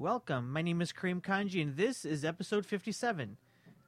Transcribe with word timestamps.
Welcome. 0.00 0.52
My 0.52 0.62
name 0.62 0.80
is 0.80 0.92
Kareem 0.92 1.20
Kanji, 1.20 1.60
and 1.60 1.76
this 1.76 2.04
is 2.04 2.24
episode 2.24 2.64
57. 2.64 3.36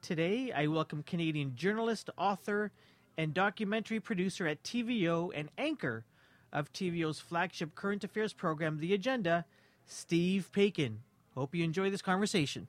Today, 0.03 0.50
I 0.50 0.67
welcome 0.67 1.04
Canadian 1.04 1.54
journalist, 1.54 2.10
author, 2.18 2.72
and 3.17 3.33
documentary 3.33 4.00
producer 4.00 4.44
at 4.49 4.60
TVO 4.65 5.31
and 5.33 5.50
anchor 5.57 6.04
of 6.52 6.73
TVO's 6.73 7.20
flagship 7.20 7.76
current 7.76 8.02
affairs 8.02 8.32
program, 8.32 8.79
The 8.79 8.93
Agenda, 8.93 9.45
Steve 9.86 10.50
Paikin. 10.52 10.96
Hope 11.36 11.54
you 11.54 11.62
enjoy 11.62 11.91
this 11.91 12.03
conversation. 12.03 12.67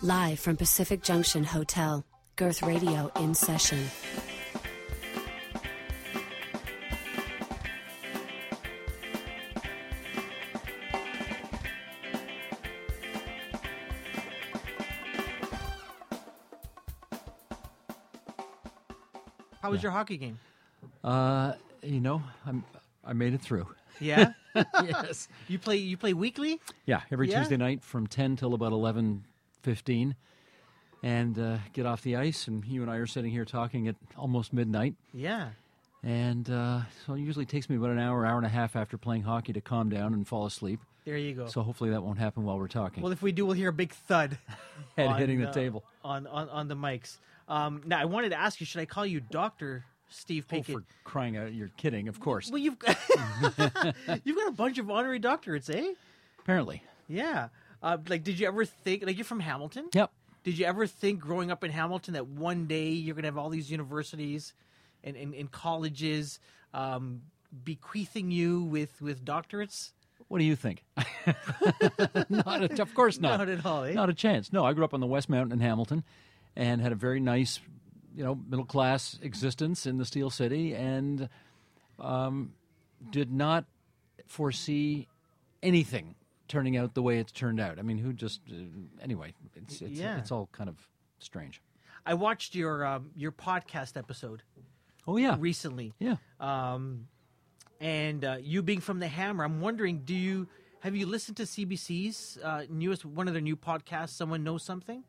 Live 0.00 0.40
from 0.40 0.56
Pacific 0.56 1.02
Junction 1.02 1.44
Hotel, 1.44 2.02
Girth 2.36 2.62
Radio 2.62 3.12
in 3.20 3.34
session. 3.34 3.90
How 19.70 19.74
was 19.74 19.82
your 19.84 19.92
hockey 19.92 20.16
game? 20.16 20.36
Uh, 21.04 21.52
you 21.80 22.00
know, 22.00 22.24
I'm 22.44 22.64
I 23.04 23.12
made 23.12 23.34
it 23.34 23.40
through. 23.40 23.68
Yeah, 24.00 24.32
yes. 24.54 25.28
you 25.46 25.60
play. 25.60 25.76
You 25.76 25.96
play 25.96 26.12
weekly. 26.12 26.60
Yeah, 26.86 27.02
every 27.12 27.30
Yeah? 27.30 27.38
Tuesday 27.38 27.56
night 27.56 27.84
from 27.84 28.08
10 28.08 28.34
till 28.34 28.54
about 28.54 28.72
11:15 28.72 30.14
and 31.04 31.38
uh, 31.38 31.58
get 31.72 31.86
off 31.86 32.02
the 32.02 32.16
ice 32.16 32.48
and 32.48 32.64
you 32.64 32.82
and 32.82 32.90
I 32.90 32.96
are 32.96 33.06
sitting 33.06 33.30
here 33.30 33.44
talking 33.44 33.86
at 33.86 33.94
almost 34.16 34.52
midnight. 34.52 34.96
Yeah. 35.14 35.50
And 36.02 36.50
uh, 36.50 36.80
so 37.06 37.14
it 37.14 37.20
usually 37.20 37.46
takes 37.46 37.70
me 37.70 37.76
about 37.76 37.90
an 37.90 37.98
hour, 38.00 38.26
hour 38.26 38.38
and 38.38 38.46
a 38.46 38.50
half 38.50 38.74
after 38.74 38.98
playing 38.98 39.22
hockey 39.22 39.52
to 39.52 39.60
calm 39.60 39.88
down 39.88 40.14
and 40.14 40.26
fall 40.26 40.46
asleep. 40.46 40.80
There 41.04 41.16
you 41.16 41.34
go. 41.34 41.46
So 41.46 41.62
hopefully 41.62 41.90
that 41.90 42.02
won't 42.02 42.18
happen 42.18 42.42
while 42.42 42.58
we're 42.58 42.68
talking. 42.68 43.02
well, 43.02 43.12
if 43.12 43.22
we 43.22 43.30
do, 43.32 43.46
we'll 43.46 43.56
hear 43.56 43.68
a 43.68 43.72
big 43.72 43.92
thud. 43.92 44.36
Head 44.96 45.16
hitting 45.16 45.40
the 45.40 45.48
uh, 45.48 45.52
table. 45.52 45.84
on, 46.04 46.26
on 46.26 46.48
on 46.48 46.68
the 46.68 46.76
mics. 46.76 47.18
Um, 47.50 47.82
now, 47.84 48.00
I 48.00 48.06
wanted 48.06 48.30
to 48.30 48.40
ask 48.40 48.60
you: 48.60 48.66
Should 48.66 48.80
I 48.80 48.86
call 48.86 49.04
you 49.04 49.20
Doctor 49.20 49.84
Steve 50.08 50.46
Oh, 50.52 50.62
for 50.62 50.84
crying 51.04 51.36
out, 51.36 51.52
you're 51.52 51.70
kidding, 51.76 52.08
of 52.08 52.20
course. 52.20 52.50
Well, 52.50 52.58
you've 52.58 52.78
got 52.78 52.96
you've 54.24 54.36
got 54.36 54.48
a 54.48 54.52
bunch 54.52 54.78
of 54.78 54.90
honorary 54.90 55.20
doctorates, 55.20 55.72
eh? 55.74 55.94
Apparently. 56.38 56.82
Yeah. 57.08 57.48
Uh, 57.82 57.98
like, 58.08 58.24
did 58.24 58.38
you 58.38 58.46
ever 58.46 58.64
think? 58.64 59.04
Like, 59.04 59.16
you're 59.16 59.24
from 59.24 59.40
Hamilton. 59.40 59.88
Yep. 59.92 60.10
Did 60.42 60.58
you 60.58 60.66
ever 60.66 60.86
think, 60.86 61.20
growing 61.20 61.50
up 61.50 61.64
in 61.64 61.70
Hamilton, 61.70 62.14
that 62.14 62.26
one 62.26 62.66
day 62.66 62.88
you're 62.88 63.14
going 63.14 63.24
to 63.24 63.28
have 63.28 63.36
all 63.36 63.50
these 63.50 63.70
universities 63.70 64.54
and, 65.04 65.16
and, 65.16 65.34
and 65.34 65.50
colleges 65.50 66.40
um, 66.72 67.22
bequeathing 67.64 68.30
you 68.30 68.62
with 68.62 69.00
with 69.00 69.24
doctorates? 69.24 69.90
What 70.28 70.38
do 70.38 70.44
you 70.44 70.56
think? 70.56 70.84
not 72.28 72.62
a, 72.62 72.82
of 72.82 72.94
course 72.94 73.18
not. 73.18 73.38
Not 73.38 73.48
at 73.48 73.66
all, 73.66 73.84
eh? 73.84 73.92
Not 73.92 74.10
a 74.10 74.14
chance. 74.14 74.52
No, 74.52 74.64
I 74.64 74.72
grew 74.72 74.84
up 74.84 74.94
on 74.94 75.00
the 75.00 75.06
West 75.06 75.28
Mountain 75.28 75.52
in 75.52 75.60
Hamilton, 75.60 76.04
and 76.56 76.80
had 76.80 76.92
a 76.92 76.96
very 76.96 77.20
nice, 77.20 77.60
you 78.14 78.24
know, 78.24 78.34
middle 78.48 78.64
class 78.64 79.18
existence 79.22 79.86
in 79.86 79.98
the 79.98 80.04
Steel 80.04 80.30
City, 80.30 80.74
and 80.74 81.28
um, 81.98 82.52
did 83.10 83.32
not 83.32 83.64
foresee 84.26 85.08
anything 85.62 86.14
turning 86.48 86.76
out 86.76 86.94
the 86.94 87.02
way 87.02 87.18
it's 87.18 87.32
turned 87.32 87.60
out. 87.60 87.78
I 87.78 87.82
mean, 87.82 87.98
who 87.98 88.12
just 88.12 88.40
uh, 88.50 88.54
anyway? 89.02 89.34
It's 89.56 89.80
it's, 89.80 89.92
Yeah. 89.92 90.18
it's 90.18 90.32
all 90.32 90.48
kind 90.52 90.68
of 90.68 90.76
strange. 91.18 91.60
I 92.06 92.14
watched 92.14 92.54
your 92.54 92.84
um, 92.84 93.10
your 93.16 93.32
podcast 93.32 93.96
episode 93.96 94.42
Oh 95.06 95.16
yeah, 95.16 95.36
recently. 95.38 95.92
yeah. 95.98 96.16
Um, 96.40 97.08
and 97.80 98.24
uh, 98.24 98.36
you 98.40 98.62
being 98.62 98.80
from 98.80 98.98
the 99.00 99.08
Hammer, 99.08 99.44
I'm 99.44 99.60
wondering, 99.60 100.00
do 100.04 100.14
you 100.14 100.48
have 100.80 100.94
you 100.96 101.06
listened 101.06 101.36
to 101.38 101.42
CBC's 101.44 102.38
uh, 102.42 102.62
newest 102.70 103.04
one 103.04 103.28
of 103.28 103.34
their 103.34 103.42
new 103.42 103.56
podcasts? 103.56 104.10
Someone 104.10 104.42
knows 104.44 104.62
something. 104.62 105.04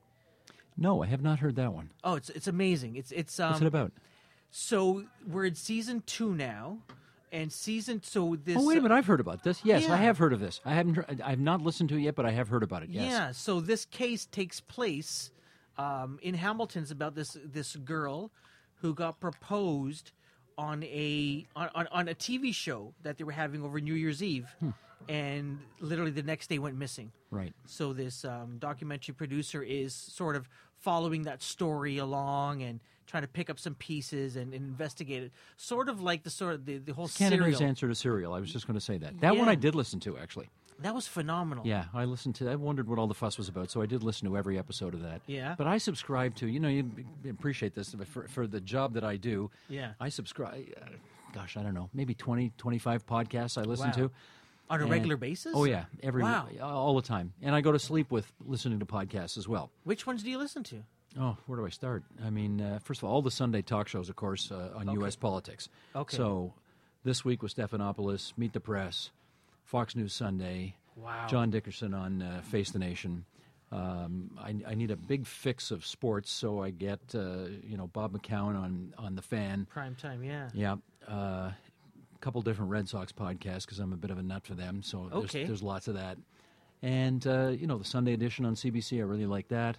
No, 0.77 1.03
I 1.03 1.07
have 1.07 1.21
not 1.21 1.39
heard 1.39 1.55
that 1.57 1.73
one. 1.73 1.91
Oh, 2.03 2.15
it's 2.15 2.29
it's 2.29 2.47
amazing. 2.47 2.95
It's 2.95 3.11
it's 3.11 3.39
um, 3.39 3.51
What's 3.51 3.61
it 3.61 3.67
about? 3.67 3.91
so 4.49 5.05
we're 5.27 5.45
in 5.45 5.55
season 5.55 6.03
two 6.05 6.33
now, 6.33 6.79
and 7.31 7.51
season 7.51 8.01
so 8.03 8.35
this. 8.43 8.57
Oh 8.57 8.65
wait 8.65 8.77
a 8.77 8.81
minute, 8.81 8.95
I've 8.95 9.05
heard 9.05 9.19
about 9.19 9.43
this. 9.43 9.61
Yes, 9.63 9.83
yeah. 9.83 9.93
I 9.93 9.97
have 9.97 10.17
heard 10.17 10.33
of 10.33 10.39
this. 10.39 10.59
I 10.65 10.73
haven't. 10.73 10.99
I 11.23 11.29
have 11.31 11.39
not 11.39 11.61
listened 11.61 11.89
to 11.89 11.95
it 11.95 12.01
yet, 12.01 12.15
but 12.15 12.25
I 12.25 12.31
have 12.31 12.47
heard 12.49 12.63
about 12.63 12.83
it. 12.83 12.89
Yes. 12.89 13.11
Yeah, 13.11 13.31
so 13.31 13.59
this 13.59 13.85
case 13.85 14.25
takes 14.25 14.59
place 14.59 15.31
um, 15.77 16.19
in 16.21 16.33
Hamilton's 16.35 16.91
about 16.91 17.15
this 17.15 17.37
this 17.45 17.75
girl 17.75 18.31
who 18.81 18.93
got 18.93 19.19
proposed 19.19 20.11
on 20.57 20.83
a 20.83 21.45
on, 21.55 21.69
on, 21.75 21.87
on 21.91 22.07
a 22.07 22.15
TV 22.15 22.53
show 22.53 22.93
that 23.03 23.17
they 23.17 23.23
were 23.23 23.31
having 23.31 23.63
over 23.63 23.79
New 23.79 23.93
Year's 23.93 24.21
Eve, 24.23 24.47
Hmm. 24.59 24.69
And 25.09 25.59
literally 25.79 26.11
the 26.11 26.23
next 26.23 26.47
day 26.47 26.59
went 26.59 26.75
missing. 26.77 27.11
Right. 27.29 27.53
So 27.65 27.93
this 27.93 28.25
um, 28.25 28.57
documentary 28.59 29.13
producer 29.13 29.61
is 29.63 29.93
sort 29.93 30.35
of 30.35 30.49
following 30.77 31.23
that 31.23 31.41
story 31.41 31.97
along 31.97 32.63
and 32.63 32.79
trying 33.07 33.23
to 33.23 33.27
pick 33.27 33.49
up 33.49 33.59
some 33.59 33.75
pieces 33.75 34.35
and, 34.35 34.53
and 34.53 34.63
investigate 34.63 35.23
it, 35.23 35.31
sort 35.57 35.89
of 35.89 36.01
like 36.01 36.23
the 36.23 36.29
sort 36.29 36.53
of 36.53 36.65
the, 36.65 36.77
the 36.77 36.93
whole 36.93 37.07
Canada's 37.09 37.57
serial. 37.57 37.63
answer 37.69 37.87
to 37.87 37.95
serial. 37.95 38.33
I 38.33 38.39
was 38.39 38.51
just 38.51 38.67
going 38.67 38.75
to 38.79 38.85
say 38.85 38.97
that. 38.97 39.19
That 39.21 39.35
one 39.37 39.49
I 39.49 39.55
did 39.55 39.75
listen 39.75 39.99
to 40.01 40.17
actually. 40.17 40.49
That 40.79 40.95
was 40.95 41.07
phenomenal. 41.07 41.67
Yeah, 41.67 41.85
I 41.93 42.05
listened 42.05 42.33
to. 42.35 42.49
I 42.49 42.55
wondered 42.55 42.87
what 42.87 42.97
all 42.97 43.05
the 43.05 43.13
fuss 43.13 43.37
was 43.37 43.47
about, 43.47 43.69
so 43.69 43.83
I 43.83 43.85
did 43.85 44.01
listen 44.01 44.27
to 44.27 44.35
every 44.35 44.57
episode 44.57 44.95
of 44.95 45.03
that. 45.03 45.21
Yeah. 45.27 45.53
But 45.55 45.67
I 45.67 45.77
subscribe 45.77 46.33
to. 46.37 46.47
You 46.47 46.59
know, 46.59 46.69
you 46.69 46.89
appreciate 47.29 47.75
this 47.75 47.93
but 47.93 48.07
for 48.07 48.27
for 48.27 48.47
the 48.47 48.59
job 48.59 48.93
that 48.93 49.03
I 49.03 49.15
do. 49.17 49.51
Yeah. 49.69 49.91
I 49.99 50.09
subscribe. 50.09 50.65
Uh, 50.81 50.85
gosh, 51.33 51.55
I 51.55 51.63
don't 51.63 51.73
know, 51.73 51.89
maybe 51.93 52.13
20, 52.13 52.51
25 52.57 53.05
podcasts 53.05 53.57
I 53.57 53.61
listen 53.61 53.87
Wow. 53.87 53.93
to. 53.93 54.11
On 54.71 54.79
a 54.79 54.83
And- 54.83 54.91
regular 54.91 55.17
basis. 55.17 55.53
Oh 55.55 55.65
yeah, 55.65 55.85
every 56.01 56.23
Wow. 56.23 56.47
all 56.61 56.95
the 56.95 57.01
time, 57.01 57.33
and 57.41 57.53
I 57.53 57.61
go 57.61 57.71
to 57.71 57.79
sleep 57.79 58.09
with 58.11 58.31
listening 58.45 58.79
to 58.79 58.85
podcasts 58.85 59.37
as 59.37 59.47
well. 59.47 59.69
Which 59.83 60.05
ones 60.07 60.23
do 60.23 60.29
you 60.29 60.37
listen 60.37 60.63
to? 60.65 60.83
Oh, 61.19 61.35
where 61.45 61.59
do 61.59 61.65
I 61.65 61.69
start? 61.69 62.03
I 62.23 62.29
mean, 62.29 62.61
uh, 62.61 62.79
first 62.79 63.01
of 63.01 63.03
all, 63.03 63.15
all 63.15 63.21
the 63.21 63.31
Sunday 63.31 63.61
talk 63.61 63.87
shows, 63.89 64.07
of 64.09 64.15
course, 64.15 64.49
uh, 64.51 64.71
on 64.75 64.89
U.S. 64.93 65.15
politics. 65.17 65.67
Okay. 65.95 66.15
So 66.15 66.53
this 67.03 67.25
week 67.25 67.43
was 67.43 67.53
Stephanopoulos, 67.53 68.31
Meet 68.37 68.53
the 68.53 68.61
Press, 68.61 69.11
Fox 69.65 69.93
News 69.95 70.13
Sunday, 70.13 70.75
Wow. 70.95 71.27
John 71.27 71.49
Dickerson 71.49 71.93
on 71.93 72.21
uh, 72.21 72.41
Face 72.43 72.71
the 72.71 72.79
Nation. 72.79 73.25
Um, 73.73 74.37
I, 74.37 74.55
I 74.71 74.75
need 74.75 74.91
a 74.91 74.97
big 74.97 75.25
fix 75.25 75.71
of 75.71 75.85
sports, 75.85 76.29
so 76.29 76.61
I 76.61 76.71
get 76.71 76.99
uh, 77.15 77.45
you 77.63 77.77
know 77.77 77.87
Bob 77.87 78.11
McCown 78.13 78.55
on 78.61 78.93
on 78.97 79.15
the 79.15 79.21
Fan. 79.21 79.65
Prime 79.69 79.95
time, 79.95 80.23
yeah. 80.23 80.49
Yeah, 80.53 80.75
uh, 81.07 81.51
couple 82.21 82.41
different 82.41 82.71
Red 82.71 82.87
Sox 82.87 83.11
podcasts 83.11 83.65
because 83.65 83.79
I'm 83.79 83.91
a 83.93 83.97
bit 83.97 84.11
of 84.11 84.17
a 84.17 84.23
nut 84.23 84.45
for 84.45 84.53
them. 84.55 84.81
So 84.83 85.07
there's, 85.11 85.23
Okay. 85.25 85.43
there's 85.45 85.61
lots 85.63 85.87
of 85.87 85.95
that, 85.95 86.17
and 86.81 87.25
uh, 87.27 87.49
you 87.49 87.67
know 87.67 87.77
the 87.77 87.85
Sunday 87.85 88.13
edition 88.13 88.45
on 88.45 88.55
CBC. 88.55 88.99
I 88.99 89.03
really 89.03 89.25
like 89.25 89.47
that. 89.49 89.77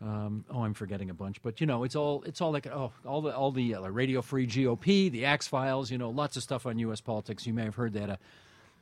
Um, 0.00 0.44
oh, 0.50 0.64
I'm 0.64 0.74
forgetting 0.74 1.10
a 1.10 1.14
bunch, 1.14 1.40
but 1.42 1.60
you 1.60 1.66
know 1.66 1.84
it's 1.84 1.94
all 1.94 2.22
it's 2.24 2.40
all 2.40 2.50
like 2.52 2.66
oh 2.66 2.90
all 3.06 3.22
the 3.22 3.34
all 3.34 3.52
the 3.52 3.76
uh, 3.76 3.88
Radio 3.88 4.20
Free 4.20 4.46
GOP, 4.46 5.10
the 5.10 5.24
Axe 5.26 5.46
Files. 5.46 5.90
You 5.90 5.98
know 5.98 6.10
lots 6.10 6.36
of 6.36 6.42
stuff 6.42 6.66
on 6.66 6.78
U.S. 6.80 7.00
politics. 7.00 7.46
You 7.46 7.54
may 7.54 7.64
have 7.64 7.76
heard 7.76 7.92
that. 7.94 8.10
Uh, 8.10 8.16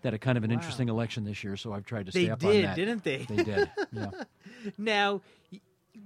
that 0.02 0.14
a 0.14 0.19
kind 0.19 0.38
of 0.38 0.44
an 0.44 0.50
interesting 0.50 0.88
election 0.88 1.24
this 1.24 1.44
year, 1.44 1.58
so 1.58 1.74
I've 1.74 1.84
tried 1.84 2.06
to 2.06 2.12
stay 2.12 2.24
They 2.24 2.30
up 2.30 2.38
did, 2.38 2.56
on 2.56 2.70
that. 2.70 2.74
didn't 2.76 3.04
they? 3.04 3.19
They 3.19 3.44
did. 3.44 3.70
Yeah. 3.92 4.10
Now, 4.78 5.20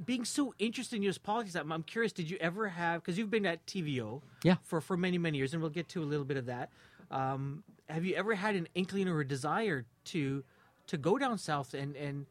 being 0.04 0.24
so 0.24 0.54
interested 0.58 0.96
in 0.96 1.02
U.S. 1.04 1.18
politics, 1.18 1.54
I'm, 1.54 1.70
I'm 1.72 1.82
curious. 1.82 2.12
Did 2.12 2.30
you 2.30 2.36
ever 2.40 2.68
have? 2.68 3.02
Because 3.02 3.18
you've 3.18 3.30
been 3.30 3.46
at 3.46 3.64
TVO, 3.66 4.22
Yeah. 4.42 4.56
for 4.62 4.80
for 4.80 4.96
many 4.96 5.18
many 5.18 5.38
years, 5.38 5.52
and 5.52 5.62
we'll 5.62 5.70
get 5.70 5.88
to 5.90 6.02
a 6.02 6.04
little 6.04 6.24
bit 6.24 6.36
of 6.36 6.46
that. 6.46 6.70
Um, 7.10 7.62
have 7.88 8.04
you 8.04 8.14
ever 8.14 8.34
had 8.34 8.56
an 8.56 8.68
inkling 8.74 9.08
or 9.08 9.20
a 9.20 9.26
desire 9.26 9.84
to 10.06 10.42
to 10.88 10.96
go 10.96 11.18
down 11.18 11.38
south 11.38 11.74
and 11.74 11.96
and 11.96 12.26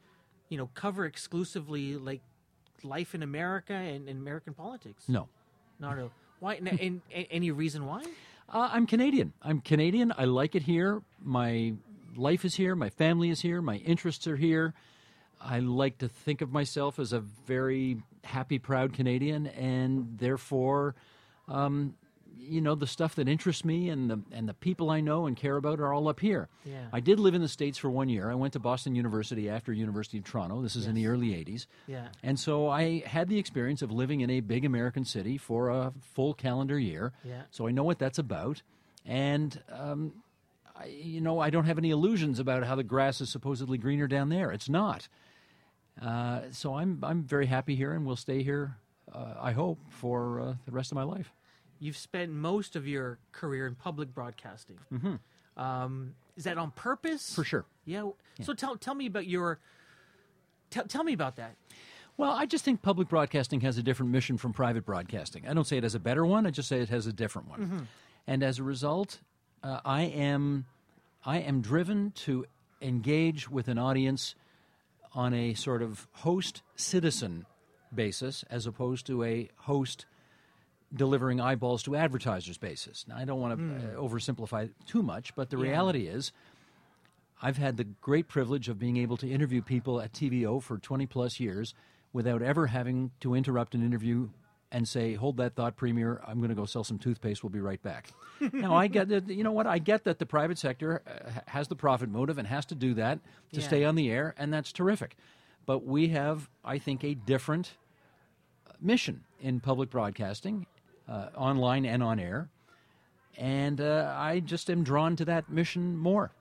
you 0.49 0.57
know 0.57 0.69
cover 0.73 1.05
exclusively 1.05 1.95
like 1.95 2.21
life 2.83 3.15
in 3.15 3.23
America 3.23 3.73
and, 3.73 4.07
and 4.09 4.19
American 4.19 4.53
politics? 4.53 5.05
No. 5.07 5.27
not 5.79 5.97
a 5.99 6.09
why. 6.39 6.55
n- 6.55 6.67
and, 6.67 7.01
and 7.13 7.27
any 7.31 7.51
reason 7.51 7.85
why? 7.85 8.03
Uh, 8.49 8.69
I'm 8.71 8.85
Canadian. 8.85 9.33
I'm 9.41 9.61
Canadian. 9.61 10.11
I 10.17 10.25
like 10.25 10.53
it 10.55 10.63
here. 10.63 11.01
My 11.23 11.73
life 12.15 12.43
is 12.45 12.55
here. 12.55 12.75
My 12.75 12.89
family 12.89 13.29
is 13.29 13.39
here. 13.41 13.61
My 13.61 13.77
interests 13.77 14.27
are 14.27 14.35
here. 14.35 14.73
I 15.43 15.59
like 15.59 15.99
to 15.99 16.07
think 16.07 16.41
of 16.41 16.51
myself 16.51 16.99
as 16.99 17.13
a 17.13 17.19
very 17.19 17.97
happy, 18.23 18.59
proud 18.59 18.93
Canadian, 18.93 19.47
and 19.47 20.17
therefore, 20.17 20.95
um, 21.47 21.95
you 22.37 22.61
know, 22.61 22.75
the 22.75 22.87
stuff 22.87 23.15
that 23.15 23.29
interests 23.29 23.63
me 23.63 23.89
and 23.89 24.09
the 24.09 24.21
and 24.31 24.49
the 24.49 24.53
people 24.53 24.89
I 24.89 24.99
know 24.99 25.27
and 25.27 25.35
care 25.37 25.55
about 25.55 25.79
are 25.79 25.93
all 25.93 26.07
up 26.07 26.19
here. 26.19 26.49
Yeah. 26.65 26.87
I 26.91 26.99
did 26.99 27.19
live 27.19 27.35
in 27.35 27.41
the 27.41 27.47
states 27.47 27.77
for 27.77 27.89
one 27.89 28.09
year. 28.09 28.29
I 28.29 28.35
went 28.35 28.53
to 28.53 28.59
Boston 28.59 28.95
University 28.95 29.49
after 29.49 29.71
University 29.71 30.17
of 30.17 30.25
Toronto. 30.25 30.61
This 30.61 30.75
is 30.75 30.85
in 30.85 30.95
the 30.95 31.07
early 31.07 31.29
'80s. 31.29 31.67
Yeah. 31.87 32.07
And 32.21 32.39
so 32.39 32.69
I 32.69 33.03
had 33.05 33.29
the 33.29 33.37
experience 33.37 33.81
of 33.81 33.91
living 33.91 34.21
in 34.21 34.29
a 34.29 34.39
big 34.41 34.65
American 34.65 35.05
city 35.05 35.37
for 35.37 35.69
a 35.69 35.93
full 36.13 36.33
calendar 36.33 36.77
year. 36.79 37.13
Yeah. 37.23 37.43
So 37.51 37.67
I 37.67 37.71
know 37.71 37.83
what 37.83 37.99
that's 37.99 38.19
about. 38.19 38.61
And, 39.05 39.61
um, 39.69 40.13
I, 40.75 40.85
you 40.85 41.21
know, 41.21 41.39
I 41.39 41.49
don't 41.49 41.65
have 41.65 41.77
any 41.77 41.91
illusions 41.91 42.39
about 42.39 42.63
how 42.63 42.75
the 42.75 42.83
grass 42.83 43.21
is 43.21 43.29
supposedly 43.29 43.77
greener 43.77 44.07
down 44.07 44.29
there. 44.29 44.51
It's 44.51 44.69
not. 44.69 45.07
Uh, 46.01 46.41
so 46.51 46.75
I'm, 46.75 46.99
I'm 47.03 47.23
very 47.23 47.45
happy 47.45 47.75
here 47.75 47.93
and 47.93 48.05
we'll 48.05 48.15
stay 48.15 48.43
here, 48.43 48.77
uh, 49.13 49.35
I 49.39 49.51
hope, 49.51 49.79
for 49.89 50.39
uh, 50.39 50.53
the 50.65 50.71
rest 50.71 50.91
of 50.91 50.95
my 50.95 51.03
life. 51.03 51.31
You've 51.79 51.97
spent 51.97 52.31
most 52.31 52.75
of 52.75 52.87
your 52.87 53.19
career 53.31 53.67
in 53.67 53.75
public 53.75 54.13
broadcasting. 54.13 54.79
Mm-hmm. 54.91 55.61
Um, 55.61 56.15
is 56.35 56.45
that 56.45 56.57
on 56.57 56.71
purpose? 56.71 57.33
For 57.35 57.43
sure. 57.43 57.65
Yeah. 57.85 58.09
So 58.41 58.53
tell 58.53 58.75
tell 58.77 58.95
me 58.95 59.05
about 59.05 59.27
your 59.27 59.59
Tell 60.73 60.85
tell 60.85 61.03
me 61.03 61.13
about 61.13 61.35
that. 61.35 61.55
Well, 62.17 62.31
I 62.31 62.47
just 62.47 62.65
think 62.65 62.81
public 62.81 63.07
broadcasting 63.07 63.61
has 63.61 63.77
a 63.77 63.83
different 63.83 64.11
mission 64.11 64.37
from 64.37 64.53
private 64.53 64.85
broadcasting. 64.85 65.47
I 65.47 65.53
don't 65.53 65.65
say 65.65 65.77
it 65.77 65.83
has 65.83 65.93
a 65.93 65.99
better 65.99 66.25
one. 66.25 66.47
I 66.47 66.49
just 66.49 66.67
say 66.67 66.79
it 66.79 66.89
has 66.89 67.05
a 67.05 67.13
different 67.13 67.49
one. 67.49 67.87
And 68.25 68.43
as 68.43 68.57
a 68.59 68.63
result, 68.63 69.19
uh, 69.63 69.81
I 69.85 70.03
am 70.03 70.65
I 71.25 71.39
am 71.39 71.61
driven 71.61 72.11
to 72.25 72.45
engage 72.81 73.49
with 73.49 73.67
an 73.67 73.77
audience 73.77 74.35
on 75.15 75.33
a 75.33 75.53
sort 75.53 75.81
of 75.81 76.07
host 76.11 76.61
citizen 76.75 77.45
basis 77.93 78.43
as 78.49 78.65
opposed 78.65 79.05
to 79.07 79.23
a 79.23 79.49
host 79.57 80.05
delivering 80.93 81.39
eyeballs 81.41 81.83
to 81.83 81.95
advertisers 81.95 82.57
basis. 82.57 83.05
Now, 83.07 83.17
I 83.17 83.25
don't 83.25 83.39
want 83.39 83.57
to 83.57 83.75
uh, 83.75 84.01
oversimplify 84.01 84.65
it 84.65 84.71
too 84.85 85.01
much, 85.01 85.35
but 85.35 85.49
the 85.49 85.57
reality 85.57 86.07
is 86.07 86.31
I've 87.41 87.57
had 87.57 87.77
the 87.77 87.83
great 87.83 88.27
privilege 88.27 88.69
of 88.69 88.79
being 88.79 88.97
able 88.97 89.17
to 89.17 89.29
interview 89.29 89.61
people 89.61 89.99
at 89.99 90.13
TVO 90.13 90.61
for 90.61 90.77
20 90.77 91.05
plus 91.07 91.39
years 91.39 91.73
without 92.11 92.41
ever 92.41 92.67
having 92.67 93.11
to 93.21 93.33
interrupt 93.33 93.73
an 93.73 93.83
interview 93.83 94.29
and 94.73 94.85
say, 94.87 95.13
"Hold 95.13 95.37
that 95.37 95.55
thought, 95.55 95.77
Premier. 95.77 96.19
I'm 96.27 96.39
going 96.39 96.49
to 96.49 96.55
go 96.55 96.65
sell 96.65 96.83
some 96.83 96.97
toothpaste. 96.97 97.43
We'll 97.43 97.51
be 97.51 97.61
right 97.61 97.81
back." 97.81 98.09
now, 98.51 98.75
I 98.75 98.87
get 98.87 99.07
that. 99.09 99.29
You 99.29 99.43
know 99.43 99.51
what? 99.53 99.67
I 99.67 99.77
get 99.79 100.03
that 100.03 100.19
the 100.19 100.25
private 100.25 100.57
sector 100.57 101.01
uh, 101.07 101.39
has 101.47 101.67
the 101.69 101.75
profit 101.75 102.09
motive 102.09 102.37
and 102.37 102.47
has 102.47 102.65
to 102.65 102.75
do 102.75 102.93
that 102.95 103.19
to 103.53 103.61
Yeah. 103.61 103.67
stay 103.67 103.85
on 103.85 103.95
the 103.95 104.11
air, 104.11 104.33
and 104.37 104.51
that's 104.51 104.73
terrific. 104.73 105.15
But 105.65 105.85
we 105.85 106.09
have, 106.09 106.49
I 106.65 106.77
think, 106.79 107.03
a 107.05 107.13
different 107.13 107.75
uh, 108.67 108.73
mission 108.81 109.23
in 109.39 109.61
public 109.61 109.89
broadcasting, 109.89 110.65
uh, 111.07 111.27
online 111.37 111.85
and 111.85 112.03
on 112.03 112.19
air, 112.19 112.49
and 113.37 113.79
uh, 113.79 114.13
I 114.17 114.39
just 114.41 114.69
am 114.69 114.83
drawn 114.83 115.15
to 115.17 115.25
that 115.25 115.49
mission 115.49 115.95
more. 115.95 116.31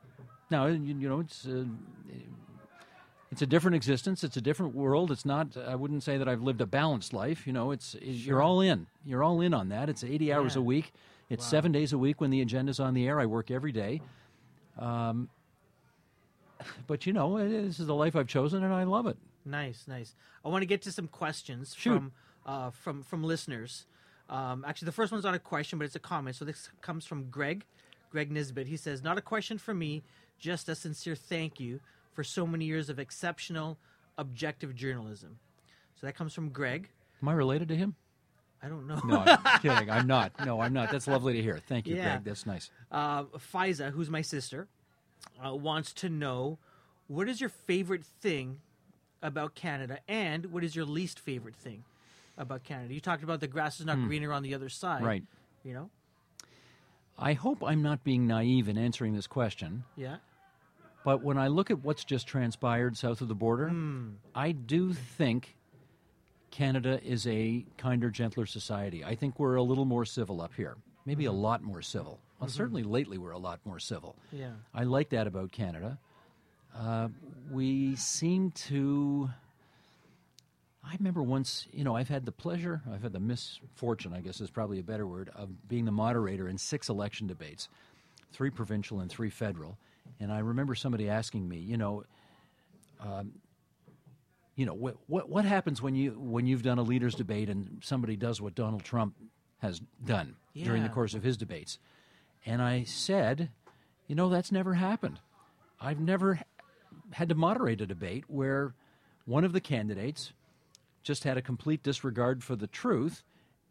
Now, 0.51 0.67
you, 0.67 0.97
you 0.97 1.09
know, 1.09 1.21
it's 1.21 1.47
uh, 1.47 1.65
it's 3.33 3.41
a 3.41 3.47
different 3.47 3.75
existence. 3.75 4.23
It's 4.23 4.37
a 4.37 4.43
different 4.43 4.75
world. 4.75 5.11
It's 5.11 5.25
not. 5.25 5.57
I 5.57 5.75
wouldn't 5.75 6.03
say 6.03 6.19
that 6.19 6.29
I've 6.29 6.43
lived 6.43 6.61
a 6.61 6.67
balanced 6.67 7.15
life. 7.15 7.47
You 7.47 7.55
know, 7.55 7.71
it's 7.71 7.97
you're 8.03 8.43
all 8.43 8.61
in. 8.61 8.87
You're 9.07 9.25
all 9.25 9.41
in 9.41 9.55
on 9.55 9.71
that. 9.71 9.89
It's 9.89 10.05
80 10.05 10.35
hours 10.35 10.55
a 10.55 10.61
week. 10.61 10.93
It's 11.31 11.47
seven 11.47 11.73
days 11.73 11.95
a 11.95 11.99
week 11.99 12.21
when 12.21 12.29
the 12.29 12.43
agenda's 12.43 12.79
on 12.79 12.93
the 12.93 13.09
air. 13.09 13.19
I 13.19 13.25
work 13.25 13.51
every 13.51 13.73
day. 13.73 14.03
Um, 14.79 15.31
but 16.87 17.07
you 17.07 17.15
know, 17.15 17.39
this 17.49 17.81
is 17.81 17.87
the 17.87 17.95
life 17.95 18.15
I've 18.15 18.27
chosen, 18.27 18.63
and 18.63 18.75
I 18.75 18.85
love 18.85 19.07
it. 19.07 19.17
Nice, 19.47 19.85
nice. 19.89 20.15
I 20.45 20.51
want 20.51 20.61
to 20.61 20.67
get 20.67 20.83
to 20.83 20.93
some 20.93 21.09
questions 21.09 21.75
Shoot. 21.75 21.95
from 21.95 22.13
uh, 22.45 22.71
from 22.71 23.03
from 23.03 23.25
listeners. 23.25 23.87
Um, 24.29 24.63
actually, 24.69 24.87
the 24.87 24.93
first 24.93 25.11
one's 25.11 25.25
not 25.25 25.35
a 25.35 25.39
question, 25.39 25.79
but 25.79 25.87
it's 25.87 25.97
a 25.97 26.01
comment. 26.01 26.37
So 26.37 26.45
this 26.45 26.69
comes 26.83 27.07
from 27.07 27.31
Greg, 27.31 27.65
Greg 28.11 28.31
Nisbet. 28.31 28.67
He 28.67 28.77
says, 28.77 29.03
"Not 29.03 29.17
a 29.17 29.23
question 29.23 29.57
for 29.57 29.73
me, 29.73 30.03
just 30.39 30.69
a 30.69 30.75
sincere 30.75 31.17
thank 31.17 31.59
you 31.59 31.81
for 32.13 32.23
so 32.25 32.47
many 32.47 32.65
years 32.65 32.89
of 32.89 32.99
exceptional, 32.99 33.79
objective 34.19 34.75
journalism." 34.75 35.39
So 36.01 36.07
that 36.07 36.15
comes 36.15 36.35
from 36.35 36.51
Greg. 36.51 36.89
Am 37.23 37.29
I 37.29 37.33
related 37.35 37.69
to 37.69 37.77
him? 37.77 37.95
I 38.63 38.69
don't 38.69 38.87
know. 38.87 39.01
No, 39.05 39.23
I'm 39.27 39.61
kidding. 39.61 39.91
I'm 39.91 40.07
not. 40.07 40.33
No, 40.45 40.61
I'm 40.61 40.73
not. 40.73 40.91
That's 40.91 41.07
lovely 41.09 41.33
to 41.35 41.43
hear. 41.43 41.59
Thank 41.59 41.87
you, 41.87 41.97
Yeah. 41.97 42.03
Greg. 42.17 42.25
That's 42.25 42.47
nice. 42.47 42.71
uh, 42.91 43.25
Fiza, 43.25 43.91
who's 43.91 44.09
my 44.11 44.23
sister, 44.23 44.69
uh, 45.45 45.55
wants 45.55 45.93
to 45.95 46.09
know 46.09 46.59
what 47.09 47.29
is 47.29 47.41
your 47.41 47.51
favorite 47.51 48.05
thing 48.05 48.61
about 49.23 49.55
Canada, 49.55 49.99
and 50.09 50.47
what 50.47 50.65
is 50.65 50.75
your 50.77 50.85
least 50.85 51.19
favorite 51.21 51.55
thing 51.57 51.85
about 52.39 52.63
Canada? 52.65 52.93
You 52.95 53.01
talked 53.01 53.23
about 53.23 53.41
the 53.41 53.47
grass 53.49 53.79
is 53.81 53.87
not 53.87 53.99
greener 53.99 54.33
on 54.33 54.43
the 54.43 54.55
other 54.55 54.69
side, 54.69 55.01
Hmm. 55.01 55.07
Right. 55.07 55.25
You 55.65 55.75
know, 55.75 55.91
I 57.19 57.35
hope 57.35 57.63
I'm 57.63 57.83
not 57.83 58.03
being 58.05 58.27
naive 58.27 58.69
in 58.69 58.77
answering 58.79 59.15
this 59.15 59.27
question. 59.27 59.85
yeah, 59.97 60.17
But 61.05 61.23
when 61.23 61.37
I 61.39 61.49
look 61.49 61.71
at 61.71 61.83
what's 61.83 62.05
just 62.05 62.27
transpired 62.27 62.97
south 62.97 63.21
of 63.21 63.29
the 63.29 63.35
border, 63.35 63.69
hmm. 63.69 64.11
I 64.35 64.53
do 64.53 64.93
think 64.93 65.57
Canada 66.53 67.01
is 67.03 67.27
a 67.27 67.65
kinder, 67.79 68.11
gentler 68.11 68.47
society. 68.47 69.05
I 69.05 69.17
think 69.17 69.41
we're 69.41 69.57
a 69.57 69.63
little 69.63 69.87
more 69.87 70.05
civil 70.05 70.41
up 70.41 70.53
here. 70.55 70.77
Maybe 71.05 71.25
a 71.25 71.31
mm-hmm. 71.31 71.39
lot 71.39 71.63
more 71.63 71.83
civil. 71.83 72.21
Well, 72.39 72.49
mm-hmm. 72.49 72.57
certainly 72.57 72.83
lately 72.85 73.19
we're 73.19 73.33
a 73.33 73.39
lot 73.39 73.59
more 73.65 73.81
civil. 73.81 74.15
yeah, 74.31 74.53
I 74.73 74.85
like 74.85 75.09
that 75.11 75.27
about 75.27 75.51
Canada. 75.51 75.99
Uh, 76.77 77.09
we 77.51 77.97
seem 77.97 78.51
to. 78.53 79.31
I 80.85 80.95
remember 80.99 81.23
once, 81.23 81.69
you 81.73 81.85
know, 81.85 81.95
I've 81.95 82.09
had 82.09 82.27
the 82.27 82.33
pleasure, 82.33 82.83
I've 82.93 83.03
had 83.03 83.13
the 83.13 83.21
misfortune, 83.21 84.13
I 84.13 84.21
guess 84.21 84.41
is 84.41 84.51
probably 84.51 84.81
a 84.81 84.83
better 84.83 85.07
word, 85.07 85.31
of 85.35 85.69
being 85.69 85.85
the 85.85 85.93
moderator 85.93 86.49
in 86.49 86.59
six 86.59 86.89
election 86.89 87.29
debates, 87.29 87.69
three 88.33 88.51
provincial 88.51 88.99
and 88.99 89.09
three 89.09 89.31
federal. 89.31 89.79
And 90.23 90.33
I 90.33 90.39
remember 90.39 90.75
somebody 90.75 91.09
asking 91.09 91.49
me, 91.49 91.59
you 91.59 91.77
know, 91.77 92.05
um, 93.01 93.33
you 94.55 94.67
know, 94.67 94.75
what, 94.75 94.97
what 95.07 95.29
what 95.29 95.45
happens 95.45 95.83
when 95.83 95.95
you 95.95 96.13
when 96.13 96.47
you've 96.47 96.63
done 96.63 96.79
a 96.79 96.83
leaders 96.83 97.15
debate 97.15 97.49
and 97.49 97.81
somebody 97.83 98.17
does 98.17 98.41
what 98.41 98.55
Donald 98.55 98.85
Trump 98.85 99.15
has 99.59 99.81
done 100.05 100.37
during 100.65 100.83
the 100.83 100.89
course 100.89 101.15
of 101.15 101.23
his 101.23 101.37
debates? 101.37 101.79
And 102.45 102.61
I 102.61 102.85
said, 102.85 103.51
you 104.07 104.15
know, 104.15 104.29
that's 104.29 104.53
never 104.53 104.75
happened. 104.75 105.21
I've 105.81 106.01
never 106.01 106.41
had 107.13 107.29
to 107.31 107.35
moderate 107.35 107.81
a 107.81 107.87
debate 107.87 108.25
where 108.29 108.75
one 109.25 109.45
of 109.45 109.53
the 109.53 109.61
candidates 109.61 110.33
just 111.03 111.25
had 111.25 111.37
a 111.37 111.43
complete 111.43 111.83
disregard 111.83 112.45
for 112.45 112.57
the 112.57 112.67
truth 112.67 113.23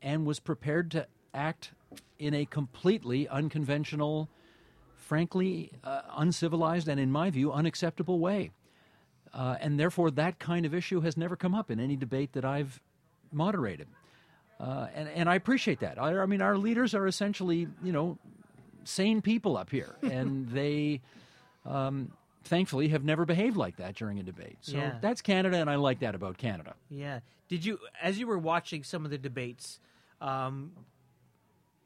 and 0.02 0.26
was 0.26 0.40
prepared 0.40 0.92
to 0.92 1.08
act 1.34 1.72
in 2.20 2.34
a 2.34 2.46
completely 2.46 3.28
unconventional, 3.28 4.30
frankly, 5.02 5.72
uh, 5.84 6.02
uncivilized, 6.18 6.88
and 6.88 7.00
in 7.00 7.12
my 7.12 7.30
view, 7.30 7.52
unacceptable 7.52 8.20
way. 8.20 8.52
Uh, 9.34 9.56
and 9.60 9.80
therefore, 9.80 10.12
that 10.12 10.40
kind 10.40 10.66
of 10.66 10.74
issue 10.74 11.02
has 11.02 11.18
never 11.18 11.36
come 11.36 11.54
up 11.56 11.70
in 11.72 11.80
any 11.80 11.96
debate 11.96 12.34
that 12.34 12.46
I've 12.46 12.80
moderated. 13.32 13.88
Uh, 14.60 14.88
and, 14.94 15.08
and 15.10 15.30
I 15.30 15.36
appreciate 15.36 15.80
that. 15.80 15.98
I, 16.02 16.18
I 16.20 16.26
mean, 16.26 16.42
our 16.42 16.58
leaders 16.58 16.94
are 16.94 17.08
essentially, 17.08 17.68
you 17.84 17.92
know, 17.92 18.18
sane 18.84 19.22
people 19.22 19.58
up 19.58 19.70
here, 19.70 19.96
and 20.02 20.48
they 20.50 21.02
um, 21.66 22.12
thankfully 22.44 22.90
have 22.90 23.04
never 23.04 23.26
behaved 23.26 23.58
like 23.58 23.78
that 23.78 23.96
during 23.96 24.20
a 24.20 24.24
debate. 24.24 24.58
So 24.62 24.78
Yeah. 24.78 24.98
that's 25.02 25.22
Canada, 25.22 25.58
and 25.58 25.70
I 25.70 25.76
like 25.76 26.00
that 26.00 26.14
about 26.16 26.38
Canada. 26.38 26.76
yeah. 26.90 27.20
Did 27.48 27.66
you, 27.66 27.80
as 28.02 28.18
you 28.18 28.28
were 28.28 28.38
watching 28.38 28.82
some 28.84 29.04
of 29.04 29.12
the 29.12 29.18
debates, 29.18 29.82
um, 30.22 30.72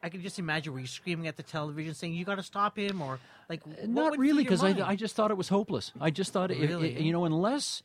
I 0.06 0.10
can 0.10 0.22
just 0.22 0.38
imagine 0.38 0.72
were 0.72 0.80
you 0.80 0.86
screaming 0.88 1.28
at 1.28 1.36
the 1.36 1.42
television 1.44 1.96
saying 1.96 2.13
you 2.13 2.25
got 2.25 2.36
to 2.36 2.44
stop 2.44 2.78
him, 2.78 3.02
or 3.02 3.19
like 3.50 3.66
what 3.66 3.90
Not 3.90 4.18
really, 4.19 4.44
because 4.44 4.63
I. 4.63 4.69
I 4.88 4.96
just 4.96 5.16
thought 5.16 5.31
it 5.31 5.38
was 5.38 5.50
hopeless. 5.50 5.92
I 6.00 6.12
just 6.12 6.31
thought, 6.31 6.52
it, 6.52 6.60
Really? 6.60 6.96
it- 6.96 7.02
you 7.02 7.12
know, 7.12 7.25
unless 7.25 7.81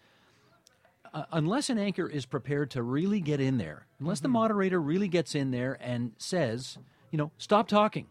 uh, 1.15 1.25
unless 1.33 1.71
an 1.71 1.79
anchor 1.79 2.07
is 2.07 2.27
prepared 2.27 2.71
to 2.73 2.83
really 2.83 3.21
get 3.21 3.41
in 3.41 3.57
there, 3.57 3.87
unless 3.99 4.21
the 4.21 4.29
Mm-hmm. 4.29 4.35
moderator 4.35 4.81
really 4.81 5.09
gets 5.09 5.35
in 5.35 5.51
there 5.51 5.79
and 5.81 6.13
says, 6.19 6.77
you 7.11 7.17
know, 7.17 7.31
stop 7.39 7.67
talking. 7.69 8.07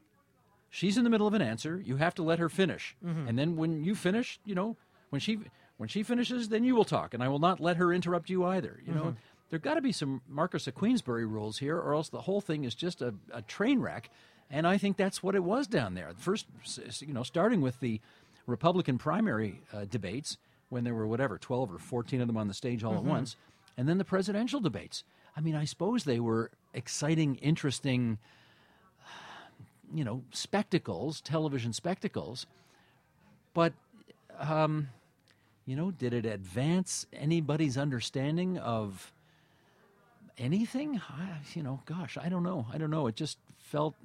She's 0.72 0.98
in 0.98 1.03
the 1.03 1.10
middle 1.10 1.27
of 1.27 1.34
an 1.36 1.41
answer. 1.41 1.79
You 1.86 1.95
have 1.98 2.15
to 2.15 2.24
let 2.24 2.39
her 2.39 2.50
finish, 2.50 2.95
Mm-hmm. 3.05 3.27
and 3.27 3.38
then 3.38 3.55
when 3.57 3.84
you 3.84 3.93
finish, 3.93 4.39
you 4.43 4.55
know, 4.55 4.75
when 5.12 5.19
she 5.22 5.38
when 5.77 5.88
she 5.88 6.01
finishes, 6.03 6.50
then 6.50 6.63
you 6.63 6.75
will 6.75 6.84
talk, 6.84 7.13
and 7.13 7.22
I 7.24 7.27
will 7.27 7.39
not 7.39 7.60
let 7.60 7.77
her 7.77 7.93
interrupt 7.93 8.29
you 8.29 8.43
either. 8.45 8.79
You 8.84 8.91
Mm-hmm. 8.93 9.03
know, 9.05 9.15
there 9.50 9.60
got 9.60 9.75
to 9.75 9.82
be 9.82 9.91
some 9.91 10.22
Marquess 10.27 10.68
of 10.68 10.75
Queensberry 10.75 11.25
rules 11.25 11.58
here, 11.58 11.77
or 11.77 11.94
else 11.94 12.10
the 12.10 12.22
whole 12.22 12.41
thing 12.41 12.63
is 12.63 12.75
just 12.75 13.01
a, 13.01 13.13
a 13.34 13.41
train 13.41 13.79
wreck. 13.79 14.10
And 14.51 14.65
I 14.65 14.77
think 14.77 14.98
that's 14.98 15.22
what 15.22 15.36
it 15.36 15.44
was 15.44 15.68
down 15.68 15.94
there. 15.94 16.12
First, 16.18 16.48
you 17.01 17.13
know, 17.13 17.24
starting 17.24 17.62
with 17.62 17.79
the 17.79 18.01
Republican 18.48 18.98
primary 18.98 19.62
uh, 19.72 19.86
debates 19.86 20.38
when 20.70 20.84
there 20.84 20.96
were 20.96 21.08
whatever 21.08 21.38
twelve 21.38 21.72
or 21.72 21.77
fourteen 21.77 22.22
of 22.22 22.27
them 22.27 22.38
on 22.38 22.48
the 22.48 22.53
stage 22.53 22.84
all 22.84 22.96
at 22.96 23.03
once, 23.03 23.36
and 23.77 23.88
then 23.88 23.98
the 23.98 24.06
presidential 24.06 24.60
debates. 24.60 25.03
I 25.38 25.41
mean, 25.41 25.56
I 25.56 25.65
suppose 25.65 26.03
they 26.03 26.20
were 26.20 26.51
exciting, 26.74 27.36
interesting, 27.36 28.18
you 29.94 30.03
know, 30.03 30.24
spectacles, 30.32 31.22
television 31.22 31.74
spectacles. 31.74 32.46
But, 33.53 33.74
um, 34.39 34.89
you 35.65 35.75
know, 35.75 35.91
did 35.91 36.13
it 36.13 36.25
advance 36.25 37.06
anybody's 37.13 37.77
understanding 37.77 38.58
of 38.58 39.12
anything? 40.39 41.00
I, 41.10 41.38
you 41.53 41.62
know, 41.63 41.81
gosh, 41.86 42.17
I 42.19 42.29
don't 42.29 42.43
know. 42.43 42.65
I 42.74 42.77
don't 42.77 42.89
know. 42.89 43.08
It 43.08 43.15
just 43.15 43.38
felt, 43.60 43.96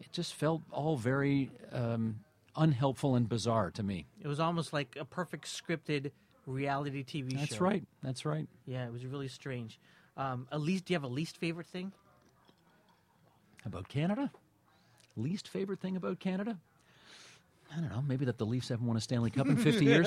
it 0.00 0.10
just 0.12 0.34
felt 0.34 0.62
all 0.72 0.96
very 0.96 1.50
um, 1.72 2.20
unhelpful 2.56 3.14
and 3.14 3.28
bizarre 3.28 3.70
to 3.72 3.82
me. 3.82 4.06
it 4.22 4.26
was 4.28 4.40
almost 4.40 4.72
like 4.72 4.96
a 4.98 5.04
perfect 5.04 5.44
scripted 5.46 6.10
reality 6.46 7.04
TV 7.04 7.32
show. 7.32 7.38
That's 7.38 7.60
right. 7.60 7.84
That's 8.02 8.24
right. 8.24 8.48
Yeah, 8.66 8.86
it 8.86 8.92
was 8.92 9.04
really 9.04 9.28
strange. 9.28 9.78
Um, 10.16 10.48
at 10.50 10.60
least, 10.60 10.86
do 10.86 10.92
you 10.92 10.96
have 10.96 11.04
a 11.04 11.08
least 11.08 11.36
favorite 11.36 11.66
thing? 11.66 11.92
About 13.64 13.88
Canada? 13.88 14.30
Least 15.16 15.48
favorite 15.48 15.80
thing 15.80 15.96
about 15.96 16.20
Canada? 16.20 16.56
I 17.74 17.80
don't 17.80 17.90
know. 17.90 18.02
Maybe 18.06 18.24
that 18.26 18.38
the 18.38 18.46
Leafs 18.46 18.68
haven't 18.68 18.86
won 18.86 18.96
a 18.96 19.00
Stanley 19.00 19.30
Cup 19.30 19.46
in 19.48 19.56
50 19.56 19.84
years. 19.84 20.06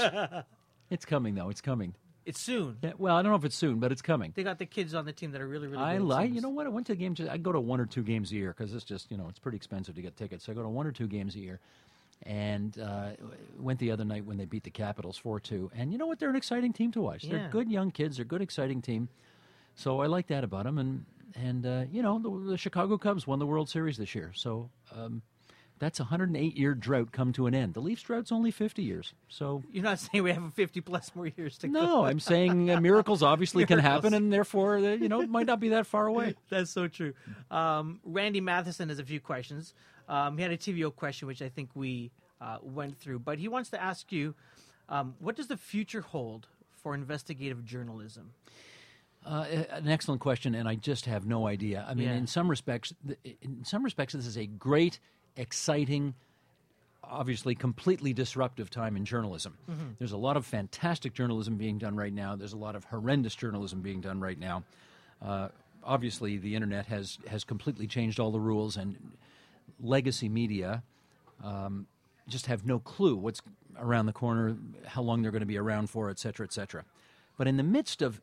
It's 0.89 1.05
coming, 1.05 1.35
though. 1.35 1.49
It's 1.49 1.61
coming. 1.61 1.93
It's 2.25 2.39
soon. 2.39 2.77
Yeah, 2.81 2.93
well, 2.97 3.15
I 3.15 3.21
don't 3.21 3.31
know 3.31 3.37
if 3.37 3.45
it's 3.45 3.55
soon, 3.55 3.79
but 3.79 3.91
it's 3.91 4.01
coming. 4.01 4.33
They 4.35 4.43
got 4.43 4.59
the 4.59 4.65
kids 4.65 4.93
on 4.93 5.05
the 5.05 5.13
team 5.13 5.31
that 5.31 5.41
are 5.41 5.47
really, 5.47 5.67
really. 5.67 5.83
I 5.83 5.97
like. 5.97 6.33
You 6.33 6.41
know 6.41 6.49
what? 6.49 6.65
I 6.65 6.69
went 6.69 6.87
to 6.87 6.93
the 6.93 6.97
game. 6.97 7.15
I 7.29 7.37
go 7.37 7.51
to 7.51 7.59
one 7.59 7.79
or 7.79 7.85
two 7.85 8.03
games 8.03 8.31
a 8.31 8.35
year 8.35 8.53
because 8.55 8.73
it's 8.73 8.83
just 8.83 9.09
you 9.09 9.17
know 9.17 9.27
it's 9.29 9.39
pretty 9.39 9.55
expensive 9.55 9.95
to 9.95 10.01
get 10.01 10.15
tickets. 10.15 10.45
So 10.45 10.51
I 10.51 10.55
go 10.55 10.61
to 10.61 10.69
one 10.69 10.85
or 10.85 10.91
two 10.91 11.07
games 11.07 11.35
a 11.35 11.39
year, 11.39 11.59
and 12.23 12.77
uh, 12.79 13.11
went 13.57 13.79
the 13.79 13.91
other 13.91 14.05
night 14.05 14.25
when 14.25 14.37
they 14.37 14.45
beat 14.45 14.63
the 14.63 14.69
Capitals 14.69 15.17
four 15.17 15.39
two. 15.39 15.71
And 15.75 15.91
you 15.91 15.97
know 15.97 16.07
what? 16.07 16.19
They're 16.19 16.29
an 16.29 16.35
exciting 16.35 16.73
team 16.73 16.91
to 16.91 17.01
watch. 17.01 17.23
Yeah. 17.23 17.33
They're 17.33 17.49
good 17.49 17.71
young 17.71 17.91
kids. 17.91 18.17
They're 18.17 18.25
a 18.25 18.27
good, 18.27 18.41
exciting 18.41 18.81
team. 18.81 19.09
So 19.75 20.01
I 20.01 20.07
like 20.07 20.27
that 20.27 20.43
about 20.43 20.65
them. 20.65 20.77
And 20.77 21.05
and 21.35 21.65
uh, 21.65 21.83
you 21.91 22.01
know 22.03 22.19
the, 22.19 22.51
the 22.51 22.57
Chicago 22.57 22.97
Cubs 22.97 23.25
won 23.25 23.39
the 23.39 23.47
World 23.47 23.69
Series 23.69 23.97
this 23.97 24.13
year. 24.13 24.31
So. 24.35 24.69
Um, 24.95 25.21
that's 25.79 25.99
a 25.99 26.03
108 26.03 26.55
year 26.57 26.73
drought 26.75 27.11
come 27.11 27.31
to 27.33 27.47
an 27.47 27.55
end. 27.55 27.73
The 27.73 27.79
Leafs 27.79 28.03
drought's 28.03 28.31
only 28.31 28.51
50 28.51 28.83
years. 28.83 29.13
So 29.29 29.63
You're 29.71 29.83
not 29.83 29.99
saying 29.99 30.23
we 30.23 30.31
have 30.31 30.53
50 30.53 30.81
plus 30.81 31.15
more 31.15 31.27
years 31.27 31.57
to 31.59 31.67
go. 31.67 31.81
no, 31.81 32.05
I'm 32.05 32.19
saying 32.19 32.69
uh, 32.69 32.79
miracles 32.81 33.23
obviously 33.23 33.65
can 33.65 33.79
happen, 33.79 34.13
and 34.13 34.31
therefore, 34.31 34.77
uh, 34.77 34.81
you 34.93 35.09
know, 35.09 35.21
it 35.21 35.29
might 35.29 35.47
not 35.47 35.59
be 35.59 35.69
that 35.69 35.87
far 35.87 36.05
away. 36.07 36.35
That's 36.49 36.69
so 36.71 36.87
true. 36.87 37.13
Um, 37.49 37.99
Randy 38.03 38.41
Matheson 38.41 38.89
has 38.89 38.99
a 38.99 39.05
few 39.05 39.19
questions. 39.19 39.73
Um, 40.07 40.37
he 40.37 40.43
had 40.43 40.51
a 40.51 40.57
TVO 40.57 40.95
question, 40.95 41.27
which 41.27 41.41
I 41.41 41.49
think 41.49 41.69
we 41.75 42.11
uh, 42.41 42.57
went 42.61 42.99
through, 42.99 43.19
but 43.19 43.37
he 43.39 43.47
wants 43.47 43.69
to 43.71 43.81
ask 43.81 44.11
you 44.11 44.35
um, 44.89 45.15
what 45.19 45.35
does 45.35 45.47
the 45.47 45.57
future 45.57 46.01
hold 46.01 46.47
for 46.81 46.93
investigative 46.95 47.63
journalism? 47.65 48.31
Uh, 49.25 49.45
an 49.71 49.87
excellent 49.89 50.21
question, 50.21 50.55
and 50.55 50.67
I 50.67 50.75
just 50.75 51.05
have 51.05 51.25
no 51.27 51.45
idea. 51.45 51.85
I 51.87 51.93
mean, 51.93 52.07
Yeah. 52.07 52.15
in 52.15 52.25
some 52.25 52.49
respects, 52.49 52.93
in 53.41 53.65
some 53.65 53.83
respects, 53.83 54.13
this 54.13 54.25
is 54.25 54.37
a 54.37 54.45
great, 54.45 54.99
exciting, 55.39 56.13
obviously 57.03 57.55
completely 57.55 58.13
disruptive 58.13 58.69
time 58.69 58.95
in 58.95 59.05
journalism. 59.05 59.57
There's 59.97 60.11
a 60.11 60.17
lot 60.17 60.37
of 60.37 60.45
fantastic 60.45 61.13
journalism 61.13 61.55
being 61.55 61.79
done 61.79 61.95
right 61.95 62.13
now. 62.13 62.35
There's 62.35 62.53
a 62.53 62.57
lot 62.57 62.75
of 62.75 62.83
horrendous 62.83 63.35
journalism 63.35 63.81
being 63.81 64.01
done 64.01 64.19
right 64.19 64.37
now. 64.37 64.63
Uh, 65.21 65.47
obviously, 65.83 66.37
the 66.37 66.53
internet 66.55 66.85
has 66.85 67.17
has 67.27 67.43
completely 67.43 67.87
changed 67.87 68.19
all 68.19 68.31
the 68.31 68.39
rules, 68.39 68.77
and 68.77 68.97
legacy 69.79 70.29
media 70.29 70.83
um, 71.43 71.87
just 72.27 72.45
have 72.45 72.65
no 72.65 72.79
clue 72.79 73.15
what's 73.15 73.41
around 73.79 74.05
the 74.05 74.13
corner, 74.13 74.57
how 74.85 75.01
long 75.01 75.21
they're 75.21 75.31
going 75.31 75.39
to 75.39 75.47
be 75.47 75.57
around 75.57 75.89
for, 75.89 76.09
et 76.09 76.19
cetera, 76.19 76.45
et 76.45 76.53
cetera. 76.53 76.83
But 77.37 77.47
in 77.47 77.57
the 77.57 77.63
midst 77.63 78.01
of 78.01 78.21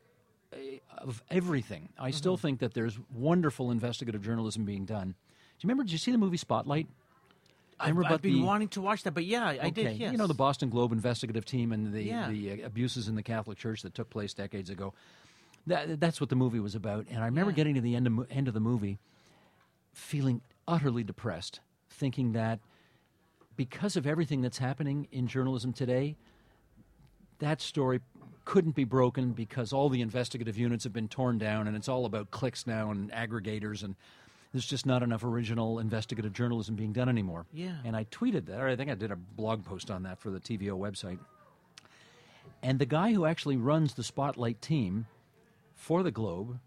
of 0.97 1.23
everything, 1.29 1.89
I 1.99 2.11
still 2.11 2.37
think 2.37 2.59
that 2.59 2.73
there's 2.73 2.97
wonderful 3.13 3.69
investigative 3.71 4.21
journalism 4.23 4.63
being 4.65 4.85
done. 4.85 5.09
Do 5.09 5.13
you 5.61 5.67
remember? 5.67 5.83
Did 5.83 5.91
you 5.91 5.97
see 5.97 6.11
the 6.11 6.17
movie 6.17 6.37
Spotlight? 6.37 6.87
I've, 7.79 7.89
Remember 7.89 8.05
I've 8.05 8.11
about 8.13 8.21
been 8.23 8.33
the- 8.33 8.41
wanting 8.43 8.67
to 8.69 8.81
watch 8.81 9.03
that, 9.03 9.11
but 9.13 9.25
yeah, 9.25 9.45
I 9.61 9.69
did. 9.69 9.85
Okay, 9.87 9.95
Yes. 9.97 10.11
You 10.11 10.17
know 10.17 10.27
the 10.27 10.33
Boston 10.33 10.69
Globe 10.69 10.91
investigative 10.91 11.45
team 11.45 11.71
and 11.71 11.93
the 11.93 12.03
Yeah. 12.03 12.29
the 12.29 12.63
uh, 12.63 12.65
abuses 12.65 13.07
in 13.07 13.15
the 13.15 13.21
Catholic 13.23 13.57
Church 13.57 13.81
that 13.83 13.93
took 13.93 14.09
place 14.09 14.33
decades 14.33 14.69
ago. 14.69 14.93
That, 15.67 15.99
that's 15.99 16.19
what 16.19 16.29
the 16.29 16.35
movie 16.35 16.59
was 16.59 16.75
about. 16.75 17.05
And 17.09 17.19
I 17.21 17.25
remember 17.25 17.51
Yeah. 17.51 17.55
getting 17.57 17.75
to 17.75 17.81
the 17.81 17.95
end 17.95 18.07
of, 18.07 18.25
end 18.31 18.47
of 18.47 18.53
the 18.53 18.59
movie, 18.59 18.97
feeling 19.93 20.41
utterly 20.67 21.03
depressed, 21.03 21.59
thinking 21.89 22.31
that 22.33 22.59
because 23.55 23.95
of 23.95 24.07
everything 24.07 24.41
that's 24.41 24.57
happening 24.59 25.07
in 25.11 25.27
journalism 25.27 25.73
today, 25.73 26.15
that 27.39 27.61
story 27.61 27.99
couldn't 28.45 28.75
be 28.75 28.85
broken 28.85 29.31
because 29.33 29.73
all 29.73 29.89
the 29.89 30.01
investigative 30.01 30.57
units 30.57 30.83
have 30.85 30.93
been 30.93 31.07
torn 31.09 31.37
down 31.37 31.67
and 31.67 31.75
it's 31.75 31.89
all 31.89 32.05
about 32.05 32.31
clicks 32.31 32.65
now 32.65 32.89
and 32.91 33.11
aggregators 33.11 33.83
and 33.83 33.95
there's 34.51 34.65
just 34.65 34.85
not 34.85 35.03
enough 35.03 35.23
original 35.23 35.79
investigative 35.79 36.33
journalism 36.33 36.75
being 36.75 36.93
done 36.93 37.09
anymore. 37.09 37.45
Yeah. 37.53 37.75
And 37.83 37.95
I 37.95 38.05
tweeted 38.05 38.45
that, 38.47 38.59
or 38.59 38.67
I 38.67 38.75
think 38.75 38.89
I 38.89 38.95
did 38.95 39.11
a 39.11 39.15
blog 39.15 39.65
post 39.65 39.91
on 39.91 40.03
that 40.03 40.19
for 40.19 40.29
the 40.29 40.39
TVO 40.39 40.77
website. 40.77 41.19
And 42.63 42.79
the 42.79 42.85
guy 42.85 43.13
who 43.13 43.25
actually 43.25 43.57
runs 43.57 43.93
the 43.93 44.03
Spotlight 44.03 44.61
team 44.61 45.05
for 45.75 46.01
the 46.01 46.11
Globe 46.11 46.59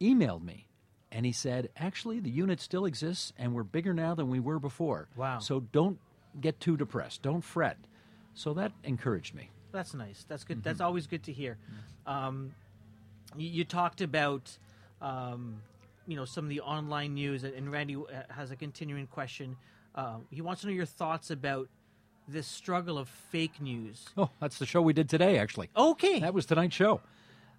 emailed 0.00 0.42
me. 0.42 0.66
And 1.10 1.26
he 1.26 1.32
said, 1.32 1.68
actually, 1.76 2.20
the 2.20 2.30
unit 2.30 2.60
still 2.60 2.86
exists 2.86 3.32
and 3.36 3.54
we're 3.54 3.64
bigger 3.64 3.92
now 3.92 4.14
than 4.14 4.30
we 4.30 4.40
were 4.40 4.58
before. 4.58 5.08
Wow. 5.16 5.40
So 5.40 5.60
don't 5.60 5.98
get 6.40 6.58
too 6.60 6.76
depressed. 6.76 7.20
Don't 7.20 7.42
fret. 7.42 7.76
So 8.34 8.54
that 8.54 8.72
encouraged 8.84 9.34
me. 9.34 9.50
That's 9.72 9.92
nice. 9.92 10.24
That's 10.26 10.44
good. 10.44 10.58
Mm-hmm. 10.58 10.64
That's 10.64 10.80
always 10.80 11.06
good 11.06 11.24
to 11.24 11.32
hear. 11.32 11.58
Um, 12.06 12.54
you, 13.36 13.48
you 13.48 13.64
talked 13.64 14.00
about, 14.00 14.56
um, 15.02 15.60
you 16.06 16.16
know, 16.16 16.24
some 16.24 16.44
of 16.44 16.50
the 16.50 16.60
online 16.60 17.14
news, 17.14 17.44
and 17.44 17.70
Randy 17.70 17.96
uh, 17.96 18.00
has 18.30 18.50
a 18.50 18.56
continuing 18.56 19.06
question. 19.06 19.56
Uh, 19.94 20.16
he 20.30 20.40
wants 20.40 20.62
to 20.62 20.68
know 20.68 20.72
your 20.72 20.86
thoughts 20.86 21.30
about 21.30 21.68
this 22.28 22.46
struggle 22.46 22.98
of 22.98 23.08
fake 23.08 23.60
news. 23.60 24.06
Oh, 24.16 24.30
that's 24.40 24.58
the 24.58 24.66
show 24.66 24.80
we 24.80 24.92
did 24.92 25.08
today, 25.08 25.38
actually. 25.38 25.68
Okay. 25.76 26.20
That 26.20 26.34
was 26.34 26.46
tonight's 26.46 26.74
show 26.74 27.00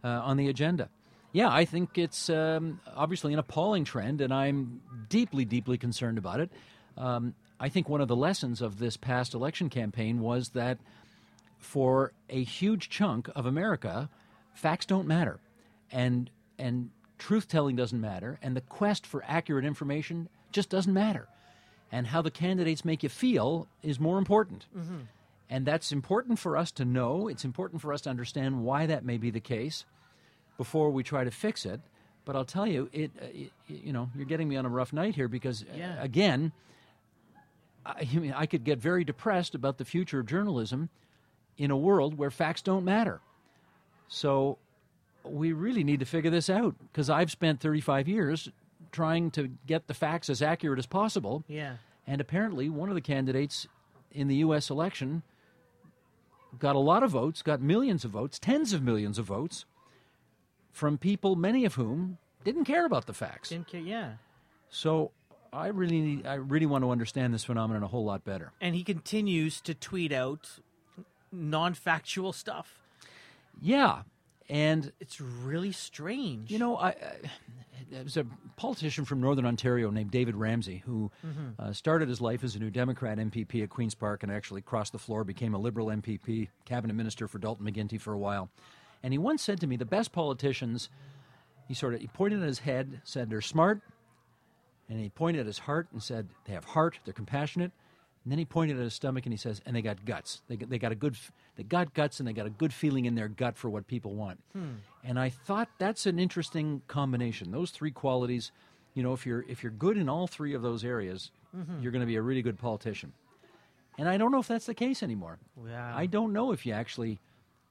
uh, 0.04 0.08
on 0.08 0.38
the 0.38 0.48
agenda. 0.48 0.90
Yeah, 1.32 1.50
I 1.50 1.66
think 1.66 1.98
it's 1.98 2.30
um, 2.30 2.80
obviously 2.96 3.34
an 3.34 3.40
appalling 3.40 3.86
trend, 3.86 4.22
and 4.22 4.34
I'm 4.34 4.82
deeply, 5.10 5.46
deeply 5.46 5.78
concerned 5.78 6.18
about 6.18 6.40
it. 6.40 6.52
Um, 6.96 7.34
I 7.60 7.70
think 7.70 7.90
one 7.90 8.02
of 8.02 8.08
the 8.08 8.16
lessons 8.16 8.62
of 8.62 8.78
this 8.78 8.98
past 8.98 9.34
election 9.34 9.70
campaign 9.70 10.20
was 10.20 10.50
that 10.50 10.78
for 11.58 12.14
a 12.30 12.44
huge 12.44 12.90
chunk 12.90 13.30
of 13.36 13.46
America, 13.46 14.10
facts 14.54 14.86
don't 14.86 15.08
matter, 15.08 15.40
and 15.92 16.30
and 16.60 16.92
truth 17.24 17.48
telling 17.48 17.78
doesn't 17.78 18.02
matter, 18.02 18.38
and 18.42 18.54
the 18.54 18.62
quest 18.62 19.06
for 19.06 19.24
accurate 19.26 19.64
information 19.64 20.28
just 20.52 20.70
doesn't 20.70 20.94
matter, 20.94 21.30
and 21.90 22.08
how 22.08 22.22
the 22.22 22.30
candidates 22.30 22.84
make 22.84 23.02
you 23.02 23.08
feel 23.08 23.68
is 23.82 23.98
more 23.98 24.18
important. 24.18 24.66
And 25.50 25.66
that's 25.66 25.94
important 25.94 26.38
for 26.40 26.58
us 26.58 26.70
to 26.74 26.84
know. 26.86 27.30
It's 27.30 27.46
important 27.46 27.82
for 27.82 27.94
us 27.94 28.02
to 28.02 28.10
understand 28.10 28.64
why 28.66 28.88
that 28.88 29.06
may 29.06 29.18
be 29.18 29.30
the 29.30 29.40
case 29.40 29.86
before 30.58 30.90
we 30.90 31.02
try 31.04 31.24
to 31.24 31.32
fix 31.32 31.66
it. 31.66 31.80
But 32.26 32.36
I'll 32.36 32.46
tell 32.46 32.68
you, 32.68 32.90
it, 32.92 33.12
uh, 33.22 33.26
it 33.26 33.52
you 33.68 33.94
know, 33.94 34.10
you're 34.16 34.26
getting 34.26 34.50
me 34.50 34.58
on 34.58 34.66
a 34.66 34.70
rough 34.70 34.92
night 34.92 35.16
here 35.16 35.28
because, 35.30 35.64
uh, 35.64 35.76
again, 36.00 36.52
I, 37.86 38.08
I 38.14 38.18
mean, 38.18 38.34
I 38.36 38.48
could 38.48 38.66
get 38.66 38.80
very 38.80 39.06
depressed 39.06 39.56
about 39.56 39.78
the 39.78 39.86
future 39.86 40.20
of 40.20 40.26
journalism 40.26 40.90
in 41.58 41.72
a 41.72 41.78
world 41.78 42.18
where 42.18 42.32
facts 42.32 42.62
don't 42.62 42.84
matter. 42.84 43.22
So 44.08 44.58
we 45.26 45.54
really 45.54 45.84
need 45.84 46.00
to 46.00 46.06
figure 46.06 46.32
this 46.32 46.50
out 46.50 46.76
because 46.92 47.10
I've 47.10 47.32
spent 47.32 47.60
35 47.60 48.08
years 48.08 48.50
trying 48.92 49.32
to 49.32 49.50
get 49.66 49.88
the 49.88 49.94
facts 49.94 50.30
as 50.30 50.42
accurate 50.42 50.80
as 50.80 50.86
possible. 50.86 51.44
yeah. 51.48 51.78
And 52.06 52.20
apparently, 52.20 52.68
one 52.68 52.90
of 52.90 52.96
the 52.96 53.02
candidates 53.02 53.66
in 54.12 54.28
the 54.28 54.36
U.S. 54.36 54.70
election 54.70 55.24
got 56.60 56.76
a 56.76 56.80
lot 56.80 57.02
of 57.02 57.12
votes, 57.12 57.42
got 57.42 57.62
millions 57.62 58.04
of 58.04 58.12
votes, 58.12 58.38
tens 58.38 58.74
of 58.74 58.84
millions 58.84 59.18
of 59.18 59.26
votes 59.26 59.64
from 60.74 60.98
people, 60.98 61.38
many 61.38 61.64
of 61.64 61.76
whom 61.76 62.18
didn't 62.44 62.66
care 62.66 62.86
about 62.86 63.06
the 63.06 63.14
facts. 63.14 63.50
Didn't 63.50 63.68
care. 63.68 63.80
Yeah. 63.80 64.14
So 64.70 65.12
I 65.54 65.68
really, 65.68 66.02
need, 66.02 66.28
I 66.28 66.34
really 66.36 66.66
want 66.66 66.84
to 66.84 66.90
understand 66.92 67.34
this 67.34 67.46
phenomenon 67.46 67.84
a 67.84 67.88
whole 67.88 68.04
lot 68.04 68.26
better. 68.26 68.52
And 68.60 68.76
he 68.76 68.84
continues 68.84 69.62
to 69.62 69.74
tweet 69.74 70.12
out 70.12 70.60
non-factual 71.32 72.34
stuff. 72.34 72.82
Yeah, 73.62 74.02
and 74.50 74.92
It's 75.00 75.20
really 75.22 75.72
strange. 75.72 76.52
You 76.52 76.60
know, 76.60 76.78
I, 76.78 76.90
I 76.90 76.96
there 77.92 78.04
was 78.04 78.18
a 78.18 78.26
politician 78.56 79.06
from 79.06 79.22
Northern 79.22 79.46
Ontario 79.46 79.92
named 79.92 80.10
David 80.10 80.36
Ramsay 80.36 80.82
who 80.86 81.12
uh, 81.60 81.74
started 81.74 82.10
his 82.10 82.22
life 82.22 82.44
as 82.44 82.56
a 82.56 82.60
New 82.60 82.72
Democrat 82.72 83.18
MPP 83.18 83.62
at 83.62 83.70
Queens 83.70 83.94
Park 83.94 84.24
and 84.24 84.32
actually 84.32 84.62
crossed 84.62 84.94
the 84.94 85.00
floor, 85.00 85.24
became 85.24 85.54
a 85.54 85.60
Liberal 85.60 85.88
MPP, 85.88 86.48
cabinet 86.66 86.94
minister 86.94 87.28
for 87.28 87.38
Dalton 87.38 87.66
McGuinty 87.66 88.02
for 88.02 88.14
a 88.14 88.18
while. 88.18 88.50
And 89.04 89.14
he 89.14 89.18
once 89.18 89.44
said 89.44 89.60
to 89.60 89.68
me, 89.68 89.76
"The 89.76 89.86
best 89.86 90.12
politicians," 90.12 90.90
he 91.68 91.74
sort 91.74 91.94
of 91.94 92.02
he 92.02 92.08
pointed 92.08 92.42
at 92.42 92.48
his 92.48 92.60
head, 92.60 93.02
said 93.04 93.30
they're 93.30 93.42
smart, 93.42 93.82
and 94.90 95.00
he 95.00 95.10
pointed 95.10 95.42
at 95.42 95.46
his 95.46 95.60
heart 95.60 95.88
and 95.92 96.02
said 96.02 96.30
they 96.46 96.54
have 96.54 96.66
heart, 96.66 97.00
they're 97.06 97.14
compassionate. 97.14 97.72
And 98.24 98.32
then 98.32 98.40
he 98.40 98.46
pointed 98.46 98.78
at 98.78 98.84
his 98.84 98.94
stomach 98.94 99.26
and 99.26 99.34
he 99.34 99.38
says, 99.38 99.62
and 99.66 99.76
they 99.76 99.82
got 99.82 100.06
guts. 100.06 100.42
They 100.48 100.56
got, 100.56 100.70
they 100.70 100.80
got 100.80 100.94
a 100.94 100.96
good, 100.96 101.18
they 101.58 101.64
got 101.64 101.94
guts 101.94 102.20
and 102.20 102.28
they 102.28 102.32
got 102.32 102.46
a 102.46 102.50
good 102.50 102.74
feeling 102.74 103.06
in 103.06 103.16
their 103.16 103.28
gut 103.28 103.58
for 103.58 103.70
what 103.70 103.88
people 103.88 104.16
want. 104.16 104.40
Hmm. 104.54 104.76
And 105.04 105.20
I 105.20 105.30
thought 105.30 105.68
that's 105.78 106.06
an 106.06 106.20
interesting 106.20 106.82
combination. 106.88 107.52
Those 107.52 107.72
three 107.72 107.92
qualities, 107.92 108.52
you 108.94 109.04
know, 109.04 109.12
if 109.12 109.26
you're 109.26 109.44
if 109.50 109.62
you're 109.62 109.74
good 109.74 109.98
in 109.98 110.08
all 110.08 110.28
three 110.28 110.54
of 110.54 110.62
those 110.62 110.86
areas, 110.86 111.32
mm-hmm. 111.56 111.82
you're 111.82 111.92
going 111.92 112.02
to 112.02 112.08
be 112.08 112.16
a 112.16 112.22
really 112.22 112.42
good 112.42 112.58
politician. 112.58 113.12
And 113.98 114.08
I 114.08 114.18
don't 114.18 114.32
know 114.32 114.40
if 114.40 114.48
that's 114.48 114.66
the 114.66 114.74
case 114.74 115.04
anymore. 115.04 115.38
Yeah. 115.68 115.94
I 115.96 116.06
don't 116.06 116.34
know 116.34 116.52
if 116.52 116.66
you 116.66 116.74
actually 116.74 117.20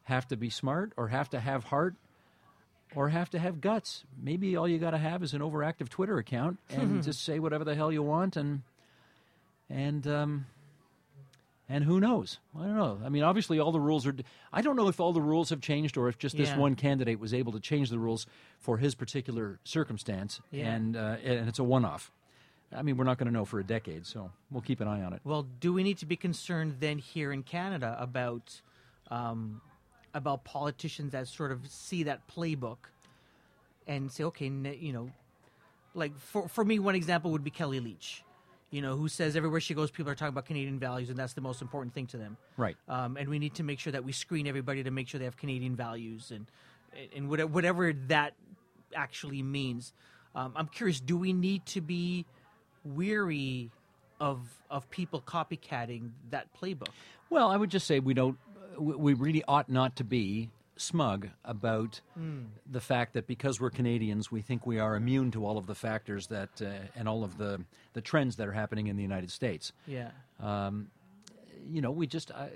have 0.04 0.28
to 0.28 0.36
be 0.36 0.50
smart 0.50 0.92
or 0.96 1.08
have 1.08 1.30
to 1.30 1.40
have 1.40 1.64
heart 1.64 1.94
or 2.94 3.08
have 3.08 3.30
to 3.30 3.38
have 3.38 3.60
guts. 3.60 4.04
Maybe 4.22 4.56
all 4.56 4.68
you 4.68 4.78
got 4.78 4.90
to 4.90 4.98
have 4.98 5.22
is 5.22 5.32
an 5.32 5.40
overactive 5.40 5.88
Twitter 5.88 6.18
account 6.18 6.58
and 6.68 7.02
just 7.04 7.24
say 7.24 7.38
whatever 7.38 7.64
the 7.64 7.74
hell 7.74 7.90
you 7.90 8.02
want 8.02 8.36
and 8.36 8.62
and 9.72 10.06
um, 10.06 10.46
and 11.68 11.84
who 11.84 12.00
knows? 12.00 12.38
I 12.58 12.64
don't 12.64 12.76
know. 12.76 13.00
I 13.04 13.08
mean, 13.08 13.22
obviously, 13.22 13.58
all 13.58 13.72
the 13.72 13.80
rules 13.80 14.06
are. 14.06 14.14
I 14.52 14.60
don't 14.62 14.76
know 14.76 14.88
if 14.88 15.00
all 15.00 15.12
the 15.12 15.22
rules 15.22 15.50
have 15.50 15.60
changed 15.60 15.96
or 15.96 16.08
if 16.08 16.18
just 16.18 16.36
this 16.36 16.50
Yeah. 16.50 16.58
one 16.58 16.74
candidate 16.74 17.18
was 17.18 17.32
able 17.32 17.52
to 17.52 17.60
change 17.60 17.88
the 17.90 17.98
rules 17.98 18.26
for 18.58 18.78
his 18.78 18.94
particular 18.94 19.58
circumstance, 19.64 20.40
Yeah. 20.50 20.72
and 20.74 20.96
uh, 20.96 21.16
and 21.24 21.48
it's 21.48 21.58
a 21.58 21.64
one-off. 21.64 22.12
I 22.74 22.82
mean, 22.82 22.96
we're 22.96 23.04
not 23.04 23.18
going 23.18 23.26
to 23.26 23.32
know 23.32 23.44
for 23.44 23.60
a 23.60 23.64
decade, 23.64 24.06
so 24.06 24.30
we'll 24.50 24.62
keep 24.62 24.80
an 24.80 24.88
eye 24.88 25.02
on 25.02 25.12
it. 25.12 25.20
Well, 25.24 25.42
do 25.60 25.72
we 25.74 25.82
need 25.82 25.98
to 25.98 26.06
be 26.06 26.16
concerned 26.16 26.76
then 26.80 26.98
here 26.98 27.32
in 27.32 27.42
Canada 27.42 27.96
about 27.98 28.60
um, 29.10 29.60
about 30.14 30.44
politicians 30.44 31.12
that 31.12 31.28
sort 31.28 31.52
of 31.52 31.66
see 31.68 32.02
that 32.04 32.26
playbook 32.28 32.78
and 33.86 34.10
say, 34.12 34.24
okay, 34.24 34.46
you 34.46 34.92
know, 34.92 35.10
like 35.94 36.18
for 36.18 36.48
for 36.48 36.64
me, 36.64 36.78
one 36.78 36.94
example 36.94 37.30
would 37.30 37.44
be 37.44 37.50
Kellie 37.50 37.80
Leitch. 37.80 38.22
You 38.72 38.80
know, 38.80 38.96
who 38.96 39.06
says 39.06 39.36
everywhere 39.36 39.60
she 39.60 39.74
goes, 39.74 39.90
people 39.90 40.10
are 40.10 40.14
talking 40.14 40.30
about 40.30 40.46
Canadian 40.46 40.78
values, 40.78 41.10
and 41.10 41.18
that's 41.18 41.34
the 41.34 41.42
most 41.42 41.60
important 41.60 41.94
thing 41.94 42.06
to 42.08 42.16
them. 42.16 42.38
Right. 42.56 42.74
Um, 42.88 43.18
and 43.18 43.28
we 43.28 43.38
need 43.38 43.54
to 43.56 43.62
make 43.62 43.78
sure 43.78 43.92
that 43.92 44.02
we 44.02 44.12
screen 44.12 44.48
everybody 44.48 44.82
to 44.82 44.90
make 44.90 45.08
sure 45.08 45.18
they 45.18 45.26
have 45.26 45.36
Canadian 45.36 45.76
values 45.76 46.32
and 46.32 46.46
and 47.14 47.28
whatever, 47.28 47.48
whatever 47.48 47.92
that 48.08 48.34
actually 48.94 49.42
means. 49.42 49.92
Um, 50.34 50.52
I'm 50.56 50.66
curious, 50.66 51.00
do 51.00 51.16
we 51.16 51.32
need 51.32 51.64
to 51.66 51.80
be 51.80 52.26
weary 52.84 53.70
of 54.18 54.40
of 54.70 54.88
people 54.90 55.20
copycatting 55.20 56.10
that 56.30 56.48
playbook? 56.58 56.88
Well, 57.28 57.48
I 57.48 57.56
would 57.56 57.70
just 57.70 57.86
say 57.86 58.00
we 58.00 58.14
don't. 58.14 58.38
We 58.78 59.12
really 59.12 59.44
ought 59.46 59.68
not 59.68 59.96
to 59.96 60.04
be 60.04 60.48
smug 60.76 61.28
about 61.44 62.00
hmm. 62.14 62.44
the 62.70 62.80
fact 62.80 63.12
that 63.14 63.26
because 63.26 63.60
we're 63.60 63.70
Canadians, 63.70 64.30
we 64.30 64.40
think 64.40 64.66
we 64.66 64.78
are 64.78 64.96
immune 64.96 65.30
to 65.32 65.44
all 65.44 65.58
of 65.58 65.66
the 65.66 65.74
factors 65.74 66.26
that 66.28 66.50
uh, 66.60 66.70
and 66.96 67.08
all 67.08 67.24
of 67.24 67.38
the 67.38 67.64
the 67.92 68.00
trends 68.00 68.36
that 68.36 68.48
are 68.48 68.52
happening 68.52 68.86
in 68.86 68.96
the 68.96 69.02
United 69.02 69.30
States. 69.30 69.72
Yeah. 69.86 70.10
Um, 70.40 70.88
you 71.70 71.80
know, 71.80 71.90
we 71.90 72.06
just 72.06 72.30
I, 72.30 72.48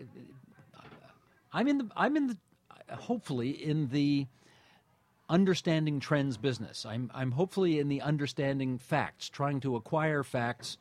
I'm 1.53 1.69
in 1.69 1.79
the 1.79 1.91
I'm 1.97 2.17
in 2.17 2.27
the 2.29 2.37
hopefully 2.95 3.51
in 3.51 3.89
the 3.89 4.27
understanding 5.29 6.01
trends 6.01 6.37
business. 6.37 6.87
I'm 6.87 7.11
I'm 7.15 7.33
hopefully 7.33 7.79
in 7.79 7.89
the 7.89 8.01
understanding 8.01 8.79
facts, 8.79 9.29
trying 9.29 9.61
to 9.61 9.77
acquire 9.77 10.23
facts, 10.23 10.79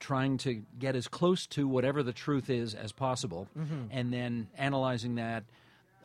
trying 0.00 0.38
to 0.38 0.62
get 0.78 0.96
as 0.96 1.08
close 1.08 1.46
to 1.48 1.66
whatever 1.68 2.02
the 2.02 2.12
truth 2.12 2.50
is 2.50 2.74
as 2.74 2.92
possible, 2.92 3.48
mm-hmm. 3.58 3.86
and 3.90 4.12
then 4.12 4.48
analyzing 4.56 5.16
that, 5.16 5.44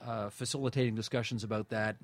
uh, 0.06 0.30
facilitating 0.30 0.96
discussions 0.96 1.44
about 1.44 1.70
that, 1.70 1.96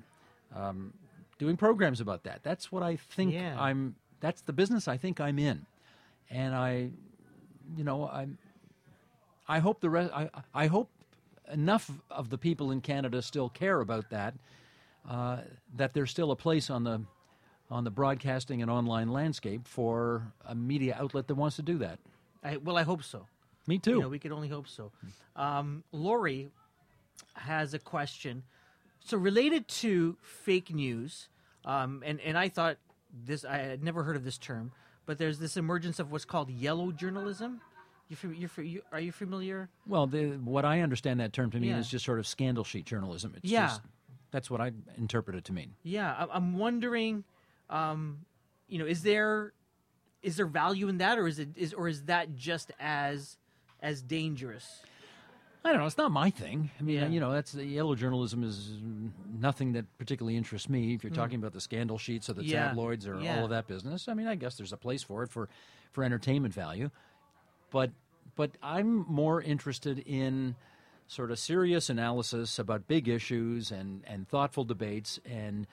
um, 0.54 0.92
doing 1.38 1.56
programs 1.56 2.00
about 2.00 2.24
that. 2.24 2.40
That's 2.42 2.70
what 2.72 2.82
I 2.82 2.96
think 2.96 3.32
Yeah. 3.32 3.56
I'm. 3.60 3.96
That's 4.20 4.40
the 4.42 4.52
business 4.52 4.88
I 4.88 4.96
think 4.96 5.20
I'm 5.20 5.38
in, 5.38 5.66
and 6.30 6.54
I, 6.54 6.90
you 7.76 7.84
know, 7.84 8.08
I'm. 8.08 8.38
I 9.48 9.58
hope 9.60 9.80
the 9.80 9.90
rest. 9.90 10.10
I, 10.14 10.30
I 10.54 10.66
hope 10.66 10.90
enough 11.52 11.90
of 12.10 12.30
the 12.30 12.38
people 12.38 12.70
in 12.70 12.80
Canada 12.80 13.22
still 13.22 13.48
care 13.48 13.80
about 13.80 14.10
that. 14.10 14.34
Uh, 15.08 15.38
that 15.76 15.94
there's 15.94 16.10
still 16.10 16.30
a 16.32 16.36
place 16.36 16.70
on 16.70 16.82
the 16.84 17.02
on 17.70 17.84
the 17.84 17.90
broadcasting 17.90 18.62
and 18.62 18.70
online 18.70 19.08
landscape 19.08 19.66
for 19.68 20.32
a 20.46 20.54
media 20.54 20.96
outlet 20.98 21.26
that 21.28 21.34
wants 21.34 21.56
to 21.56 21.62
do 21.62 21.78
that. 21.78 21.98
I, 22.42 22.56
well, 22.58 22.76
I 22.76 22.82
hope 22.82 23.02
so. 23.02 23.26
Me 23.66 23.78
too. 23.78 23.90
You 23.92 24.00
know, 24.02 24.08
we 24.08 24.18
could 24.20 24.32
only 24.32 24.48
hope 24.48 24.68
so. 24.68 24.92
Um, 25.34 25.82
Lori 25.92 26.48
has 27.34 27.74
a 27.74 27.78
question. 27.78 28.42
So 29.00 29.16
related 29.16 29.68
to 29.68 30.16
fake 30.20 30.74
news, 30.74 31.28
um, 31.64 32.02
and 32.04 32.20
and 32.20 32.36
I 32.36 32.48
thought 32.48 32.78
this 33.24 33.44
I 33.44 33.58
had 33.58 33.82
never 33.82 34.02
heard 34.02 34.16
of 34.16 34.24
this 34.24 34.38
term, 34.38 34.72
but 35.06 35.18
there's 35.18 35.38
this 35.38 35.56
emergence 35.56 35.98
of 35.98 36.10
what's 36.10 36.24
called 36.24 36.50
yellow 36.50 36.90
journalism. 36.92 37.60
You, 38.08 38.16
you're, 38.30 38.64
you 38.64 38.82
are 38.92 39.00
you 39.00 39.10
familiar? 39.12 39.68
well, 39.86 40.06
the, 40.06 40.32
what 40.36 40.64
I 40.64 40.80
understand 40.80 41.18
that 41.20 41.32
term 41.32 41.50
to 41.50 41.58
mean 41.58 41.70
Yeah. 41.70 41.78
is 41.78 41.88
just 41.88 42.04
sort 42.04 42.18
of 42.20 42.26
scandal 42.26 42.62
sheet 42.62 42.84
journalism. 42.86 43.34
It's 43.36 43.50
Yeah. 43.50 43.66
just, 43.66 43.80
that's 44.30 44.48
what 44.48 44.60
I 44.60 44.70
interpret 44.96 45.36
it 45.36 45.44
to 45.46 45.52
mean. 45.52 45.74
Yeah, 45.82 46.12
I, 46.12 46.36
I'm 46.36 46.56
wondering, 46.56 47.24
um, 47.68 48.18
you 48.68 48.78
know, 48.78 48.86
is 48.86 49.02
there 49.02 49.52
is 50.22 50.36
there 50.36 50.46
value 50.46 50.88
in 50.88 50.98
that, 50.98 51.18
or 51.18 51.26
is 51.26 51.38
it 51.38 51.50
is 51.56 51.72
or 51.74 51.88
is 51.88 52.04
that 52.04 52.34
just 52.36 52.70
as 52.80 53.36
as 53.80 54.02
dangerous? 54.02 54.82
I 55.66 55.70
don't 55.70 55.80
know. 55.80 55.86
It's 55.86 55.96
not 55.98 56.12
my 56.12 56.30
thing. 56.30 56.70
I 56.78 56.82
mean, 56.84 56.96
Yeah. 56.96 57.08
you 57.08 57.18
know, 57.18 57.32
that's 57.32 57.50
the 57.50 57.64
yellow 57.64 57.96
journalism 57.96 58.44
is 58.44 58.70
nothing 59.36 59.72
that 59.72 59.84
particularly 59.98 60.36
interests 60.36 60.68
me. 60.68 60.94
If 60.94 61.02
you're 61.02 61.12
talking 61.12 61.40
about 61.40 61.52
the 61.54 61.60
scandal 61.60 61.98
sheets 61.98 62.30
or 62.30 62.34
the 62.34 62.42
Hmm. 62.42 62.48
Yeah. 62.48 62.68
tabloids 62.68 63.04
or 63.06 63.20
Yeah. 63.20 63.38
all 63.38 63.44
of 63.44 63.50
that 63.50 63.66
business, 63.66 64.06
I 64.06 64.14
mean, 64.14 64.28
I 64.28 64.36
guess 64.36 64.56
there's 64.56 64.72
a 64.72 64.76
place 64.76 65.02
for 65.02 65.24
it 65.24 65.28
for 65.30 65.48
for 65.90 66.04
entertainment 66.04 66.54
value. 66.54 66.90
But 67.72 67.90
but 68.36 68.52
I'm 68.62 68.98
more 69.08 69.42
interested 69.42 69.98
in 70.00 70.54
sort 71.08 71.30
of 71.32 71.38
serious 71.38 71.88
analysis 71.90 72.58
about 72.60 72.86
big 72.86 73.08
issues 73.08 73.72
and 73.72 74.02
and 74.06 74.28
thoughtful 74.28 74.64
debates 74.64 75.18
and 75.24 75.66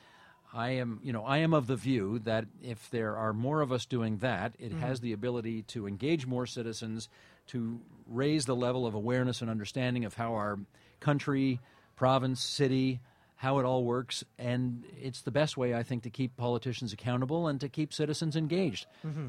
I 0.55 0.69
am, 0.71 0.99
you 1.03 1.11
know, 1.11 1.23
I 1.25 1.37
am 1.39 1.51
of 1.53 1.65
the 1.65 1.75
view 1.75 2.19
that 2.19 2.45
if 2.61 2.87
there 2.91 3.15
are 3.17 3.33
more 3.33 3.61
of 3.61 3.71
us 3.71 3.85
doing 3.87 4.17
that, 4.19 4.55
it 4.59 4.71
has 4.73 5.01
the 5.01 5.11
ability 5.11 5.63
to 5.63 5.87
engage 5.87 6.27
more 6.27 6.45
citizens, 6.45 7.09
to 7.47 7.79
raise 8.07 8.45
the 8.45 8.55
level 8.55 8.85
of 8.85 8.93
awareness 8.93 9.41
and 9.41 9.49
understanding 9.49 10.05
of 10.05 10.13
how 10.13 10.33
our 10.33 10.59
country, 10.99 11.59
province, 11.95 12.41
city, 12.41 12.99
how 13.35 13.59
it 13.59 13.65
all 13.65 13.83
works, 13.83 14.23
and 14.39 14.85
it's 15.01 15.21
the 15.21 15.31
best 15.31 15.57
way 15.57 15.73
I 15.73 15.83
think 15.83 16.03
to 16.03 16.09
keep 16.09 16.37
politicians 16.37 16.93
accountable 16.93 17.47
and 17.47 17.59
to 17.59 17.67
keep 17.67 17.93
citizens 17.93 18.37
engaged. 18.37 18.85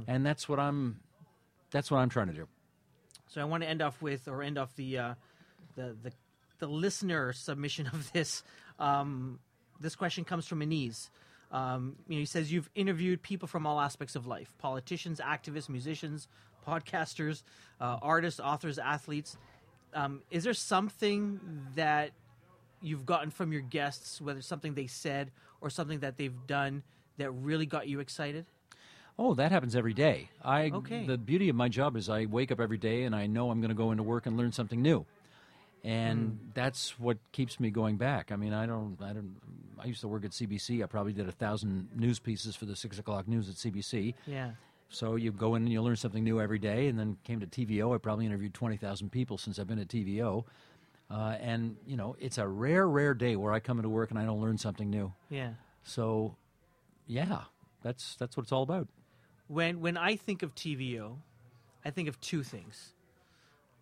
And 0.06 0.24
that's 0.24 0.48
what 0.48 0.60
I'm 0.60 1.00
that's 1.72 1.90
what 1.90 1.98
I'm 1.98 2.08
trying 2.08 2.28
to 2.28 2.32
do. 2.32 2.46
So 3.26 3.40
I 3.40 3.44
want 3.44 3.64
to 3.64 3.68
end 3.68 3.82
off 3.82 4.00
with, 4.00 4.28
or 4.28 4.42
end 4.42 4.56
off 4.58 4.76
the 4.76 4.98
uh, 4.98 5.14
the, 5.74 5.96
the 6.00 6.12
the 6.60 6.68
listener 6.68 7.32
submission 7.32 7.88
of 7.92 8.12
this. 8.12 8.44
Um, 8.78 9.40
this 9.80 9.96
question 9.96 10.24
comes 10.24 10.46
from 10.46 10.62
Anise. 10.62 11.10
Um, 11.50 11.96
you 12.08 12.14
know, 12.16 12.20
he 12.20 12.26
says 12.26 12.52
you've 12.52 12.70
interviewed 12.74 13.22
people 13.22 13.48
from 13.48 13.66
all 13.66 13.80
aspects 13.80 14.14
of 14.14 14.26
life: 14.28 14.52
politicians, 14.58 15.20
activists, 15.20 15.68
musicians, 15.68 16.28
podcasters, 16.66 17.42
uh, 17.80 17.98
artists, 18.02 18.40
authors, 18.40 18.78
athletes. 18.78 19.36
Um, 19.92 20.22
is 20.30 20.44
there 20.44 20.54
something 20.54 21.38
that 21.76 22.10
you've 22.82 23.06
gotten 23.06 23.30
from 23.30 23.52
your 23.52 23.62
guests, 23.62 24.20
whether 24.20 24.38
it's 24.38 24.48
something 24.48 24.74
they 24.74 24.86
said 24.86 25.30
or 25.60 25.70
something 25.70 26.00
that 26.00 26.16
they've 26.16 26.46
done, 26.46 26.82
that 27.18 27.30
really 27.30 27.66
got 27.66 27.86
you 27.88 28.00
excited? 28.00 28.44
Oh, 29.16 29.34
that 29.34 29.52
happens 29.52 29.76
every 29.76 29.94
day. 29.94 30.28
I 30.42 30.70
Okay. 30.70 31.06
the 31.06 31.16
beauty 31.16 31.48
of 31.48 31.54
my 31.54 31.68
job 31.68 31.96
is 31.96 32.08
I 32.08 32.24
wake 32.26 32.50
up 32.50 32.58
every 32.60 32.78
day 32.78 33.04
and 33.04 33.14
I 33.14 33.26
know 33.28 33.50
I'm 33.50 33.60
going 33.60 33.68
to 33.68 33.74
go 33.76 33.92
into 33.92 34.02
work 34.02 34.26
and 34.26 34.36
learn 34.36 34.50
something 34.50 34.82
new. 34.82 35.06
And 35.84 36.38
that's 36.54 36.98
what 36.98 37.18
keeps 37.32 37.60
me 37.60 37.70
going 37.70 37.96
back. 37.98 38.32
I 38.32 38.36
mean, 38.36 38.54
I 38.54 38.64
don't, 38.66 38.96
I 39.02 39.12
don't. 39.12 39.36
I 39.78 39.86
used 39.86 40.00
to 40.00 40.08
work 40.08 40.24
at 40.24 40.30
CBC. 40.30 40.82
I 40.82 40.86
probably 40.86 41.12
did 41.12 41.28
a 41.28 41.32
thousand 41.32 41.88
news 41.94 42.18
pieces 42.18 42.56
for 42.56 42.64
the 42.64 42.74
six 42.74 42.98
o'clock 42.98 43.28
news 43.28 43.50
at 43.50 43.56
CBC. 43.56 44.14
Yeah. 44.26 44.52
So 44.94 45.16
you 45.16 45.32
go 45.32 45.54
in 45.56 45.62
and 45.62 45.72
you 45.72 45.82
learn 45.82 45.96
something 45.96 46.22
new 46.22 46.40
every 46.40 46.58
day. 46.58 46.88
And 46.88 46.98
then 46.98 47.16
came 47.24 47.40
to 47.40 47.46
TVO. 47.46 47.94
I 47.94 47.98
probably 47.98 48.26
interviewed 48.26 48.54
twenty 48.54 48.76
thousand 48.76 49.10
people 49.10 49.38
since 49.38 49.58
I've 49.58 49.66
been 49.66 49.78
at 49.78 49.88
TVO. 49.88 50.44
Uh, 51.10 51.36
and 51.40 51.76
you 51.86 51.96
know, 51.96 52.16
it's 52.18 52.38
a 52.38 52.46
rare, 52.46 52.88
rare 52.88 53.12
day 53.14 53.36
where 53.36 53.52
I 53.52 53.60
come 53.60 53.78
into 53.78 53.88
work 53.88 54.10
and 54.10 54.18
I 54.18 54.24
don't 54.24 54.40
learn 54.40 54.56
something 54.56 54.88
new. 54.88 55.12
Yeah. 55.28 55.50
So, 55.82 56.36
yeah, 57.06 57.42
that's 57.82 58.16
that's 58.16 58.36
what 58.36 58.44
it's 58.44 58.52
all 58.52 58.62
about. 58.62 58.88
when 59.48 59.80
when 59.80 59.96
I 59.96 60.16
think 60.16 60.42
of 60.42 60.54
TVO, 60.54 61.16
I 61.84 61.90
think 61.90 62.08
of 62.08 62.20
two 62.20 62.42
things. 62.42 62.94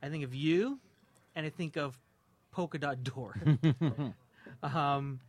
I 0.02 0.08
think 0.08 0.24
of 0.24 0.34
you, 0.34 0.80
and 1.36 1.46
I 1.46 1.50
think 1.50 1.76
of 1.76 1.98
Polka 2.50 2.78
Dot 2.78 3.04
Door. 3.04 3.36
um, 4.62 5.20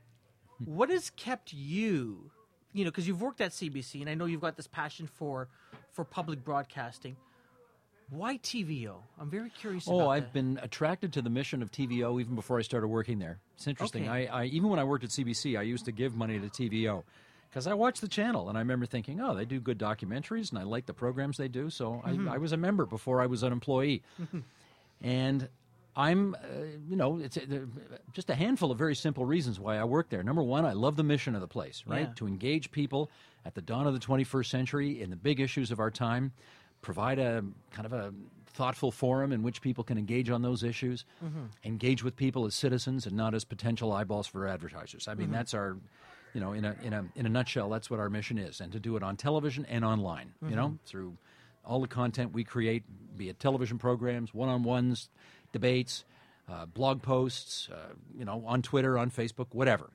what 0.65 0.89
has 0.89 1.11
kept 1.11 1.53
you, 1.53 2.31
you 2.73 2.83
know, 2.83 2.91
because 2.91 3.07
you've 3.07 3.21
worked 3.21 3.41
at 3.41 3.51
CBC, 3.51 4.01
and 4.01 4.09
I 4.09 4.15
know 4.15 4.25
you've 4.25 4.41
got 4.41 4.57
this 4.57 4.67
passion 4.67 5.07
for 5.07 5.47
for 5.91 6.03
public 6.03 6.43
broadcasting. 6.43 7.15
Why 8.09 8.37
TVO? 8.37 8.95
I'm 9.19 9.29
very 9.29 9.49
curious. 9.49 9.87
Oh, 9.87 10.09
I've 10.09 10.23
that. 10.23 10.33
been 10.33 10.59
attracted 10.61 11.13
to 11.13 11.21
the 11.21 11.29
mission 11.29 11.61
of 11.63 11.71
TVO 11.71 12.19
even 12.19 12.35
before 12.35 12.59
I 12.59 12.61
started 12.61 12.87
working 12.87 13.17
there. 13.19 13.39
It's 13.55 13.65
interesting. 13.67 14.07
Okay. 14.09 14.27
I, 14.27 14.41
I 14.41 14.45
even 14.45 14.69
when 14.69 14.79
I 14.79 14.83
worked 14.83 15.03
at 15.03 15.09
CBC, 15.11 15.57
I 15.57 15.61
used 15.63 15.85
to 15.85 15.91
give 15.91 16.15
money 16.15 16.39
to 16.39 16.47
TVO 16.47 17.03
because 17.49 17.65
I 17.65 17.73
watched 17.73 18.01
the 18.01 18.07
channel 18.07 18.49
and 18.49 18.57
I 18.57 18.61
remember 18.61 18.85
thinking, 18.85 19.21
oh, 19.21 19.33
they 19.33 19.45
do 19.45 19.59
good 19.59 19.79
documentaries 19.79 20.49
and 20.49 20.59
I 20.59 20.63
like 20.63 20.85
the 20.85 20.93
programs 20.93 21.37
they 21.37 21.47
do. 21.47 21.69
So 21.69 22.01
Mm-hmm. 22.05 22.27
I, 22.29 22.35
I 22.35 22.37
was 22.37 22.51
a 22.51 22.57
member 22.57 22.85
before 22.85 23.21
I 23.21 23.25
was 23.25 23.41
an 23.41 23.51
employee, 23.51 24.03
and 25.01 25.47
I'm, 25.95 26.35
uh, 26.35 26.63
you 26.87 26.95
know, 26.95 27.19
it's 27.19 27.37
uh, 27.37 27.41
just 28.13 28.29
a 28.29 28.35
handful 28.35 28.71
of 28.71 28.77
very 28.77 28.95
simple 28.95 29.25
reasons 29.25 29.59
why 29.59 29.77
I 29.77 29.83
work 29.83 30.09
there. 30.09 30.23
Number 30.23 30.41
one, 30.41 30.65
I 30.65 30.73
love 30.73 30.95
the 30.95 31.03
mission 31.03 31.35
of 31.35 31.41
the 31.41 31.47
place, 31.47 31.83
right? 31.85 32.07
Yeah. 32.07 32.13
To 32.15 32.27
engage 32.27 32.71
people 32.71 33.11
at 33.45 33.53
the 33.55 33.61
dawn 33.61 33.85
of 33.85 33.93
the 33.93 33.99
21st 33.99 34.47
century 34.47 35.01
in 35.01 35.09
the 35.09 35.15
big 35.15 35.39
issues 35.39 35.71
of 35.71 35.79
our 35.79 35.91
time, 35.91 36.31
provide 36.81 37.19
a 37.19 37.43
kind 37.71 37.85
of 37.85 37.93
a 37.93 38.13
thoughtful 38.47 38.91
forum 38.91 39.31
in 39.31 39.41
which 39.43 39.61
people 39.61 39.83
can 39.83 39.97
engage 39.97 40.29
on 40.29 40.41
those 40.41 40.63
issues, 40.63 41.05
engage 41.63 42.03
with 42.03 42.15
people 42.15 42.45
as 42.45 42.53
citizens 42.55 43.05
and 43.05 43.15
not 43.15 43.33
as 43.33 43.43
potential 43.43 43.91
eyeballs 43.91 44.27
for 44.27 44.47
advertisers. 44.47 45.07
I 45.07 45.13
mean, 45.15 45.31
that's 45.31 45.53
our, 45.53 45.77
you 46.33 46.41
know, 46.41 46.53
in 46.53 46.65
a 46.65 46.75
in 46.83 46.93
a 46.93 47.05
in 47.15 47.25
a 47.25 47.29
nutshell, 47.29 47.69
that's 47.69 47.89
what 47.89 47.99
our 47.99 48.09
mission 48.09 48.37
is, 48.39 48.61
and 48.61 48.71
to 48.71 48.79
do 48.79 48.95
it 48.95 49.03
on 49.03 49.15
television 49.17 49.65
and 49.67 49.85
online. 49.85 50.33
You 50.49 50.55
know, 50.55 50.77
through 50.85 51.17
all 51.65 51.79
the 51.81 51.87
content 51.87 52.33
we 52.33 52.43
create, 52.43 52.83
be 53.15 53.29
it 53.29 53.39
television 53.39 53.77
programs, 53.77 54.33
one-on-ones, 54.33 55.09
debates, 55.53 56.03
uh, 56.49 56.65
blog 56.65 57.01
posts, 57.01 57.69
uh, 57.71 57.93
you 58.17 58.25
know, 58.25 58.43
on 58.45 58.61
Twitter, 58.61 58.97
on 58.97 59.09
Facebook, 59.09 59.47
whatever. 59.53 59.91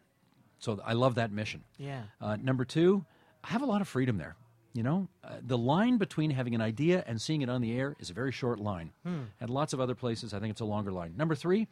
So 0.58 0.80
I 0.84 0.94
love 0.94 1.16
that 1.16 1.30
mission. 1.30 1.64
Yeah. 1.76 2.02
Uh, 2.20 2.36
number 2.36 2.64
two, 2.64 3.04
I 3.44 3.48
have 3.48 3.60
a 3.62 3.66
lot 3.66 3.80
of 3.82 3.88
freedom 3.88 4.16
there. 4.16 4.36
You 4.74 4.82
know, 4.82 5.08
uh, 5.24 5.36
the 5.42 5.58
line 5.58 5.96
between 5.98 6.30
having 6.30 6.54
an 6.54 6.60
idea 6.60 7.02
and 7.06 7.20
seeing 7.20 7.42
it 7.42 7.48
on 7.48 7.60
the 7.62 7.76
air 7.76 7.96
is 7.98 8.10
a 8.10 8.14
very 8.14 8.30
short 8.32 8.60
line. 8.60 8.92
At 9.40 9.50
lots 9.50 9.72
of 9.72 9.80
other 9.80 9.94
places, 9.94 10.32
I 10.32 10.38
think 10.38 10.52
it's 10.52 10.60
a 10.60 10.64
longer 10.66 10.92
line. 10.92 11.14
Number 11.16 11.34
three, 11.34 11.66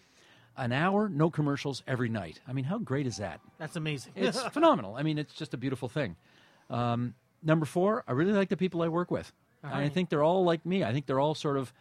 an 0.56 0.72
hour, 0.72 1.08
no 1.08 1.30
commercials 1.30 1.82
every 1.86 2.08
night. 2.08 2.40
I 2.48 2.52
mean, 2.52 2.64
how 2.64 2.78
great 2.78 3.06
is 3.06 3.18
that? 3.18 3.40
That's 3.58 3.76
amazing. 3.76 4.12
It's 4.16 4.40
phenomenal. 4.52 4.96
I 4.96 5.02
mean, 5.02 5.18
it's 5.18 5.34
just 5.34 5.54
a 5.54 5.56
beautiful 5.56 5.88
thing. 5.88 6.16
Um, 6.70 7.14
number 7.42 7.66
four, 7.66 8.02
I 8.08 8.12
really 8.12 8.32
like 8.32 8.48
the 8.48 8.56
people 8.56 8.82
I 8.82 8.88
work 8.88 9.10
with. 9.10 9.32
I 9.62 9.88
think 9.88 10.10
they're 10.10 10.22
all 10.22 10.44
like 10.44 10.64
me. 10.64 10.84
I 10.84 10.92
think 10.92 11.06
they're 11.06 11.20
all 11.20 11.34
sort 11.34 11.56
of. 11.58 11.72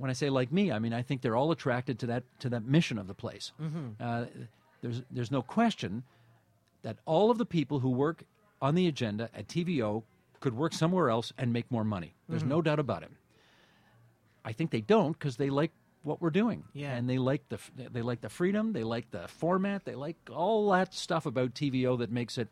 When 0.00 0.08
I 0.08 0.14
say 0.14 0.30
like 0.30 0.50
me, 0.50 0.72
I 0.72 0.78
mean 0.78 0.94
I 0.94 1.02
think 1.02 1.20
they're 1.20 1.36
all 1.36 1.50
attracted 1.52 1.98
to 2.00 2.06
that 2.06 2.22
to 2.40 2.48
that 2.48 2.64
mission 2.64 2.96
of 2.98 3.06
the 3.06 3.14
place. 3.14 3.52
Uh, 4.00 4.24
there's 4.80 5.02
there's 5.10 5.30
no 5.30 5.42
question 5.42 6.04
that 6.82 6.96
all 7.04 7.30
of 7.30 7.36
the 7.36 7.44
people 7.44 7.80
who 7.80 7.90
work 7.90 8.24
on 8.62 8.74
the 8.74 8.86
agenda 8.88 9.28
at 9.34 9.46
TVO 9.46 10.02
could 10.40 10.56
work 10.56 10.72
somewhere 10.72 11.10
else 11.10 11.34
and 11.36 11.52
make 11.52 11.70
more 11.70 11.84
money. 11.84 12.14
There's 12.30 12.44
no 12.44 12.62
doubt 12.62 12.78
about 12.78 13.02
it. 13.02 13.10
I 14.42 14.52
think 14.52 14.70
they 14.70 14.80
don't 14.80 15.12
because 15.12 15.36
they 15.36 15.50
like 15.50 15.72
what 16.02 16.22
we're 16.22 16.30
doing, 16.30 16.64
Yeah. 16.72 16.94
and 16.96 17.08
they 17.10 17.18
like 17.18 17.46
the 17.50 17.58
they 17.76 18.00
like 18.00 18.22
the 18.22 18.30
freedom, 18.30 18.72
they 18.72 18.84
like 18.84 19.10
the 19.10 19.28
format, 19.28 19.84
they 19.84 19.94
like 19.94 20.16
all 20.34 20.70
that 20.70 20.94
stuff 20.94 21.26
about 21.26 21.52
TVO 21.54 21.98
that 21.98 22.10
makes 22.10 22.38
it. 22.38 22.48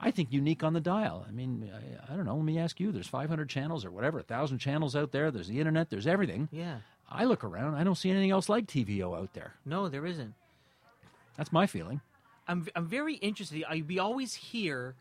I 0.00 0.10
think 0.10 0.32
unique 0.32 0.62
on 0.62 0.74
the 0.74 0.80
dial. 0.80 1.24
I 1.28 1.32
mean, 1.32 1.70
I, 1.74 2.12
I 2.12 2.16
don't 2.16 2.24
know. 2.24 2.36
Let 2.36 2.44
me 2.44 2.58
ask 2.58 2.78
you. 2.78 2.92
There's 2.92 3.08
500 3.08 3.48
channels 3.48 3.84
or 3.84 3.90
whatever, 3.90 4.20
a 4.20 4.22
thousand 4.22 4.58
channels 4.58 4.94
out 4.94 5.10
there. 5.10 5.30
There's 5.30 5.48
the 5.48 5.58
internet. 5.58 5.90
There's 5.90 6.06
everything. 6.06 6.48
Yeah. 6.52 6.78
I 7.10 7.24
look 7.24 7.42
around. 7.42 7.74
I 7.74 7.84
don't 7.84 7.96
see 7.96 8.10
anything 8.10 8.30
else 8.30 8.48
like 8.48 8.66
TVO 8.66 9.18
out 9.18 9.32
there. 9.32 9.54
No, 9.64 9.88
there 9.88 10.06
isn't. 10.06 10.34
That's 11.36 11.52
my 11.52 11.66
feeling. 11.66 12.00
I'm 12.46 12.66
I'm 12.74 12.86
very 12.86 13.14
interested. 13.14 13.64
I 13.68 13.82
we 13.86 13.98
always 13.98 14.34
hear 14.34 14.94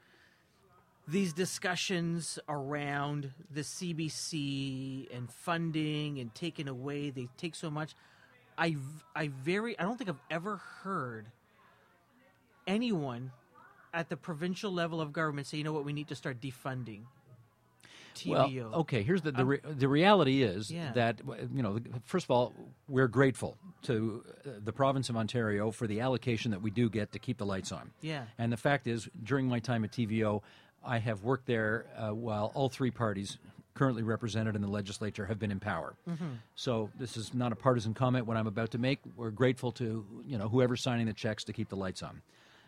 these 1.07 1.33
discussions 1.33 2.37
around 2.49 3.31
the 3.49 3.61
CBC 3.61 5.15
and 5.15 5.31
funding 5.31 6.19
and 6.19 6.33
taking 6.35 6.67
away. 6.67 7.09
They 7.09 7.29
take 7.37 7.55
so 7.55 7.69
much. 7.69 7.95
I 8.57 8.75
I 9.15 9.29
very 9.29 9.77
I 9.79 9.83
don't 9.83 9.97
think 9.97 10.09
I've 10.09 10.21
ever 10.29 10.57
heard 10.83 11.27
anyone 12.67 13.31
at 13.97 14.09
the 14.09 14.15
provincial 14.17 14.71
level 14.71 15.01
of 15.01 15.11
government 15.11 15.47
say, 15.47 15.57
you 15.57 15.63
know 15.63 15.73
what, 15.73 15.83
we 15.83 15.91
need 15.93 16.07
to 16.07 16.15
start 16.15 16.39
defunding 16.39 17.01
TVO. 18.15 18.29
Well, 18.71 18.79
okay. 18.81 19.03
Here's 19.03 19.21
the 19.21 19.31
the, 19.31 19.45
re- 19.45 19.59
the 19.63 19.87
reality 19.87 20.41
is 20.41 20.71
Yeah. 20.71 20.91
that 20.93 21.21
you 21.53 21.61
know. 21.61 21.79
First 22.05 22.25
of 22.25 22.31
all, 22.31 22.53
we're 22.87 23.07
grateful 23.07 23.57
to 23.83 24.23
uh, 24.45 24.49
the 24.63 24.73
province 24.73 25.09
of 25.09 25.17
Ontario 25.17 25.69
for 25.71 25.85
the 25.87 25.99
allocation 25.99 26.49
that 26.51 26.61
we 26.61 26.71
do 26.71 26.89
get 26.89 27.11
to 27.11 27.19
keep 27.19 27.37
the 27.37 27.45
lights 27.45 27.71
on. 27.71 27.91
Yeah. 28.01 28.23
And 28.39 28.51
the 28.51 28.57
fact 28.57 28.87
is, 28.87 29.07
during 29.23 29.47
my 29.47 29.59
time 29.59 29.83
at 29.83 29.91
TVO, 29.91 30.41
I 30.83 30.97
have 30.99 31.23
worked 31.23 31.45
there 31.45 31.85
uh, 31.95 32.09
while 32.09 32.51
all 32.55 32.69
three 32.69 32.91
parties 32.91 33.37
currently 33.75 34.01
represented 34.01 34.55
in 34.55 34.61
the 34.63 34.67
legislature 34.67 35.27
have 35.27 35.37
been 35.37 35.51
in 35.51 35.59
power. 35.59 35.93
So 36.55 36.89
this 36.97 37.15
is 37.17 37.35
not 37.35 37.51
a 37.51 37.55
partisan 37.55 37.93
comment. 37.93 38.25
What 38.25 38.35
I'm 38.35 38.47
about 38.47 38.71
to 38.71 38.79
make, 38.79 38.99
we're 39.15 39.29
grateful 39.29 39.71
to 39.73 40.03
you 40.25 40.37
know 40.39 40.49
whoever's 40.49 40.81
signing 40.81 41.05
the 41.05 41.13
checks 41.13 41.43
to 41.43 41.53
keep 41.53 41.69
the 41.69 41.75
lights 41.77 42.01
on. 42.01 42.21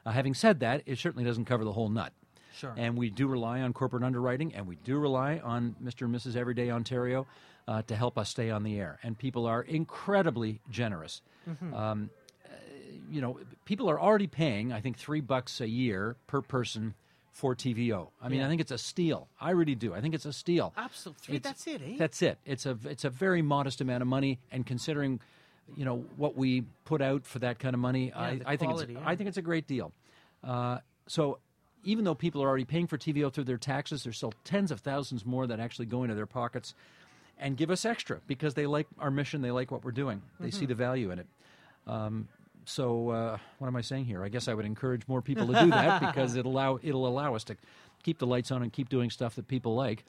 Uh, 0.10 0.14
having 0.14 0.34
said 0.34 0.62
that, 0.62 0.82
it 0.88 0.98
certainly 0.98 1.24
doesn't 1.24 1.46
cover 1.46 1.64
the 1.64 1.72
whole 1.72 1.88
nut. 1.90 2.12
Sure. 2.56 2.74
And 2.76 2.98
we 2.98 3.10
do 3.12 3.28
rely 3.28 3.62
on 3.62 3.74
corporate 3.74 4.04
underwriting, 4.04 4.56
and 4.56 4.66
we 4.68 4.76
do 4.78 4.98
rely 4.98 5.38
on 5.44 5.76
Mr. 5.84 6.02
and 6.06 6.16
Mrs. 6.16 6.36
Everyday 6.36 6.72
Ontario 6.72 7.28
uh, 7.68 7.84
to 7.84 7.96
help 7.96 8.18
us 8.18 8.30
stay 8.30 8.50
on 8.50 8.64
the 8.64 8.80
air. 8.80 8.98
And 9.04 9.18
people 9.18 9.46
are 9.46 9.62
incredibly 9.62 10.60
generous. 10.70 11.22
Um, 11.74 12.10
uh, 12.44 12.50
you 13.12 13.22
know, 13.22 13.40
people 13.66 13.90
are 13.90 14.00
already 14.02 14.28
paying, 14.28 14.74
I 14.74 14.82
think, 14.82 14.98
three 14.98 15.22
bucks 15.22 15.62
a 15.62 15.70
year 15.70 16.16
per 16.28 16.42
person 16.42 16.96
for 17.32 17.56
TVO. 17.56 18.10
I 18.22 18.28
mean, 18.30 18.40
Yeah. 18.40 18.48
I 18.48 18.50
think 18.50 18.62
it's 18.62 18.72
a 18.72 18.78
steal. 18.80 19.30
I 19.40 19.52
really 19.52 19.76
do. 19.76 19.94
I 19.94 20.02
think 20.02 20.14
it's 20.16 20.26
a 20.26 20.34
steal. 20.34 20.74
Absolutely. 20.76 21.38
That's 21.38 21.68
it, 21.68 21.82
eh? 21.86 21.96
That's 21.98 22.22
it. 22.24 22.40
It's 22.46 22.66
a 22.66 22.78
it's 22.84 23.06
a 23.06 23.10
very 23.10 23.42
modest 23.44 23.80
amount 23.80 24.02
of 24.02 24.08
money, 24.08 24.40
and 24.52 24.66
considering, 24.66 25.22
you 25.76 25.86
know, 25.86 26.04
what 26.18 26.36
we 26.36 26.64
put 26.86 27.02
out 27.02 27.26
for 27.26 27.40
that 27.40 27.60
kind 27.60 27.74
of 27.74 27.80
money, 27.80 28.12
I, 28.14 28.36
the 28.36 28.50
I 28.50 28.58
think 28.58 28.72
it's 28.74 28.92
yeah. 28.92 29.00
I 29.06 29.16
think 29.16 29.28
it's 29.30 29.38
a 29.38 29.42
great 29.42 29.68
deal. 29.68 29.92
Uh, 30.44 30.80
so 31.08 31.40
even 31.84 32.04
though 32.04 32.16
people 32.16 32.44
are 32.44 32.48
already 32.48 32.66
paying 32.66 32.88
for 32.88 32.98
TVO 32.98 33.32
through 33.32 33.46
their 33.46 33.58
taxes, 33.58 34.04
there's 34.04 34.18
still 34.18 34.34
tens 34.44 34.72
of 34.72 34.82
thousands 34.82 35.26
more 35.26 35.48
that 35.48 35.60
actually 35.60 35.86
go 35.86 36.04
into 36.04 36.16
their 36.16 36.26
pockets 36.26 36.74
and 37.40 37.56
give 37.56 37.72
us 37.72 37.86
extra 37.86 38.20
because 38.28 38.54
they 38.54 38.66
like 38.66 38.88
our 39.00 39.10
mission, 39.12 39.42
they 39.42 39.52
like 39.52 39.72
what 39.72 39.84
we're 39.86 39.92
doing, 39.92 40.22
they 40.40 40.48
Mm-hmm. 40.50 40.60
see 40.60 40.66
the 40.66 40.76
value 40.76 41.12
in 41.12 41.20
it. 41.20 41.28
Um, 41.88 42.28
so 42.66 43.10
uh, 43.10 43.38
what 43.58 43.68
am 43.68 43.76
I 43.78 43.82
saying 43.82 44.06
here? 44.06 44.24
I 44.24 44.30
guess 44.30 44.48
I 44.48 44.54
would 44.54 44.66
encourage 44.66 45.08
more 45.08 45.22
people 45.22 45.48
to 45.48 45.54
do 45.64 45.70
that 45.72 46.02
because 46.02 46.36
it'll 46.36 46.52
allow 46.52 46.80
it'll 46.84 47.08
allow 47.08 47.34
us 47.36 47.44
to 47.46 47.56
keep 48.04 48.20
the 48.20 48.28
lights 48.28 48.52
on 48.52 48.62
and 48.62 48.72
keep 48.72 48.90
doing 48.90 49.10
stuff 49.10 49.36
that 49.36 49.48
people 49.48 49.74
like. 49.76 50.04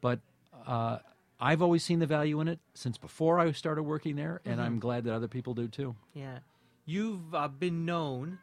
But 0.00 0.20
uh, 0.66 0.98
I've 1.40 1.62
always 1.62 1.84
seen 1.84 2.00
the 2.00 2.06
value 2.06 2.40
in 2.40 2.48
it 2.48 2.58
since 2.74 2.98
before 2.98 3.38
I 3.38 3.52
started 3.52 3.84
working 3.84 4.16
there, 4.16 4.40
and 4.44 4.60
I'm 4.60 4.78
glad 4.80 5.04
that 5.04 5.14
other 5.14 5.28
people 5.28 5.54
do 5.54 5.68
too. 5.68 5.94
Yeah, 6.14 6.38
you've 6.84 7.32
uh, 7.34 7.48
been 7.48 7.84
known 7.84 8.38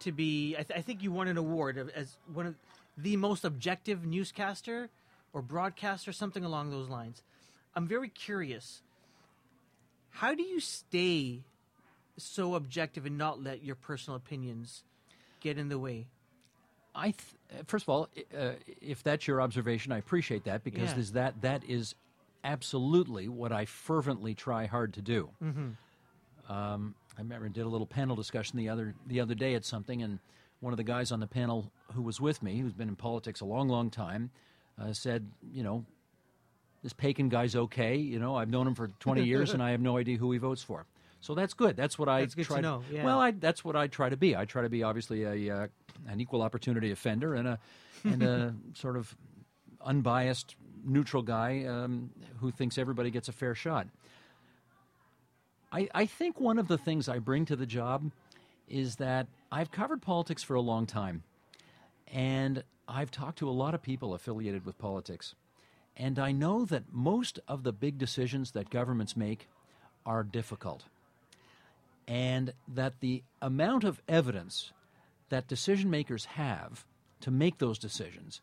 to 0.00 0.12
be. 0.12 0.54
I, 0.56 0.62
th- 0.62 0.78
I 0.78 0.82
think 0.82 1.02
you 1.02 1.10
won 1.10 1.26
an 1.28 1.36
award 1.36 1.90
as 1.94 2.16
one 2.32 2.46
of 2.46 2.54
the 2.96 3.16
most 3.16 3.44
objective 3.44 4.06
newscaster 4.06 4.88
or 5.32 5.42
broadcaster, 5.42 6.12
something 6.12 6.44
along 6.44 6.70
those 6.70 6.88
lines. 6.88 7.22
I'm 7.74 7.88
very 7.88 8.08
curious. 8.08 8.82
How 10.10 10.34
do 10.34 10.42
you 10.42 10.60
stay 10.60 11.42
so 12.16 12.54
objective 12.54 13.04
and 13.06 13.18
not 13.18 13.42
let 13.42 13.62
your 13.64 13.74
personal 13.76 14.16
opinions 14.16 14.82
get 15.40 15.58
in 15.58 15.68
the 15.68 15.78
way? 15.78 16.06
I 16.94 17.12
th- 17.12 17.64
first 17.66 17.84
of 17.84 17.88
all, 17.88 18.08
uh, 18.36 18.52
if 18.80 19.02
that's 19.02 19.26
your 19.28 19.40
observation, 19.40 19.92
I 19.92 19.98
appreciate 19.98 20.44
that 20.44 20.64
because 20.64 20.94
Yeah. 20.96 21.04
that 21.14 21.42
that 21.42 21.62
is 21.68 21.94
absolutely 22.44 23.28
what 23.28 23.52
I 23.52 23.64
fervently 23.64 24.34
try 24.34 24.66
hard 24.66 24.94
to 24.94 25.02
do. 25.02 25.30
Um, 26.48 26.94
I 27.16 27.20
remember 27.20 27.46
I 27.46 27.48
did 27.50 27.64
a 27.64 27.68
little 27.68 27.86
panel 27.86 28.16
discussion 28.16 28.56
the 28.58 28.68
other 28.68 28.94
the 29.06 29.20
other 29.20 29.34
day 29.34 29.54
at 29.54 29.64
something, 29.64 30.02
and 30.02 30.18
one 30.60 30.72
of 30.72 30.76
the 30.76 30.84
guys 30.84 31.12
on 31.12 31.20
the 31.20 31.26
panel 31.26 31.72
who 31.92 32.02
was 32.02 32.20
with 32.20 32.42
me, 32.42 32.58
who's 32.58 32.72
been 32.72 32.88
in 32.88 32.96
politics 32.96 33.40
a 33.40 33.44
long, 33.44 33.68
long 33.68 33.90
time, 33.90 34.30
uh, 34.80 34.92
said, 34.92 35.30
you 35.52 35.62
know, 35.62 35.84
this 36.82 36.92
Paikin 36.92 37.28
guy's 37.28 37.54
okay. 37.54 37.96
You 37.96 38.18
know, 38.18 38.36
I've 38.36 38.48
known 38.48 38.66
him 38.66 38.74
for 38.74 38.88
20 38.88 39.24
years, 39.24 39.52
and 39.52 39.62
I 39.62 39.72
have 39.72 39.80
no 39.80 39.96
idea 39.98 40.16
who 40.16 40.32
he 40.32 40.38
votes 40.38 40.62
for. 40.62 40.86
So 41.20 41.34
that's 41.34 41.52
good. 41.54 41.76
That's 41.76 41.98
what 41.98 42.08
I 42.08 42.20
That's 42.20 42.34
good 42.34 42.44
to 42.44 42.48
try 42.48 42.60
know, 42.60 42.82
yeah. 42.90 43.04
Well, 43.04 43.18
I, 43.18 43.32
that's 43.32 43.64
what 43.64 43.74
I 43.74 43.88
try 43.88 44.08
to 44.08 44.16
be. 44.16 44.36
I 44.36 44.44
try 44.44 44.62
to 44.62 44.68
be 44.68 44.84
obviously 44.84 45.24
a 45.24 45.54
uh, 45.54 45.66
an 46.06 46.20
equal 46.20 46.42
opportunity 46.42 46.92
offender 46.92 47.34
and 47.34 47.48
a 47.48 47.58
and 48.04 48.22
a 48.22 48.54
sort 48.74 48.96
of 48.96 49.16
unbiased, 49.84 50.54
neutral 50.88 51.22
guy 51.22 51.64
um, 51.64 52.10
who 52.40 52.50
thinks 52.50 52.78
everybody 52.78 53.10
gets 53.10 53.28
a 53.28 53.32
fair 53.32 53.54
shot. 53.54 53.86
I, 55.70 55.88
I 55.94 56.06
think 56.06 56.40
one 56.40 56.58
of 56.58 56.68
the 56.68 56.78
things 56.78 57.08
I 57.08 57.18
bring 57.18 57.44
to 57.46 57.56
the 57.56 57.66
job 57.66 58.10
is 58.68 58.96
that 58.96 59.26
I've 59.52 59.70
covered 59.70 60.02
politics 60.02 60.42
for 60.42 60.54
a 60.54 60.60
long 60.60 60.86
time, 60.86 61.22
and 62.12 62.62
I've 62.86 63.10
talked 63.10 63.38
to 63.38 63.48
a 63.48 63.52
lot 63.52 63.74
of 63.74 63.82
people 63.82 64.14
affiliated 64.14 64.64
with 64.64 64.78
politics. 64.78 65.34
And 65.96 66.18
I 66.18 66.32
know 66.32 66.64
that 66.64 66.84
most 66.92 67.38
of 67.48 67.64
the 67.64 67.72
big 67.72 67.98
decisions 67.98 68.52
that 68.52 68.70
governments 68.70 69.16
make 69.16 69.48
are 70.06 70.22
difficult. 70.22 70.84
And 72.06 72.52
that 72.66 73.00
the 73.00 73.22
amount 73.42 73.84
of 73.84 74.00
evidence 74.08 74.72
that 75.28 75.48
decision 75.48 75.90
makers 75.90 76.24
have 76.24 76.86
to 77.20 77.30
make 77.30 77.58
those 77.58 77.78
decisions 77.78 78.40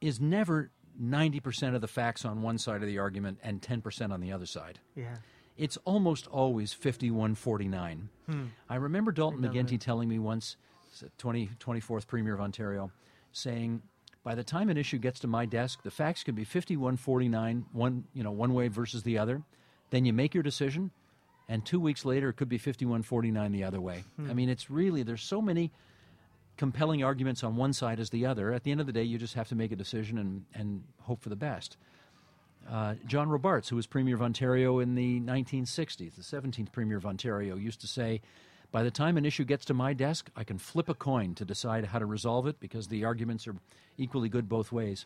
is 0.00 0.20
never 0.20 0.70
90% 1.00 1.74
of 1.74 1.80
the 1.80 1.88
facts 1.88 2.24
on 2.24 2.42
one 2.42 2.58
side 2.58 2.82
of 2.82 2.88
the 2.88 2.98
argument 2.98 3.38
and 3.42 3.60
10% 3.60 4.12
on 4.12 4.20
the 4.20 4.32
other 4.32 4.46
side. 4.46 4.78
Yeah. 4.94 5.16
It's 5.56 5.76
almost 5.84 6.26
always 6.28 6.72
51 6.72 7.34
49. 7.36 8.08
Hmm. 8.26 8.44
I 8.68 8.76
remember 8.76 9.12
Dalton 9.12 9.40
McGuinty 9.40 9.78
telling 9.78 10.08
me 10.08 10.18
once, 10.18 10.56
the 11.00 11.10
20, 11.18 11.50
24th 11.60 12.06
Premier 12.06 12.34
of 12.34 12.40
Ontario, 12.40 12.90
saying, 13.32 13.82
by 14.24 14.34
the 14.34 14.42
time 14.42 14.68
an 14.70 14.76
issue 14.76 14.98
gets 14.98 15.20
to 15.20 15.26
my 15.26 15.46
desk, 15.46 15.82
the 15.82 15.90
facts 15.90 16.24
can 16.24 16.34
be 16.34 16.44
51 16.44 16.96
49, 16.96 17.66
one, 17.72 18.04
you 18.14 18.24
know, 18.24 18.32
one 18.32 18.54
way 18.54 18.68
versus 18.68 19.02
the 19.02 19.18
other. 19.18 19.42
Then 19.90 20.04
you 20.04 20.12
make 20.12 20.34
your 20.34 20.42
decision, 20.42 20.90
and 21.48 21.64
two 21.64 21.78
weeks 21.78 22.04
later, 22.04 22.30
it 22.30 22.34
could 22.34 22.48
be 22.48 22.58
51 22.58 23.02
49 23.02 23.52
the 23.52 23.64
other 23.64 23.80
way. 23.80 24.02
Hmm. 24.16 24.30
I 24.30 24.34
mean, 24.34 24.48
it's 24.48 24.70
really, 24.70 25.02
there's 25.02 25.22
so 25.22 25.40
many 25.40 25.70
compelling 26.56 27.02
arguments 27.02 27.42
on 27.42 27.56
one 27.56 27.72
side 27.72 27.98
as 27.98 28.10
the 28.10 28.26
other. 28.26 28.52
At 28.52 28.64
the 28.64 28.70
end 28.70 28.80
of 28.80 28.86
the 28.86 28.92
day, 28.92 29.02
you 29.02 29.18
just 29.18 29.34
have 29.34 29.48
to 29.48 29.54
make 29.54 29.72
a 29.72 29.76
decision 29.76 30.18
and, 30.18 30.44
and 30.54 30.84
hope 31.02 31.20
for 31.20 31.28
the 31.28 31.36
best. 31.36 31.76
Uh, 32.70 32.94
John 33.06 33.28
Robarts, 33.28 33.68
who 33.68 33.76
was 33.76 33.86
Premier 33.86 34.14
of 34.14 34.22
Ontario 34.22 34.78
in 34.78 34.94
the 34.94 35.20
1960s, 35.20 36.14
the 36.14 36.22
17th 36.22 36.72
Premier 36.72 36.96
of 36.96 37.04
Ontario, 37.04 37.56
used 37.56 37.80
to 37.82 37.86
say, 37.86 38.20
By 38.72 38.82
the 38.82 38.90
time 38.90 39.16
an 39.16 39.26
issue 39.26 39.44
gets 39.44 39.64
to 39.66 39.74
my 39.74 39.92
desk, 39.92 40.30
I 40.34 40.44
can 40.44 40.58
flip 40.58 40.88
a 40.88 40.94
coin 40.94 41.34
to 41.34 41.44
decide 41.44 41.84
how 41.86 41.98
to 41.98 42.06
resolve 42.06 42.46
it 42.46 42.60
because 42.60 42.88
the 42.88 43.04
arguments 43.04 43.46
are 43.46 43.56
equally 43.98 44.28
good 44.28 44.48
both 44.48 44.72
ways. 44.72 45.04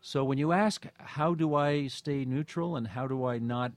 So 0.00 0.24
when 0.24 0.38
you 0.38 0.52
ask, 0.52 0.86
How 0.98 1.34
do 1.34 1.54
I 1.54 1.88
stay 1.88 2.24
neutral 2.24 2.76
and 2.76 2.86
how 2.86 3.06
do 3.06 3.26
I 3.26 3.38
not 3.38 3.72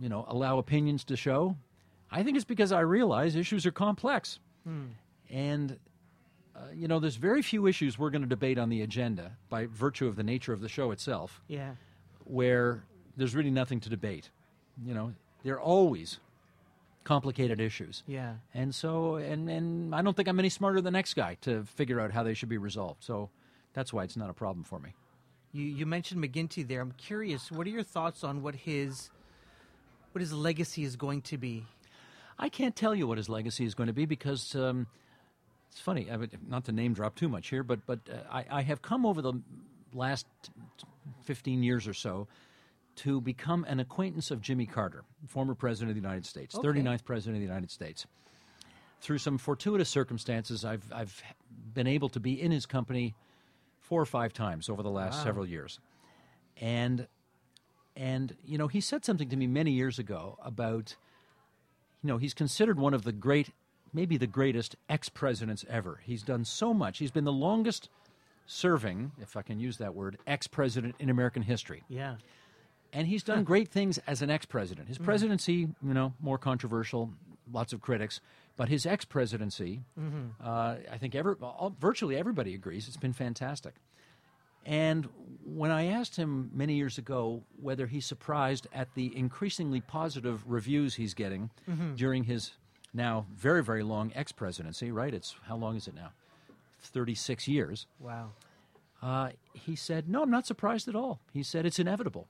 you 0.00 0.08
know, 0.08 0.24
allow 0.28 0.58
opinions 0.58 1.04
to 1.04 1.16
show? 1.16 1.56
I 2.10 2.22
think 2.22 2.36
it's 2.36 2.44
because 2.44 2.72
I 2.72 2.80
realize 2.80 3.36
issues 3.36 3.66
are 3.66 3.70
complex. 3.70 4.38
And, 5.30 5.78
uh, 6.56 6.60
you 6.74 6.88
know, 6.88 6.98
there's 6.98 7.16
very 7.16 7.42
few 7.42 7.66
issues 7.66 7.98
we're 7.98 8.10
going 8.10 8.22
to 8.22 8.28
debate 8.28 8.58
on 8.58 8.68
the 8.68 8.82
agenda 8.82 9.32
by 9.48 9.66
virtue 9.66 10.06
of 10.06 10.16
the 10.16 10.22
nature 10.22 10.52
of 10.52 10.60
the 10.60 10.68
show 10.68 10.90
itself 10.90 11.40
Yeah. 11.48 11.74
where 12.24 12.84
there's 13.16 13.34
really 13.34 13.50
nothing 13.50 13.80
to 13.80 13.88
debate. 13.88 14.30
You 14.84 14.94
know, 14.94 15.14
they're 15.44 15.60
always 15.60 16.18
complicated 17.04 17.60
issues. 17.60 18.02
Yeah. 18.06 18.34
And 18.54 18.74
so, 18.74 19.16
and, 19.16 19.48
and 19.48 19.94
I 19.94 20.02
don't 20.02 20.16
think 20.16 20.28
I'm 20.28 20.38
any 20.38 20.48
smarter 20.48 20.76
than 20.78 20.84
the 20.84 20.90
next 20.98 21.14
guy 21.14 21.36
to 21.42 21.64
figure 21.64 22.00
out 22.00 22.10
how 22.12 22.22
they 22.22 22.34
should 22.34 22.48
be 22.48 22.58
resolved. 22.58 23.02
So 23.04 23.30
that's 23.72 23.92
why 23.92 24.04
it's 24.04 24.16
not 24.16 24.30
a 24.30 24.34
problem 24.34 24.64
for 24.64 24.78
me. 24.78 24.94
You 25.52 25.64
you 25.64 25.84
mentioned 25.86 26.22
McGuinty 26.22 26.66
there. 26.66 26.80
I'm 26.80 26.92
curious. 26.92 27.50
What 27.50 27.66
are 27.66 27.70
your 27.70 27.82
thoughts 27.82 28.22
on 28.22 28.40
what 28.42 28.54
his 28.54 29.10
what 30.12 30.20
his 30.20 30.32
legacy 30.32 30.84
is 30.84 30.94
going 30.94 31.22
to 31.22 31.38
be? 31.38 31.64
I 32.38 32.48
can't 32.48 32.76
tell 32.76 32.94
you 32.94 33.08
what 33.08 33.18
his 33.18 33.28
legacy 33.28 33.64
is 33.64 33.74
going 33.74 33.88
to 33.88 33.92
be 33.92 34.06
because 34.06 34.54
um, 34.54 34.86
it's 35.70 35.80
funny. 35.80 36.10
I 36.10 36.16
would, 36.16 36.36
not 36.48 36.64
to 36.64 36.72
name 36.72 36.94
drop 36.94 37.14
too 37.14 37.28
much 37.28 37.48
here, 37.48 37.62
but 37.62 37.84
but 37.86 38.00
uh, 38.10 38.16
I, 38.30 38.44
I 38.50 38.62
have 38.62 38.82
come 38.82 39.06
over 39.06 39.22
the 39.22 39.34
last 39.92 40.26
15 41.22 41.62
years 41.62 41.86
or 41.86 41.94
so 41.94 42.26
to 42.96 43.20
become 43.20 43.64
an 43.64 43.80
acquaintance 43.80 44.30
of 44.30 44.40
Jimmy 44.40 44.66
Carter, 44.66 45.04
former 45.28 45.54
president 45.54 45.90
of 45.90 45.94
the 45.96 46.06
United 46.06 46.26
States, 46.26 46.54
Okay. 46.54 46.68
39th 46.68 47.04
president 47.04 47.36
of 47.36 47.40
the 47.40 47.46
United 47.46 47.70
States. 47.70 48.06
Through 49.00 49.18
some 49.18 49.38
fortuitous 49.38 49.88
circumstances, 49.88 50.64
I've 50.64 50.92
I've 50.92 51.22
been 51.72 51.86
able 51.86 52.08
to 52.10 52.20
be 52.20 52.40
in 52.40 52.50
his 52.50 52.66
company 52.66 53.14
four 53.78 54.00
or 54.00 54.06
five 54.06 54.32
times 54.32 54.68
over 54.68 54.82
the 54.82 54.90
last 54.90 55.18
Wow. 55.18 55.24
several 55.24 55.46
years, 55.46 55.80
and 56.60 57.06
and 57.96 58.36
you 58.44 58.58
know 58.58 58.66
he 58.68 58.80
said 58.80 59.04
something 59.04 59.28
to 59.30 59.36
me 59.36 59.46
many 59.46 59.70
years 59.70 59.98
ago 59.98 60.36
about 60.44 60.96
you 62.02 62.08
know, 62.08 62.16
he's 62.16 62.32
considered 62.34 62.78
one 62.78 62.94
of 62.94 63.02
the 63.02 63.12
great, 63.12 63.50
maybe 63.92 64.16
the 64.16 64.26
greatest 64.26 64.76
ex 64.88 65.08
presidents 65.08 65.64
ever. 65.68 66.00
He's 66.04 66.22
done 66.22 66.44
so 66.44 66.72
much. 66.74 66.98
He's 66.98 67.10
been 67.10 67.24
the 67.24 67.32
longest 67.32 67.88
serving, 68.46 69.12
if 69.20 69.36
I 69.36 69.42
can 69.42 69.60
use 69.60 69.78
that 69.78 69.94
word, 69.94 70.18
ex 70.26 70.46
president 70.46 70.96
in 70.98 71.10
American 71.10 71.42
history. 71.42 71.84
Yeah. 71.88 72.16
And 72.92 73.06
he's 73.06 73.22
done 73.22 73.44
great 73.44 73.68
things 73.68 73.98
as 74.06 74.20
an 74.20 74.30
ex 74.30 74.46
president. 74.46 74.88
His 74.88 74.96
mm-hmm. 74.96 75.04
presidency, 75.04 75.68
you 75.82 75.94
know, 75.94 76.12
more 76.20 76.38
controversial, 76.38 77.12
lots 77.52 77.72
of 77.72 77.80
critics. 77.80 78.20
But 78.56 78.68
his 78.68 78.84
ex 78.84 79.04
presidency, 79.04 79.82
mm-hmm. 79.98 80.44
uh, 80.44 80.76
I 80.90 80.98
think 80.98 81.14
every, 81.14 81.34
all, 81.40 81.74
virtually 81.80 82.16
everybody 82.16 82.54
agrees, 82.54 82.88
it's 82.88 82.96
been 82.96 83.12
fantastic. 83.12 83.74
And 84.66 85.08
when 85.44 85.70
I 85.70 85.86
asked 85.86 86.16
him 86.16 86.50
many 86.52 86.74
years 86.74 86.98
ago 86.98 87.42
whether 87.60 87.86
he's 87.86 88.04
surprised 88.04 88.66
at 88.74 88.94
the 88.94 89.16
increasingly 89.16 89.80
positive 89.80 90.42
reviews 90.46 90.94
he's 90.94 91.14
getting 91.14 91.50
mm-hmm. 91.68 91.94
during 91.94 92.24
his 92.24 92.52
now 92.92 93.26
very, 93.36 93.62
very 93.62 93.82
long 93.82 94.12
ex 94.14 94.32
presidency, 94.32 94.90
right? 94.90 95.12
It's 95.14 95.34
how 95.46 95.56
long 95.56 95.76
is 95.76 95.86
it 95.88 95.94
now? 95.94 96.10
36 96.82 97.46
years. 97.48 97.86
Wow. 97.98 98.30
Uh, 99.02 99.30
he 99.54 99.76
said, 99.76 100.08
No, 100.08 100.22
I'm 100.22 100.30
not 100.30 100.46
surprised 100.46 100.88
at 100.88 100.94
all. 100.96 101.20
He 101.32 101.42
said, 101.42 101.66
It's 101.66 101.78
inevitable. 101.78 102.26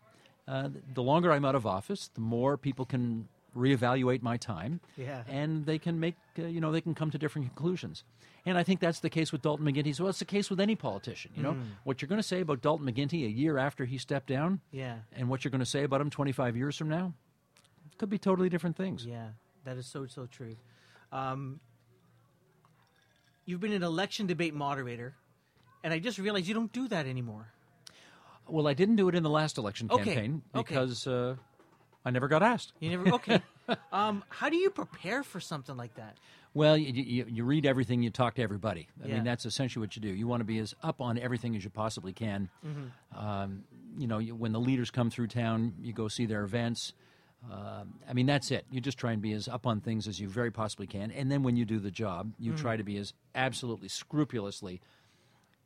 Uh, 0.48 0.68
the 0.94 1.02
longer 1.02 1.30
I'm 1.32 1.44
out 1.44 1.54
of 1.54 1.66
office, 1.66 2.10
the 2.14 2.20
more 2.20 2.56
people 2.56 2.84
can 2.84 3.28
reevaluate 3.56 4.22
my 4.22 4.36
time. 4.36 4.80
Yeah. 4.96 5.22
And 5.28 5.66
they 5.66 5.78
can 5.78 5.98
make, 6.00 6.14
uh, 6.38 6.42
you 6.46 6.60
know, 6.60 6.70
they 6.72 6.80
can 6.80 6.94
come 6.94 7.10
to 7.10 7.18
different 7.18 7.48
conclusions. 7.48 8.04
And 8.46 8.56
I 8.56 8.62
think 8.62 8.80
that's 8.80 9.00
the 9.00 9.10
case 9.10 9.32
with 9.32 9.42
Dalton 9.42 9.66
McGuinty. 9.66 9.94
So 9.94 10.06
it's 10.06 10.18
the 10.20 10.24
case 10.24 10.48
with 10.50 10.60
any 10.60 10.74
politician. 10.76 11.30
You 11.36 11.42
know, 11.42 11.56
what 11.84 12.00
you're 12.00 12.08
going 12.08 12.20
to 12.20 12.26
say 12.26 12.40
about 12.40 12.62
Dalton 12.62 12.86
McGuinty 12.86 13.26
a 13.26 13.30
year 13.30 13.58
after 13.58 13.84
he 13.84 13.98
stepped 13.98 14.28
down, 14.28 14.60
Yeah. 14.72 14.96
and 15.14 15.28
what 15.28 15.44
you're 15.44 15.50
going 15.50 15.58
to 15.60 15.66
say 15.66 15.82
about 15.84 16.00
him 16.00 16.10
25 16.10 16.56
years 16.56 16.76
from 16.76 16.88
now, 16.88 17.12
could 17.98 18.08
be 18.08 18.18
totally 18.18 18.48
different 18.48 18.76
things. 18.76 19.04
Yeah. 19.04 19.28
That 19.70 19.78
is 19.78 19.86
so 19.86 20.04
so 20.06 20.26
true. 20.26 20.56
Um, 21.12 21.60
you've 23.44 23.60
been 23.60 23.72
an 23.72 23.84
election 23.84 24.26
debate 24.26 24.52
moderator, 24.52 25.14
and 25.84 25.94
I 25.94 26.00
just 26.00 26.18
realized 26.18 26.48
you 26.48 26.54
don't 26.54 26.72
do 26.72 26.88
that 26.88 27.06
anymore. 27.06 27.52
Well, 28.48 28.66
I 28.66 28.74
didn't 28.74 28.96
do 28.96 29.08
it 29.08 29.14
in 29.14 29.22
the 29.22 29.30
last 29.30 29.58
election 29.58 29.86
campaign 29.88 30.42
okay. 30.56 30.74
because 30.74 31.06
uh, 31.06 31.36
I 32.04 32.10
never 32.10 32.26
got 32.26 32.42
asked. 32.42 32.72
You 32.80 32.90
never. 32.90 33.14
Okay. 33.14 33.40
um, 33.92 34.24
how 34.28 34.48
do 34.48 34.56
you 34.56 34.70
prepare 34.70 35.22
for 35.22 35.38
something 35.38 35.76
like 35.76 35.94
that? 35.94 36.16
Well, 36.52 36.76
you, 36.76 36.92
you, 36.92 37.26
you 37.28 37.44
read 37.44 37.64
everything, 37.64 38.02
you 38.02 38.10
talk 38.10 38.34
to 38.34 38.42
everybody. 38.42 38.88
I 39.04 39.06
Yeah. 39.06 39.14
mean, 39.14 39.24
that's 39.24 39.46
essentially 39.46 39.86
what 39.86 39.94
you 39.94 40.02
do. 40.02 40.08
You 40.08 40.26
want 40.26 40.40
to 40.40 40.44
be 40.44 40.58
as 40.58 40.74
up 40.82 41.00
on 41.00 41.16
everything 41.16 41.54
as 41.54 41.62
you 41.62 41.70
possibly 41.70 42.12
can. 42.12 42.48
Um, 43.16 43.62
you 43.96 44.08
know, 44.08 44.18
you, 44.18 44.34
when 44.34 44.50
the 44.50 44.58
leaders 44.58 44.90
come 44.90 45.10
through 45.10 45.28
town, 45.28 45.74
you 45.80 45.92
go 45.92 46.08
see 46.08 46.26
their 46.26 46.42
events. 46.42 46.92
Um 47.50 47.94
I 48.08 48.12
mean, 48.12 48.26
that's 48.26 48.50
it. 48.50 48.66
You 48.70 48.80
just 48.80 48.98
try 48.98 49.12
and 49.12 49.22
be 49.22 49.32
as 49.32 49.48
up 49.48 49.66
on 49.66 49.80
things 49.80 50.06
as 50.08 50.18
you 50.20 50.28
very 50.28 50.50
possibly 50.50 50.86
can. 50.86 51.10
And 51.12 51.30
then 51.30 51.42
when 51.42 51.56
you 51.56 51.64
do 51.64 51.78
the 51.78 51.90
job, 51.90 52.32
you 52.38 52.52
try 52.54 52.76
to 52.76 52.82
be 52.84 52.96
as 52.96 53.14
absolutely 53.34 53.88
scrupulously 53.88 54.80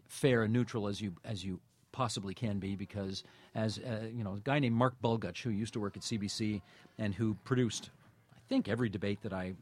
fair 0.09 0.43
and 0.45 0.53
neutral 0.53 0.87
as 0.87 1.01
you 1.01 1.15
as 1.25 1.45
you 1.45 1.61
possibly 1.93 2.35
can 2.35 2.59
be 2.59 2.75
because 2.77 3.23
as 3.55 3.79
uh, 3.79 4.07
you 4.13 4.23
know 4.25 4.35
a 4.35 4.41
guy 4.41 4.59
named 4.59 4.75
Mark 4.77 4.95
Bulgutch 5.03 5.43
who 5.43 5.51
used 5.51 5.73
to 5.75 5.81
work 5.81 5.97
at 5.97 6.03
CBC 6.03 6.61
and 6.99 7.15
who 7.15 7.35
produced 7.45 7.91
I 8.35 8.41
think 8.49 8.69
every 8.69 8.89
debate 8.89 9.23
that 9.23 9.33
I 9.33 9.55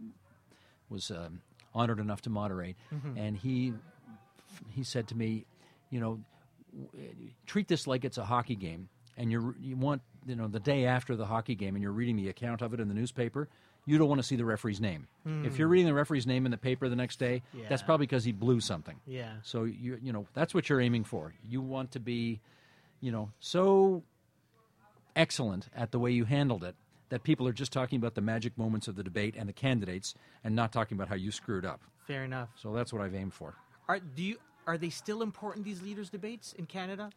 was 0.91 1.11
um, 1.11 1.41
honored 1.75 2.01
enough 2.01 2.21
to 2.23 2.31
moderate 2.31 2.77
and 3.17 3.37
he 3.37 3.73
he 4.71 4.83
said 4.83 5.09
to 5.09 5.15
me 5.15 5.47
you 5.91 6.01
know 6.01 6.21
w- 6.93 7.15
treat 7.47 7.69
this 7.69 7.87
like 7.87 8.05
it's 8.05 8.19
a 8.19 8.25
hockey 8.25 8.57
game 8.57 8.89
and 9.17 9.31
you 9.31 9.55
you 9.61 9.77
want 9.77 10.03
you 10.27 10.37
know 10.37 10.49
the 10.49 10.61
day 10.61 10.87
after 10.87 11.17
the 11.17 11.27
hockey 11.27 11.55
game 11.55 11.75
and 11.75 11.83
you're 11.83 11.93
reading 11.93 12.17
the 12.17 12.29
account 12.29 12.63
of 12.63 12.75
it 12.75 12.81
in 12.81 12.89
the 12.89 12.95
newspaper 12.95 13.49
you 13.85 13.99
don't 13.99 14.09
want 14.09 14.21
to 14.21 14.27
see 14.27 14.37
the 14.37 14.45
referee's 14.45 14.81
name 14.81 15.09
if 15.45 15.59
you're 15.59 15.67
hmm. 15.67 15.73
reading 15.73 15.87
the 15.87 15.95
referee's 15.95 16.27
name 16.27 16.45
in 16.45 16.51
the 16.51 16.59
paper 16.59 16.89
the 16.89 16.97
next 16.97 17.19
day 17.19 17.43
that's 17.69 17.83
probably 17.83 18.07
because 18.07 18.25
he 18.25 18.33
blew 18.33 18.61
something 18.61 18.97
Yeah. 19.07 19.33
so 19.43 19.65
you 19.65 19.99
you 20.03 20.13
know 20.13 20.27
that's 20.35 20.55
what 20.55 20.69
you're 20.69 20.81
aiming 20.81 21.05
for. 21.05 21.35
You 21.49 21.61
want 21.61 21.93
to 21.93 22.01
be, 22.01 22.41
you 23.01 23.13
know, 23.13 23.31
so 23.41 24.03
excellent 25.15 25.69
at 25.75 25.93
the 25.93 25.99
way 25.99 26.11
you 26.11 26.25
handled 26.25 26.65
it 26.65 26.75
that 27.11 27.23
people 27.23 27.47
are 27.47 27.53
just 27.53 27.73
talking 27.73 27.99
about 27.99 28.15
the 28.15 28.21
magic 28.21 28.57
moments 28.57 28.89
of 28.89 28.97
the 28.97 29.03
debate 29.03 29.35
and 29.37 29.49
the 29.49 29.53
candidates 29.53 30.15
and 30.43 30.57
not 30.57 30.73
talking 30.73 30.97
about 30.97 31.09
how 31.09 31.15
you 31.15 31.31
screwed 31.31 31.65
up. 31.65 31.83
Fair 32.07 32.25
enough. 32.25 32.49
So 32.57 32.73
that's 32.73 32.93
what 32.93 33.03
I've 33.03 33.15
aimed 33.15 33.35
for. 33.35 33.55
Are 33.89 34.01
do 34.01 34.23
you 34.23 34.39
are 34.67 34.79
they 34.79 34.91
still 34.91 35.23
important 35.23 35.65
these 35.65 35.83
leaders 35.83 36.09
debates 36.09 36.53
in 36.55 36.67
Canada? 36.67 37.11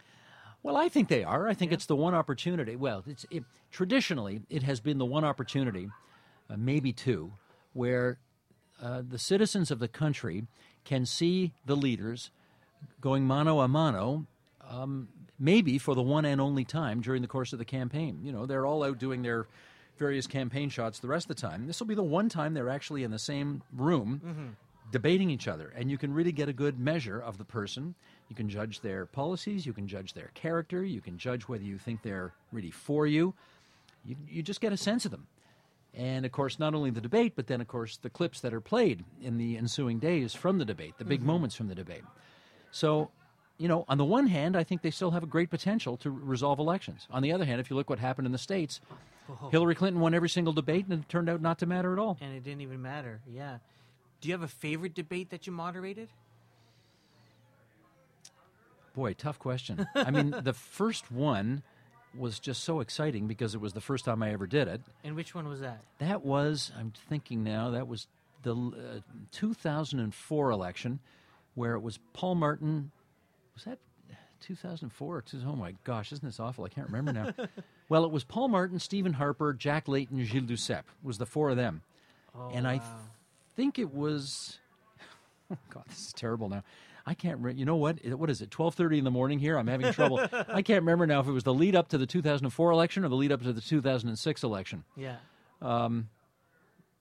Well, 0.65 0.77
I 0.77 0.89
think 0.89 1.09
they 1.09 1.23
are. 1.23 1.47
I 1.47 1.53
think 1.53 1.71
it's 1.71 1.85
the 1.85 1.95
one 1.95 2.15
opportunity. 2.15 2.75
Well, 2.75 3.03
it's 3.05 3.23
it, 3.29 3.43
traditionally 3.69 4.41
it 4.49 4.63
has 4.63 4.79
been 4.79 4.97
the 4.97 5.05
one 5.05 5.23
opportunity, 5.23 5.89
uh, 6.49 6.55
maybe 6.57 6.91
two, 6.91 7.33
where 7.73 8.17
uh, 8.81 9.03
the 9.07 9.19
citizens 9.19 9.69
of 9.69 9.77
the 9.77 9.87
country 9.87 10.47
can 10.83 11.05
see 11.05 11.53
the 11.67 11.75
leaders 11.75 12.31
going 12.99 13.25
mano 13.25 13.59
a 13.59 13.67
mano, 13.67 14.25
um, 14.67 15.07
maybe 15.37 15.77
for 15.77 15.93
the 15.93 16.01
one 16.01 16.25
and 16.25 16.41
only 16.41 16.65
time 16.65 16.99
during 16.99 17.21
the 17.21 17.27
course 17.27 17.53
of 17.53 17.59
the 17.59 17.65
campaign. 17.65 18.21
You 18.23 18.31
know, 18.31 18.47
they're 18.47 18.65
all 18.65 18.83
out 18.83 18.97
doing 18.97 19.21
their 19.21 19.45
various 19.99 20.25
campaign 20.25 20.69
shots 20.69 20.97
the 20.97 21.07
rest 21.07 21.29
of 21.29 21.35
the 21.35 21.41
time. 21.41 21.67
This 21.67 21.79
will 21.79 21.85
be 21.85 21.93
the 21.93 22.01
one 22.01 22.27
time 22.27 22.55
they're 22.55 22.69
actually 22.69 23.03
in 23.03 23.11
the 23.11 23.19
same 23.19 23.61
room 23.71 24.55
debating 24.91 25.29
each 25.29 25.47
other, 25.47 25.73
and 25.75 25.89
you 25.89 25.97
can 25.97 26.13
really 26.13 26.31
get 26.31 26.49
a 26.49 26.53
good 26.53 26.79
measure 26.79 27.19
of 27.19 27.37
the 27.37 27.45
person. 27.45 27.95
You 28.29 28.35
can 28.35 28.49
judge 28.49 28.81
their 28.81 29.05
policies, 29.05 29.65
you 29.65 29.73
can 29.73 29.87
judge 29.87 30.13
their 30.13 30.31
character, 30.33 30.83
you 30.83 31.01
can 31.01 31.17
judge 31.17 31.43
whether 31.43 31.63
you 31.63 31.77
think 31.77 32.01
they're 32.01 32.33
really 32.51 32.71
for 32.71 33.07
you. 33.07 33.33
You, 34.05 34.15
you 34.29 34.43
just 34.43 34.61
get 34.61 34.73
a 34.73 34.77
sense 34.77 35.05
of 35.05 35.11
them. 35.11 35.27
And 35.93 36.25
of 36.25 36.31
course, 36.31 36.59
not 36.59 36.75
only 36.75 36.91
the 36.91 37.01
debate, 37.01 37.33
but 37.35 37.47
then, 37.47 37.61
of 37.61 37.67
course, 37.67 37.97
the 37.97 38.09
clips 38.09 38.41
that 38.41 38.53
are 38.53 38.61
played 38.61 39.05
in 39.21 39.37
the 39.37 39.57
ensuing 39.57 39.99
days 39.99 40.33
from 40.33 40.57
the 40.57 40.65
debate, 40.65 40.95
the 40.97 41.05
big 41.05 41.19
mm-hmm. 41.19 41.27
moments 41.27 41.55
from 41.55 41.67
the 41.67 41.75
debate. 41.75 42.03
So, 42.71 43.11
you 43.57 43.69
know, 43.69 43.85
on 43.87 43.97
the 43.97 44.03
one 44.03 44.27
hand, 44.27 44.57
I 44.57 44.63
think 44.65 44.81
they 44.81 44.91
still 44.91 45.11
have 45.11 45.23
a 45.23 45.27
great 45.27 45.49
potential 45.49 45.95
to 45.97 46.11
resolve 46.11 46.59
elections. 46.59 47.07
On 47.09 47.23
the 47.23 47.31
other 47.31 47.45
hand, 47.45 47.61
if 47.61 47.69
you 47.69 47.77
look 47.77 47.89
what 47.89 47.99
happened 47.99 48.25
in 48.25 48.33
the 48.33 48.37
States, 48.37 48.81
oh. 49.29 49.47
Hillary 49.49 49.75
Clinton 49.75 50.01
won 50.01 50.13
every 50.13 50.27
single 50.27 50.51
debate 50.51 50.85
and 50.85 51.01
it 51.01 51.07
turned 51.07 51.29
out 51.29 51.41
not 51.41 51.59
to 51.59 51.65
matter 51.65 51.93
at 51.93 51.99
all. 51.99 52.17
And 52.19 52.35
it 52.35 52.43
didn't 52.43 52.61
even 52.61 52.81
matter. 52.81 53.21
Yeah. 53.25 53.59
Do 54.21 54.27
you 54.29 54.33
have 54.33 54.43
a 54.43 54.47
favorite 54.47 54.93
debate 54.93 55.29
that 55.29 55.45
you 55.45 55.53
moderated? 55.53 56.09
Boy, 58.95 59.13
tough 59.13 59.39
question. 59.39 59.85
I 59.93 60.09
mean, 60.09 60.33
the 60.43 60.53
first 60.53 61.11
one 61.11 61.63
was 62.17 62.39
just 62.39 62.63
so 62.63 62.79
exciting 62.79 63.27
because 63.27 63.53
it 63.53 63.59
was 63.59 63.73
the 63.73 63.81
first 63.81 64.05
time 64.05 64.23
I 64.23 64.31
ever 64.31 64.47
did 64.47 64.67
it. 64.69 64.81
And 65.03 65.15
which 65.15 65.35
one 65.35 65.47
was 65.49 65.59
that? 65.59 65.81
That 65.99 66.23
was, 66.23 66.71
I'm 66.79 66.93
thinking 67.09 67.43
now, 67.43 67.71
that 67.71 67.87
was 67.89 68.07
the 68.43 68.55
uh, 68.55 68.99
2004 69.31 70.49
election 70.49 70.99
where 71.55 71.73
it 71.73 71.81
was 71.81 71.99
Paul 72.13 72.35
Martin. 72.35 72.91
Was 73.53 73.65
that 73.65 73.79
2004 74.39 75.15
or 75.17 75.21
two, 75.21 75.41
Oh 75.45 75.55
my 75.57 75.73
gosh, 75.83 76.13
isn't 76.13 76.25
this 76.25 76.39
awful? 76.39 76.63
I 76.63 76.69
can't 76.69 76.87
remember 76.87 77.11
now. 77.11 77.47
well, 77.89 78.05
it 78.05 78.11
was 78.11 78.23
Paul 78.23 78.47
Martin, 78.47 78.79
Stephen 78.79 79.13
Harper, 79.13 79.53
Jack 79.53 79.89
Layton, 79.89 80.23
Gilles 80.23 80.47
Duceppe. 80.47 80.79
It 80.79 81.03
was 81.03 81.17
the 81.17 81.25
four 81.25 81.49
of 81.49 81.57
them. 81.57 81.81
oh, 82.33 82.49
and 82.53 82.65
I 82.65 82.79
think 83.55 83.79
it 83.79 83.93
was. 83.93 84.59
Oh 85.51 85.57
God, 85.69 85.83
this 85.87 86.07
is 86.07 86.13
terrible 86.13 86.49
now. 86.49 86.63
I 87.05 87.13
can't 87.13 87.37
remember. 87.37 87.59
You 87.59 87.65
know 87.65 87.75
what? 87.75 88.03
What 88.03 88.31
is 88.31 88.41
it? 88.41 88.49
Twelve 88.49 88.73
thirty 88.73 88.97
in 88.97 89.03
the 89.03 89.11
morning 89.11 89.37
here. 89.37 89.59
I'm 89.59 89.67
having 89.67 89.93
trouble. 89.93 90.19
I 90.49 90.63
can't 90.63 90.81
remember 90.81 91.05
now 91.05 91.19
if 91.19 91.27
it 91.27 91.31
was 91.31 91.43
the 91.43 91.53
lead 91.53 91.75
up 91.75 91.89
to 91.89 91.99
the 91.99 92.07
2004 92.07 92.71
election 92.71 93.05
or 93.05 93.09
the 93.09 93.15
lead 93.15 93.31
up 93.31 93.43
to 93.43 93.53
the 93.53 93.61
2006 93.61 94.41
election. 94.43 94.83
Yeah. 94.97 95.17
Um, 95.61 96.09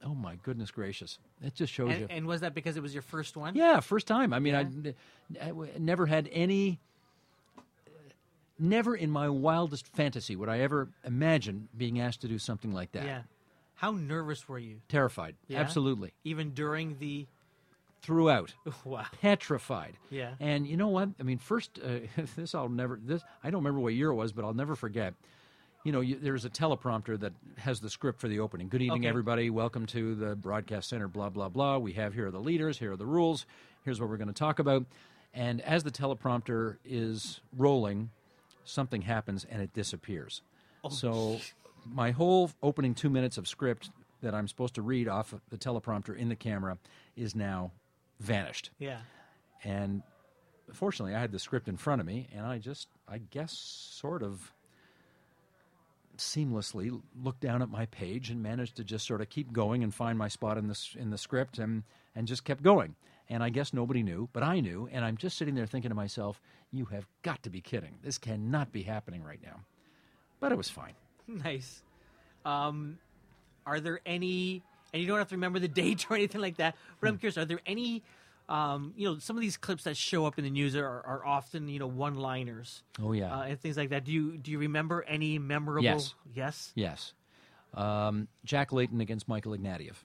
Oh 0.04 0.14
my 0.14 0.34
goodness 0.42 0.70
gracious! 0.70 1.18
It 1.42 1.54
just 1.54 1.72
shows 1.72 1.88
you. 1.96 2.02
And, 2.02 2.10
and 2.10 2.26
was 2.26 2.42
that 2.42 2.52
because 2.54 2.76
it 2.76 2.82
was 2.82 2.92
your 2.92 3.00
first 3.02 3.34
one? 3.38 3.54
Yeah, 3.54 3.80
first 3.80 4.06
time. 4.06 4.34
I 4.34 4.38
mean, 4.38 4.54
I 4.54 4.66
never 5.78 6.04
had 6.04 6.28
any. 6.30 6.80
Never 8.58 8.94
in 8.94 9.10
my 9.10 9.28
wildest 9.30 9.88
fantasy 9.88 10.36
would 10.36 10.48
I 10.50 10.60
ever 10.60 10.88
imagine 11.04 11.68
being 11.76 11.98
asked 11.98 12.20
to 12.20 12.28
do 12.28 12.38
something 12.38 12.72
like 12.72 12.92
that. 12.92 13.04
Yeah. 13.06 13.22
How 13.76 13.92
nervous 13.92 14.48
were 14.48 14.58
you? 14.58 14.80
Terrified. 14.88 15.34
Yeah? 15.48 15.60
Absolutely. 15.60 16.12
Even 16.24 16.50
during 16.50 16.96
the 16.98 17.26
throughout, 18.02 18.54
Wow. 18.84 19.06
petrified. 19.20 19.94
Yeah. 20.10 20.34
And 20.40 20.66
you 20.66 20.76
know 20.76 20.88
what? 20.88 21.08
I 21.18 21.22
mean, 21.22 21.38
first, 21.38 21.78
uh, 21.82 22.00
this 22.36 22.54
I'll 22.54 22.68
never. 22.68 22.98
This 23.02 23.22
I 23.42 23.50
don't 23.50 23.60
remember 23.62 23.80
what 23.80 23.94
year 23.94 24.10
it 24.10 24.14
was, 24.14 24.32
but 24.32 24.44
I'll 24.44 24.54
never 24.54 24.76
forget. 24.76 25.14
You 25.84 25.92
know, 25.92 26.00
you, 26.00 26.18
there's 26.18 26.46
a 26.46 26.50
teleprompter 26.50 27.20
that 27.20 27.34
has 27.58 27.80
the 27.80 27.90
script 27.90 28.18
for 28.20 28.26
the 28.28 28.40
opening. 28.40 28.68
Good 28.68 28.80
evening, 28.80 29.02
Okay. 29.02 29.08
everybody. 29.08 29.50
Welcome 29.50 29.84
to 29.88 30.14
the 30.14 30.34
broadcast 30.34 30.88
center. 30.88 31.08
Blah 31.08 31.28
blah 31.30 31.48
blah. 31.48 31.78
We 31.78 31.92
have 31.94 32.14
here 32.14 32.28
are 32.28 32.30
the 32.30 32.40
leaders. 32.40 32.78
Here 32.78 32.92
are 32.92 32.96
the 32.96 33.04
rules. 33.06 33.44
Here's 33.84 34.00
what 34.00 34.08
we're 34.08 34.16
going 34.16 34.28
to 34.28 34.32
talk 34.34 34.58
about. 34.60 34.86
And 35.34 35.60
as 35.60 35.82
the 35.82 35.90
teleprompter 35.90 36.76
is 36.86 37.40
rolling, 37.56 38.10
something 38.64 39.02
happens 39.02 39.44
and 39.44 39.60
it 39.60 39.74
disappears. 39.74 40.40
So 40.90 41.40
my 41.84 42.10
whole 42.10 42.50
opening 42.62 42.94
two 42.94 43.10
minutes 43.10 43.38
of 43.38 43.48
script 43.48 43.90
that 44.22 44.34
I'm 44.34 44.48
supposed 44.48 44.74
to 44.74 44.82
read 44.82 45.08
off 45.08 45.32
of 45.32 45.40
the 45.50 45.58
teleprompter 45.58 46.16
in 46.16 46.28
the 46.28 46.36
camera 46.36 46.78
is 47.16 47.34
now 47.34 47.72
vanished. 48.20 48.70
Yeah. 48.78 49.00
And 49.62 50.02
fortunately, 50.72 51.14
I 51.14 51.20
had 51.20 51.32
the 51.32 51.38
script 51.38 51.68
in 51.68 51.76
front 51.76 52.00
of 52.00 52.06
me, 52.06 52.28
and 52.34 52.46
I 52.46 52.58
just, 52.58 52.88
I 53.08 53.18
guess, 53.18 53.52
sort 53.52 54.22
of 54.22 54.52
seamlessly 56.16 57.00
looked 57.22 57.40
down 57.40 57.60
at 57.60 57.68
my 57.68 57.86
page 57.86 58.30
and 58.30 58.42
managed 58.42 58.76
to 58.76 58.84
just 58.84 59.06
sort 59.06 59.20
of 59.20 59.28
keep 59.28 59.52
going 59.52 59.82
and 59.82 59.92
find 59.92 60.16
my 60.16 60.28
spot 60.28 60.56
in 60.56 60.68
this 60.68 60.94
in 60.96 61.10
the 61.10 61.18
script 61.18 61.58
and 61.58 61.82
and 62.14 62.28
just 62.28 62.44
kept 62.44 62.62
going. 62.62 62.94
And 63.28 63.42
I 63.42 63.48
guess 63.48 63.72
nobody 63.72 64.02
knew, 64.02 64.28
but 64.32 64.42
I 64.42 64.60
knew, 64.60 64.88
and 64.92 65.04
I'm 65.04 65.16
just 65.16 65.38
sitting 65.38 65.54
there 65.54 65.66
thinking 65.66 65.88
to 65.88 65.94
myself, 65.94 66.40
"You 66.70 66.84
have 66.86 67.06
got 67.22 67.42
to 67.44 67.50
be 67.50 67.60
kidding! 67.60 67.98
This 68.02 68.18
cannot 68.18 68.70
be 68.70 68.82
happening 68.82 69.22
right 69.22 69.40
now." 69.42 69.60
But 70.40 70.52
it 70.52 70.58
was 70.58 70.68
fine. 70.68 70.94
Nice. 71.44 71.82
Um, 72.44 72.98
are 73.66 73.80
there 73.80 74.00
any, 74.04 74.62
and 74.92 75.00
you 75.00 75.08
don't 75.08 75.18
have 75.18 75.28
to 75.28 75.34
remember 75.36 75.58
the 75.58 75.68
date 75.82 76.06
or 76.10 76.16
anything 76.16 76.40
like 76.40 76.56
that, 76.58 76.76
but 77.00 77.08
Hmm. 77.08 77.14
I'm 77.14 77.18
curious, 77.18 77.38
are 77.38 77.44
there 77.46 77.60
any, 77.66 78.02
um, 78.48 78.92
you 78.96 79.08
know, 79.08 79.18
some 79.18 79.36
of 79.36 79.40
these 79.40 79.56
clips 79.56 79.84
that 79.84 79.96
show 79.96 80.26
up 80.26 80.36
in 80.38 80.44
the 80.44 80.50
news 80.50 80.76
are, 80.76 80.84
are 80.86 81.24
often, 81.24 81.68
you 81.68 81.78
know, 81.78 81.86
one-liners 81.86 82.82
Oh 83.02 83.12
yeah. 83.12 83.34
uh, 83.34 83.42
and 83.44 83.58
things 83.60 83.76
like 83.78 83.88
that. 83.88 84.04
Do 84.04 84.12
you 84.12 84.36
do 84.36 84.50
you 84.50 84.58
remember 84.58 85.02
any 85.08 85.38
memorable? 85.38 85.82
Yes. 85.82 86.14
Yes. 86.34 86.72
Yes. 86.74 87.12
Um, 87.72 88.28
Jack 88.44 88.70
Layton 88.72 89.00
against 89.00 89.26
Michael 89.28 89.52
Ignatieff, 89.56 90.04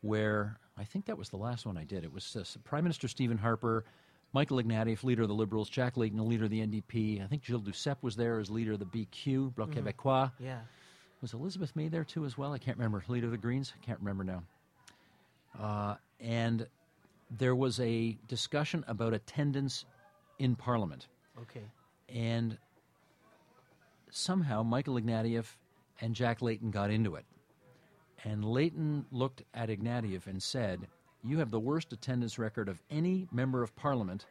where 0.00 0.58
I 0.78 0.84
think 0.84 1.04
that 1.06 1.18
was 1.18 1.28
the 1.28 1.36
last 1.36 1.66
one 1.66 1.76
I 1.76 1.84
did. 1.84 2.02
It 2.04 2.12
was 2.12 2.34
uh, 2.34 2.44
Prime 2.64 2.84
Minister 2.84 3.08
Stephen 3.08 3.38
Harper, 3.38 3.84
Michael 4.36 4.58
Ignatieff, 4.62 5.02
leader 5.02 5.22
of 5.22 5.28
the 5.28 5.34
Liberals, 5.34 5.70
Jack 5.70 5.96
Layton, 5.96 6.18
the 6.18 6.22
leader 6.22 6.44
of 6.44 6.50
the 6.50 6.60
NDP. 6.60 7.24
I 7.24 7.26
think 7.26 7.42
Gilles 7.42 7.62
Duceppe 7.62 8.02
was 8.02 8.16
there 8.16 8.38
as 8.38 8.50
leader 8.50 8.72
of 8.74 8.78
the 8.80 8.84
BQ, 8.84 9.54
Bloc 9.54 9.70
Québécois. 9.70 10.30
Yeah. 10.38 10.58
Was 11.22 11.32
Elizabeth 11.32 11.74
May 11.74 11.88
there 11.88 12.04
too 12.04 12.26
as 12.26 12.36
well? 12.36 12.52
I 12.52 12.58
can't 12.58 12.76
remember. 12.76 13.02
Leader 13.08 13.28
of 13.28 13.32
the 13.32 13.38
Greens? 13.38 13.72
I 13.74 13.82
can't 13.82 13.98
remember 13.98 14.24
now. 14.24 14.42
Uh, 15.58 15.94
and 16.20 16.66
there 17.30 17.54
was 17.54 17.80
a 17.80 18.18
discussion 18.28 18.84
about 18.88 19.14
attendance 19.14 19.86
in 20.38 20.54
Parliament 20.54 21.06
Okay. 21.40 21.64
and 22.10 22.58
somehow 24.10 24.62
Michael 24.62 24.96
Ignatieff 25.00 25.46
and 26.02 26.14
Jack 26.14 26.42
Layton 26.42 26.70
got 26.70 26.90
into 26.90 27.14
it. 27.14 27.24
And 28.22 28.44
Layton 28.44 29.06
looked 29.10 29.44
at 29.54 29.70
Ignatieff 29.70 30.26
and 30.26 30.42
said, 30.42 30.88
You 31.22 31.38
have 31.38 31.50
the 31.50 31.60
worst 31.60 31.92
attendance 31.92 32.38
record 32.38 32.68
of 32.68 32.80
any 32.90 33.26
member 33.32 33.62
of 33.62 33.74
parliament 33.76 34.26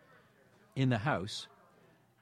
in 0.76 0.90
the 0.90 0.98
House. 0.98 1.48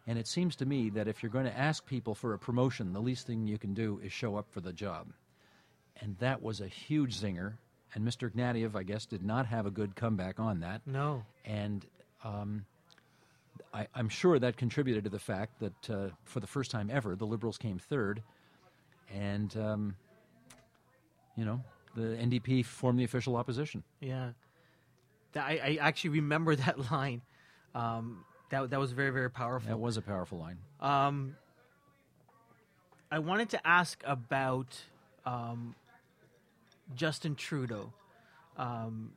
And 0.08 0.18
it 0.20 0.28
seems 0.28 0.56
to 0.58 0.66
me 0.66 0.90
that 0.92 1.08
if 1.08 1.24
you're 1.24 1.32
going 1.32 1.46
to 1.46 1.58
ask 1.58 1.86
people 1.86 2.14
for 2.16 2.34
a 2.34 2.40
promotion, 2.40 2.92
the 2.92 3.00
least 3.02 3.26
thing 3.28 3.48
you 3.48 3.58
can 3.58 3.74
do 3.74 4.00
is 4.04 4.12
show 4.12 4.36
up 4.36 4.48
for 4.52 4.60
the 4.62 4.74
job. 4.74 5.08
And 6.02 6.18
that 6.18 6.42
was 6.42 6.60
a 6.60 6.68
huge 6.68 7.18
zinger. 7.20 7.54
And 7.94 8.06
Mr. 8.06 8.30
Ignatieff, 8.30 8.76
I 8.76 8.84
guess, 8.84 9.06
did 9.06 9.24
not 9.24 9.46
have 9.46 9.66
a 9.66 9.72
good 9.72 9.96
comeback 9.96 10.40
on 10.40 10.60
that 10.62 10.82
No. 10.88 11.24
and 11.46 11.86
um, 12.24 12.66
I, 13.74 13.88
I'm 13.94 14.10
sure 14.10 14.40
that 14.40 14.58
contributed 14.58 15.04
to 15.04 15.10
the 15.10 15.20
fact 15.20 15.60
that 15.60 15.90
uh, 15.90 16.10
for 16.26 16.40
the 16.40 16.48
first 16.48 16.72
time 16.72 16.90
ever, 16.92 17.16
the 17.16 17.26
Liberals 17.26 17.58
came 17.58 17.78
third, 17.78 18.24
and 19.14 19.56
um, 19.58 19.96
you 21.36 21.46
know 21.46 21.62
the 21.96 22.02
NDP 22.02 22.66
formed 22.66 22.98
the 22.98 23.04
official 23.04 23.36
opposition. 23.36 23.84
Yeah. 24.00 24.30
That, 25.34 25.46
I, 25.46 25.60
I 25.64 25.78
actually 25.82 26.12
remember 26.12 26.56
that 26.56 26.92
line. 26.92 27.22
Um, 27.76 28.26
that 28.50 28.70
that 28.70 28.80
was 28.80 28.92
very 28.92 29.10
very 29.10 29.32
powerful. 29.32 29.70
That 29.70 29.80
was 29.80 29.98
a 29.98 30.02
powerful 30.02 30.38
line. 30.38 30.60
Um, 30.80 31.36
I 33.12 33.20
wanted 33.20 33.50
to 33.50 33.68
ask 33.68 34.02
about 34.06 34.80
um, 35.26 35.76
Justin 36.96 37.36
Trudeau. 37.36 37.92
Um, 38.58 39.14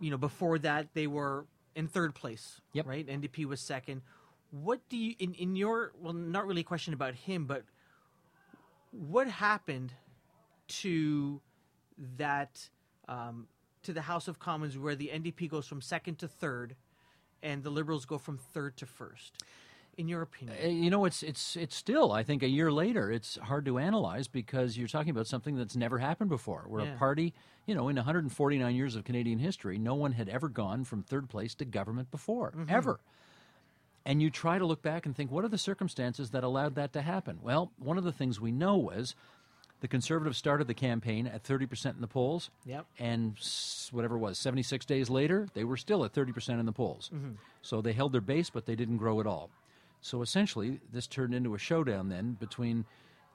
you 0.00 0.10
know, 0.10 0.16
before 0.16 0.58
that 0.58 0.88
they 0.94 1.06
were 1.06 1.46
in 1.76 1.86
third 1.86 2.14
place. 2.14 2.60
Yep. 2.72 2.86
Right. 2.86 3.06
NDP 3.06 3.44
was 3.46 3.60
second. 3.60 4.02
What 4.50 4.80
do 4.88 4.96
you 4.96 5.14
in 5.18 5.34
in 5.34 5.54
your 5.54 5.92
well, 6.00 6.12
not 6.12 6.46
really 6.46 6.62
a 6.62 6.64
question 6.64 6.92
about 6.94 7.14
him, 7.14 7.44
but 7.44 7.62
what 8.90 9.28
happened 9.28 9.92
to 10.68 11.40
that 12.16 12.68
um, 13.08 13.46
to 13.82 13.92
the 13.92 14.02
House 14.02 14.28
of 14.28 14.38
Commons 14.38 14.76
where 14.78 14.94
the 14.94 15.10
NDP 15.12 15.48
goes 15.48 15.66
from 15.66 15.80
second 15.80 16.18
to 16.18 16.28
third, 16.28 16.76
and 17.42 17.62
the 17.62 17.70
Liberals 17.70 18.04
go 18.04 18.18
from 18.18 18.38
third 18.38 18.76
to 18.78 18.86
first? 18.86 19.42
In 19.96 20.08
your 20.08 20.22
opinion, 20.22 20.56
Uh, 20.62 20.68
You 20.68 20.88
know, 20.88 21.04
it's 21.04 21.22
it's 21.22 21.56
it's 21.56 21.74
still. 21.76 22.12
I 22.12 22.22
think 22.22 22.42
a 22.42 22.48
year 22.48 22.70
later, 22.72 23.10
it's 23.10 23.36
hard 23.36 23.64
to 23.66 23.78
analyze 23.78 24.28
because 24.28 24.78
you're 24.78 24.88
talking 24.88 25.10
about 25.10 25.26
something 25.26 25.56
that's 25.56 25.76
never 25.76 25.98
happened 25.98 26.30
before. 26.30 26.64
Where 26.68 26.84
Yeah. 26.84 26.94
a 26.94 26.96
party, 26.98 27.34
you 27.66 27.74
know, 27.74 27.88
in 27.88 27.96
149 27.96 28.74
years 28.74 28.94
of 28.96 29.04
Canadian 29.04 29.38
history, 29.40 29.78
no 29.78 29.94
one 29.94 30.12
had 30.12 30.28
ever 30.28 30.48
gone 30.48 30.84
from 30.84 31.02
third 31.02 31.28
place 31.28 31.54
to 31.56 31.64
government 31.64 32.10
before, 32.10 32.54
ever. 32.68 33.00
And 34.06 34.22
you 34.22 34.30
try 34.30 34.58
to 34.58 34.64
look 34.64 34.80
back 34.80 35.04
and 35.04 35.14
think, 35.14 35.30
what 35.30 35.44
are 35.44 35.48
the 35.48 35.58
circumstances 35.58 36.30
that 36.30 36.42
allowed 36.44 36.74
that 36.76 36.92
to 36.94 37.02
happen? 37.02 37.38
Well, 37.42 37.72
one 37.76 37.98
of 37.98 38.04
the 38.04 38.12
things 38.12 38.40
we 38.40 38.50
know 38.52 38.76
was 38.78 39.14
the 39.80 39.88
Conservatives 39.88 40.36
started 40.36 40.66
the 40.66 40.74
campaign 40.74 41.26
at 41.26 41.42
30% 41.42 41.94
in 41.94 42.00
the 42.00 42.06
polls. 42.06 42.50
Yep. 42.66 42.86
And 42.98 43.36
whatever 43.92 44.16
it 44.16 44.18
was, 44.18 44.38
76 44.38 44.84
days 44.84 45.08
later, 45.10 45.48
they 45.54 45.64
were 45.64 45.76
still 45.76 46.04
at 46.04 46.12
30% 46.12 46.60
in 46.60 46.66
the 46.66 46.72
polls. 46.72 47.10
Mm-hmm. 47.14 47.32
So 47.62 47.80
they 47.80 47.92
held 47.92 48.12
their 48.12 48.20
base, 48.20 48.50
but 48.50 48.66
they 48.66 48.74
didn't 48.74 48.98
grow 48.98 49.20
at 49.20 49.26
all. 49.26 49.50
So 50.02 50.22
essentially, 50.22 50.80
this 50.92 51.06
turned 51.06 51.34
into 51.34 51.54
a 51.54 51.58
showdown 51.58 52.08
then 52.08 52.36
between 52.40 52.84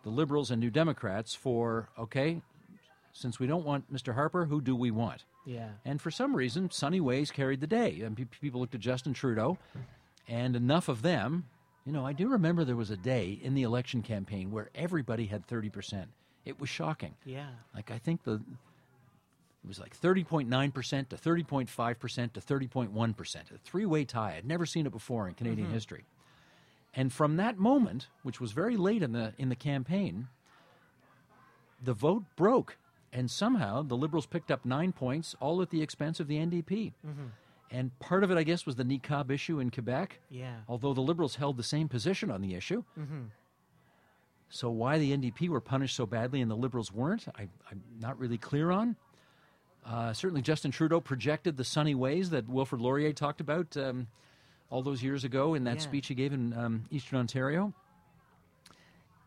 the 0.03 0.09
Liberals 0.09 0.51
and 0.51 0.59
New 0.59 0.69
Democrats 0.71 1.33
for, 1.35 1.89
okay, 1.97 2.41
since 3.11 3.39
we 3.39 3.47
don't 3.47 3.65
want 3.65 3.91
Mr. 3.93 4.13
Harper, 4.13 4.45
who 4.45 4.61
do 4.61 4.75
we 4.75 4.91
want? 4.91 5.23
yeah. 5.45 5.69
And 5.85 6.01
for 6.01 6.09
some 6.11 6.35
reason, 6.35 6.71
Sunny 6.71 6.99
Ways 6.99 7.31
carried 7.31 7.61
the 7.61 7.67
day. 7.67 8.01
And 8.01 8.17
pe- 8.17 8.25
people 8.25 8.59
looked 8.59 8.75
at 8.75 8.81
Justin 8.81 9.13
Trudeau, 9.13 9.57
and 10.27 10.55
enough 10.55 10.89
of 10.89 11.01
them. 11.01 11.45
You 11.85 11.91
know, 11.93 12.05
I 12.05 12.13
do 12.13 12.27
remember 12.29 12.65
there 12.65 12.75
was 12.75 12.89
a 12.89 12.97
day 12.97 13.39
in 13.41 13.53
the 13.53 13.61
election 13.61 14.01
campaign 14.01 14.51
where 14.51 14.69
everybody 14.73 15.27
had 15.27 15.47
30%. 15.47 16.05
It 16.45 16.59
was 16.59 16.69
shocking. 16.69 17.15
Yeah. 17.25 17.49
Like, 17.73 17.91
I 17.91 17.97
think 17.97 18.23
the. 18.23 18.33
It 18.33 19.67
was 19.67 19.79
like 19.79 19.99
30.9% 19.99 21.09
to 21.09 21.15
30.5% 21.15 22.33
to 22.33 22.39
30.1%, 22.39 23.35
a 23.35 23.57
three 23.63 23.85
way 23.87 24.05
tie. 24.05 24.35
I'd 24.37 24.45
never 24.45 24.67
seen 24.67 24.85
it 24.85 24.91
before 24.91 25.27
in 25.27 25.33
Canadian 25.33 25.67
mm-hmm. 25.67 25.73
history. 25.73 26.05
And 26.93 27.11
from 27.11 27.37
that 27.37 27.57
moment, 27.57 28.07
which 28.21 28.39
was 28.39 28.51
very 28.51 28.77
late 28.77 29.01
in 29.01 29.11
the, 29.11 29.33
in 29.39 29.49
the 29.49 29.55
campaign, 29.55 30.27
the 31.83 31.93
vote 31.93 32.23
broke. 32.35 32.77
And 33.11 33.31
somehow 33.31 33.81
the 33.81 33.97
Liberals 33.97 34.25
picked 34.25 34.51
up 34.51 34.65
nine 34.65 34.91
points, 34.91 35.35
all 35.39 35.61
at 35.61 35.71
the 35.71 35.81
expense 35.81 36.19
of 36.19 36.27
the 36.27 36.37
NDP. 36.37 36.93
Mm-hmm. 37.05 37.25
And 37.71 37.97
part 37.99 38.23
of 38.23 38.31
it, 38.31 38.37
I 38.37 38.43
guess, 38.43 38.65
was 38.65 38.75
the 38.75 38.83
niqab 38.83 39.31
issue 39.31 39.59
in 39.59 39.71
Quebec. 39.71 40.19
Yeah. 40.29 40.57
Although 40.67 40.93
the 40.93 41.01
Liberals 41.01 41.35
held 41.35 41.57
the 41.57 41.63
same 41.63 41.87
position 41.87 42.29
on 42.29 42.41
the 42.41 42.55
issue. 42.55 42.83
Mm-hmm. 42.99 43.23
So 44.49 44.69
why 44.69 44.97
the 44.97 45.15
NDP 45.15 45.49
were 45.49 45.61
punished 45.61 45.95
so 45.95 46.05
badly 46.05 46.41
and 46.41 46.49
the 46.49 46.55
Liberals 46.55 46.91
weren't, 46.91 47.27
I, 47.35 47.47
I'm 47.69 47.81
not 47.99 48.17
really 48.19 48.37
clear 48.37 48.71
on. 48.71 48.95
Uh, 49.85 50.13
certainly, 50.13 50.41
Justin 50.41 50.71
Trudeau 50.71 50.99
projected 50.99 51.57
the 51.57 51.63
sunny 51.63 51.93
ways 51.93 52.31
that 52.31 52.47
Wilfrid 52.47 52.81
Laurier 52.81 53.13
talked 53.13 53.39
about 53.41 53.75
um, 53.77 54.07
all 54.69 54.81
those 54.81 55.03
years 55.03 55.23
ago 55.23 55.53
in 55.53 55.63
that 55.65 55.75
Yeah. 55.77 55.81
speech 55.81 56.07
he 56.07 56.15
gave 56.15 56.33
in 56.33 56.53
um, 56.53 56.85
Eastern 56.89 57.19
Ontario. 57.19 57.73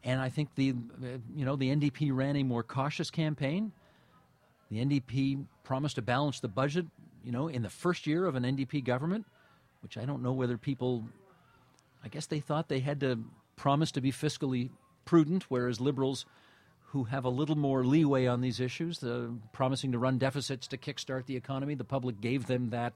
And 0.04 0.20
I 0.20 0.28
think 0.30 0.54
the 0.54 0.70
uh, 0.70 1.18
you 1.34 1.44
know 1.44 1.56
the 1.56 1.68
NDP 1.74 2.10
ran 2.14 2.36
a 2.36 2.42
more 2.42 2.62
cautious 2.62 3.10
campaign. 3.10 3.72
The 4.70 4.84
NDP 4.84 5.44
promised 5.64 5.96
to 5.96 6.02
balance 6.02 6.40
the 6.40 6.48
budget, 6.48 6.86
you 7.24 7.32
know, 7.32 7.48
in 7.48 7.62
the 7.62 7.70
first 7.70 8.06
year 8.06 8.26
of 8.26 8.34
an 8.34 8.44
NDP 8.44 8.84
government, 8.84 9.26
which 9.82 9.96
I 9.96 10.04
don't 10.04 10.22
know 10.22 10.32
whether 10.32 10.56
people 10.56 11.04
I 12.04 12.08
guess 12.08 12.26
they 12.26 12.40
thought 12.40 12.68
they 12.68 12.80
had 12.80 13.00
to 13.00 13.18
promise 13.56 13.92
to 13.92 14.00
be 14.00 14.12
fiscally 14.12 14.70
prudent, 15.08 15.44
whereas 15.48 15.80
liberals 15.80 16.26
who 16.92 17.04
have 17.04 17.24
a 17.24 17.30
little 17.30 17.56
more 17.56 17.82
leeway 17.84 18.26
on 18.26 18.42
these 18.42 18.60
issues, 18.60 18.98
the 18.98 19.32
promising 19.52 19.92
to 19.92 19.98
run 19.98 20.18
deficits 20.18 20.66
to 20.68 20.76
kickstart 20.76 21.24
the 21.26 21.36
economy, 21.36 21.74
the 21.74 21.84
public 21.84 22.20
gave 22.20 22.46
them 22.46 22.70
that 22.70 22.92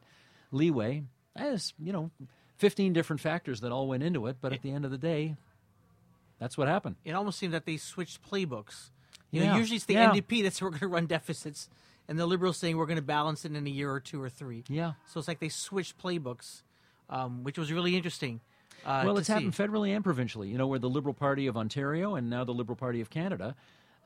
leeway. 0.50 1.02
As 1.34 1.72
you 1.78 1.90
know, 1.92 2.10
fifteen 2.58 2.92
different 2.92 3.20
factors 3.20 3.60
that 3.60 3.72
all 3.72 3.88
went 3.88 4.02
into 4.02 4.26
it, 4.26 4.36
but 4.42 4.52
at 4.52 4.60
the 4.60 4.70
end 4.70 4.84
of 4.84 4.90
the 4.90 4.98
day, 4.98 5.36
that's 6.38 6.58
what 6.58 6.68
happened. 6.68 6.96
It 7.04 7.12
almost 7.12 7.38
seemed 7.38 7.54
that 7.54 7.64
they 7.64 7.78
switched 7.78 8.22
playbooks. 8.22 8.90
You 9.30 9.44
know, 9.46 9.56
usually 9.56 9.76
it's 9.76 9.86
the 9.86 9.94
Yeah. 9.94 10.10
NDP 10.12 10.42
that's 10.42 10.60
we're 10.62 10.68
going 10.68 10.80
to 10.80 10.88
run 10.88 11.06
deficits, 11.06 11.70
and 12.08 12.18
the 12.18 12.26
Liberals 12.26 12.58
saying 12.58 12.76
we're 12.76 12.84
going 12.86 12.96
to 12.96 13.02
balance 13.02 13.46
it 13.46 13.56
in 13.56 13.66
a 13.66 13.70
year 13.70 13.90
or 13.90 14.00
two 14.00 14.20
or 14.22 14.28
three. 14.28 14.64
Yeah. 14.68 14.92
So 15.10 15.18
it's 15.18 15.28
like 15.28 15.40
they 15.40 15.48
switched 15.48 15.96
playbooks, 15.98 16.62
um, 17.08 17.42
which 17.44 17.56
was 17.56 17.72
really 17.72 17.96
interesting. 17.96 18.40
Uh, 18.84 19.02
well, 19.04 19.18
it's 19.18 19.26
see. 19.26 19.32
happened 19.32 19.52
federally 19.54 19.94
and 19.94 20.02
provincially. 20.04 20.48
You 20.48 20.58
know, 20.58 20.66
where 20.66 20.78
the 20.78 20.88
Liberal 20.90 21.14
Party 21.14 21.46
of 21.46 21.56
Ontario 21.56 22.14
and 22.14 22.28
now 22.30 22.44
the 22.44 22.52
Liberal 22.52 22.76
Party 22.76 23.00
of 23.00 23.10
Canada, 23.10 23.54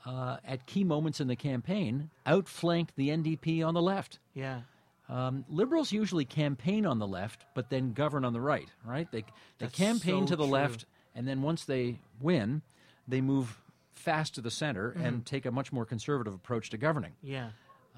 uh, 0.05 0.37
at 0.45 0.67
key 0.67 0.85
moments 0.85 1.21
in 1.21 1.29
the 1.29 1.37
campaign, 1.37 2.11
outflanked 2.27 2.95
the 2.97 3.09
NDP 3.11 3.67
on 3.67 3.75
the 3.75 3.83
left. 3.83 4.19
Yeah. 4.35 4.61
Um, 5.09 5.45
liberals 5.49 5.93
usually 5.93 6.25
campaign 6.25 6.85
on 6.85 6.99
the 6.99 7.07
left, 7.07 7.45
but 7.55 7.71
then 7.71 7.93
govern 7.93 8.25
on 8.25 8.33
the 8.33 8.41
right. 8.41 8.69
Right? 8.85 9.11
They 9.11 9.21
they 9.23 9.27
That's 9.67 9.77
campaign 9.79 10.27
so 10.27 10.31
to 10.33 10.37
the 10.37 10.45
true. 10.45 10.53
left, 10.53 10.87
and 11.15 11.27
then 11.29 11.43
once 11.43 11.65
they 11.65 12.01
win, 12.21 12.63
they 13.07 13.21
move 13.21 13.61
fast 13.95 14.35
to 14.35 14.41
the 14.41 14.51
center 14.51 14.91
Mm-hmm. 14.91 15.05
and 15.07 15.25
take 15.27 15.47
a 15.47 15.51
much 15.53 15.73
more 15.73 15.85
conservative 15.87 16.35
approach 16.35 16.71
to 16.71 16.77
governing. 16.77 17.13
Yeah. 17.23 17.51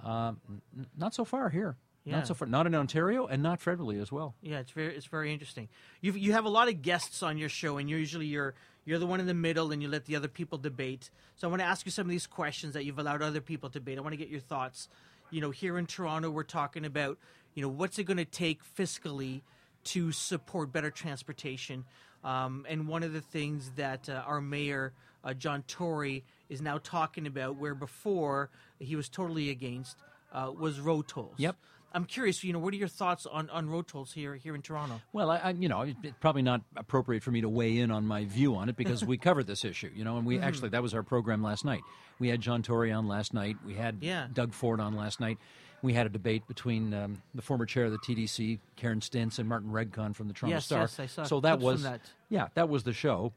Um, 0.04 0.40
n- 0.76 0.86
not 0.96 1.14
so 1.14 1.24
far 1.24 1.48
here. 1.50 1.76
Yeah. 2.09 2.16
Not 2.16 2.26
so 2.26 2.34
far. 2.34 2.48
Not 2.48 2.66
in 2.66 2.74
Ontario, 2.74 3.26
and 3.26 3.42
not 3.42 3.61
federally 3.61 4.00
as 4.00 4.11
well. 4.11 4.34
Yeah, 4.40 4.61
it's 4.61 4.70
very 4.70 4.96
it's 4.96 5.06
very 5.06 5.32
interesting. 5.32 5.68
You 6.00 6.12
you 6.12 6.32
have 6.32 6.44
a 6.44 6.48
lot 6.48 6.68
of 6.68 6.80
guests 6.82 7.22
on 7.22 7.36
your 7.36 7.48
show, 7.48 7.76
and 7.76 7.88
you're 7.88 7.98
usually 7.98 8.26
you're 8.26 8.54
you're 8.84 8.98
the 8.98 9.06
one 9.06 9.20
in 9.20 9.26
the 9.26 9.34
middle, 9.34 9.72
and 9.72 9.82
you 9.82 9.88
let 9.88 10.06
the 10.06 10.16
other 10.16 10.28
people 10.28 10.56
debate. 10.56 11.11
So 11.36 11.46
I 11.46 11.50
want 11.50 11.61
to 11.61 11.66
ask 11.66 11.84
you 11.84 11.92
some 11.92 12.06
of 12.06 12.11
these 12.11 12.26
questions 12.26 12.74
that 12.74 12.84
you've 12.84 12.98
allowed 12.98 13.20
other 13.20 13.42
people 13.42 13.68
to 13.70 13.78
debate. 13.78 13.98
I 13.98 14.00
want 14.00 14.14
to 14.14 14.16
get 14.16 14.28
your 14.28 14.40
thoughts. 14.40 14.88
You 15.30 15.42
know, 15.42 15.50
here 15.50 15.76
in 15.76 15.86
Toronto, 15.86 16.30
we're 16.30 16.44
talking 16.44 16.86
about 16.86 17.18
you 17.54 17.62
know 17.62 17.68
what's 17.68 17.98
it 17.98 18.04
going 18.04 18.16
to 18.16 18.24
take 18.24 18.61
fiscally 18.64 19.42
to 19.84 20.11
support 20.12 20.72
better 20.72 20.90
transportation. 20.90 21.84
Um, 22.24 22.66
and 22.68 22.88
one 22.88 23.02
of 23.02 23.12
the 23.12 23.20
things 23.20 23.70
that 23.76 24.09
uh, 24.09 24.22
our 24.26 24.40
mayor 24.40 24.92
uh, 25.24 25.34
John 25.34 25.62
Tory 25.68 26.24
is 26.48 26.61
now 26.62 26.78
talking 26.78 27.26
about, 27.26 27.56
where 27.56 27.74
before 27.74 28.50
he 28.78 28.96
was 28.96 29.09
totally 29.09 29.50
against, 29.50 29.96
uh, 30.32 30.52
was 30.56 30.80
road 30.80 31.09
tolls. 31.09 31.34
Yep. 31.36 31.56
I'm 31.93 32.05
curious, 32.05 32.45
you 32.45 32.53
know, 32.53 32.59
what 32.59 32.74
are 32.74 32.76
your 32.76 32.89
thoughts 32.89 33.24
on, 33.26 33.49
on 33.51 33.68
road 33.70 33.89
tolls 33.89 34.12
here 34.12 34.34
here 34.34 34.55
in 34.55 34.61
Toronto? 34.62 35.01
Well, 35.12 35.30
I, 35.30 35.39
I 35.39 35.51
you 35.51 35.68
know, 35.68 35.82
it's 35.82 35.97
probably 36.20 36.43
not 36.43 36.61
appropriate 36.76 37.22
for 37.22 37.30
me 37.30 37.41
to 37.41 37.49
weigh 37.49 37.78
in 37.78 37.91
on 37.91 38.07
my 38.07 38.24
view 38.26 38.57
on 38.57 38.68
it 38.68 38.76
because 38.76 39.05
we 39.05 39.16
covered 39.28 39.47
this 39.47 39.64
issue, 39.64 39.91
you 39.95 40.05
know, 40.05 40.16
and 40.18 40.26
we 40.26 40.36
Mm-hmm. 40.36 40.45
actually 40.45 40.68
that 40.70 40.82
was 40.82 40.93
our 40.95 41.03
program 41.03 41.43
last 41.43 41.64
night. 41.64 41.80
We 42.18 42.28
had 42.28 42.41
John 42.41 42.62
Tory 42.62 42.93
on 42.93 43.09
last 43.09 43.32
night. 43.32 43.57
We 43.64 43.74
had 43.74 43.99
Yeah. 44.03 44.26
Doug 44.32 44.53
Ford 44.53 44.80
on 44.80 44.97
last 44.97 45.18
night. 45.20 45.39
We 45.80 45.93
had 45.95 46.07
a 46.07 46.11
debate 46.11 46.47
between 46.49 46.93
um, 46.93 47.22
the 47.34 47.43
former 47.43 47.64
chair 47.64 47.84
of 47.84 47.93
the 47.93 47.99
TTC, 47.99 48.59
Karen 48.76 49.01
Stintz, 49.01 49.39
and 49.39 49.49
Martin 49.49 49.70
Regg 49.70 49.93
Cohn 49.93 50.12
from 50.12 50.26
the 50.28 50.34
Toronto 50.34 50.57
Yes, 50.57 50.66
Star. 50.66 50.80
yes, 50.80 50.99
I 51.01 51.07
saw 51.07 51.22
so 51.24 51.41
that 51.41 51.61
was 51.61 51.84
that. 51.84 52.01
yeah, 52.28 52.49
that 52.55 52.68
was 52.68 52.82
the 52.82 52.93
show, 52.93 53.32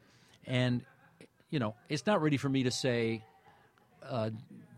and 0.48 0.82
you 1.52 1.60
know, 1.60 1.76
it's 1.88 2.06
not 2.08 2.22
ready 2.22 2.38
for 2.38 2.50
me 2.50 2.64
to 2.64 2.72
say. 2.72 3.24
Uh, 4.04 4.32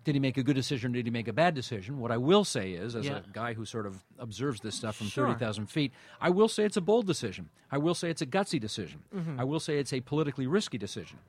did 0.03 0.15
he 0.15 0.19
make 0.19 0.37
a 0.37 0.43
good 0.43 0.55
decision? 0.55 0.91
Or 0.91 0.95
did 0.95 1.05
he 1.05 1.11
make 1.11 1.27
a 1.27 1.33
bad 1.33 1.53
decision? 1.55 1.99
What 1.99 2.11
I 2.11 2.17
will 2.17 2.43
say 2.43 2.71
is, 2.73 2.95
as 2.95 3.05
Yeah. 3.05 3.17
a 3.17 3.23
guy 3.31 3.53
who 3.53 3.65
sort 3.65 3.85
of 3.85 4.03
observes 4.19 4.59
this 4.61 4.75
stuff 4.75 4.95
from 4.97 5.07
Sure. 5.07 5.27
thirty 5.27 5.39
thousand 5.39 5.67
feet, 5.67 5.91
I 6.19 6.29
will 6.29 6.47
say 6.49 6.63
it's 6.65 6.77
a 6.77 6.81
bold 6.81 7.07
decision. 7.07 7.49
I 7.71 7.77
will 7.77 7.95
say 7.95 8.09
it's 8.09 8.21
a 8.21 8.25
gutsy 8.25 8.59
decision. 8.59 9.03
Mm-hmm. 9.15 9.39
I 9.39 9.43
will 9.43 9.59
say 9.59 9.79
it's 9.79 9.93
a 9.93 10.01
politically 10.01 10.47
risky 10.47 10.77
decision. 10.77 11.19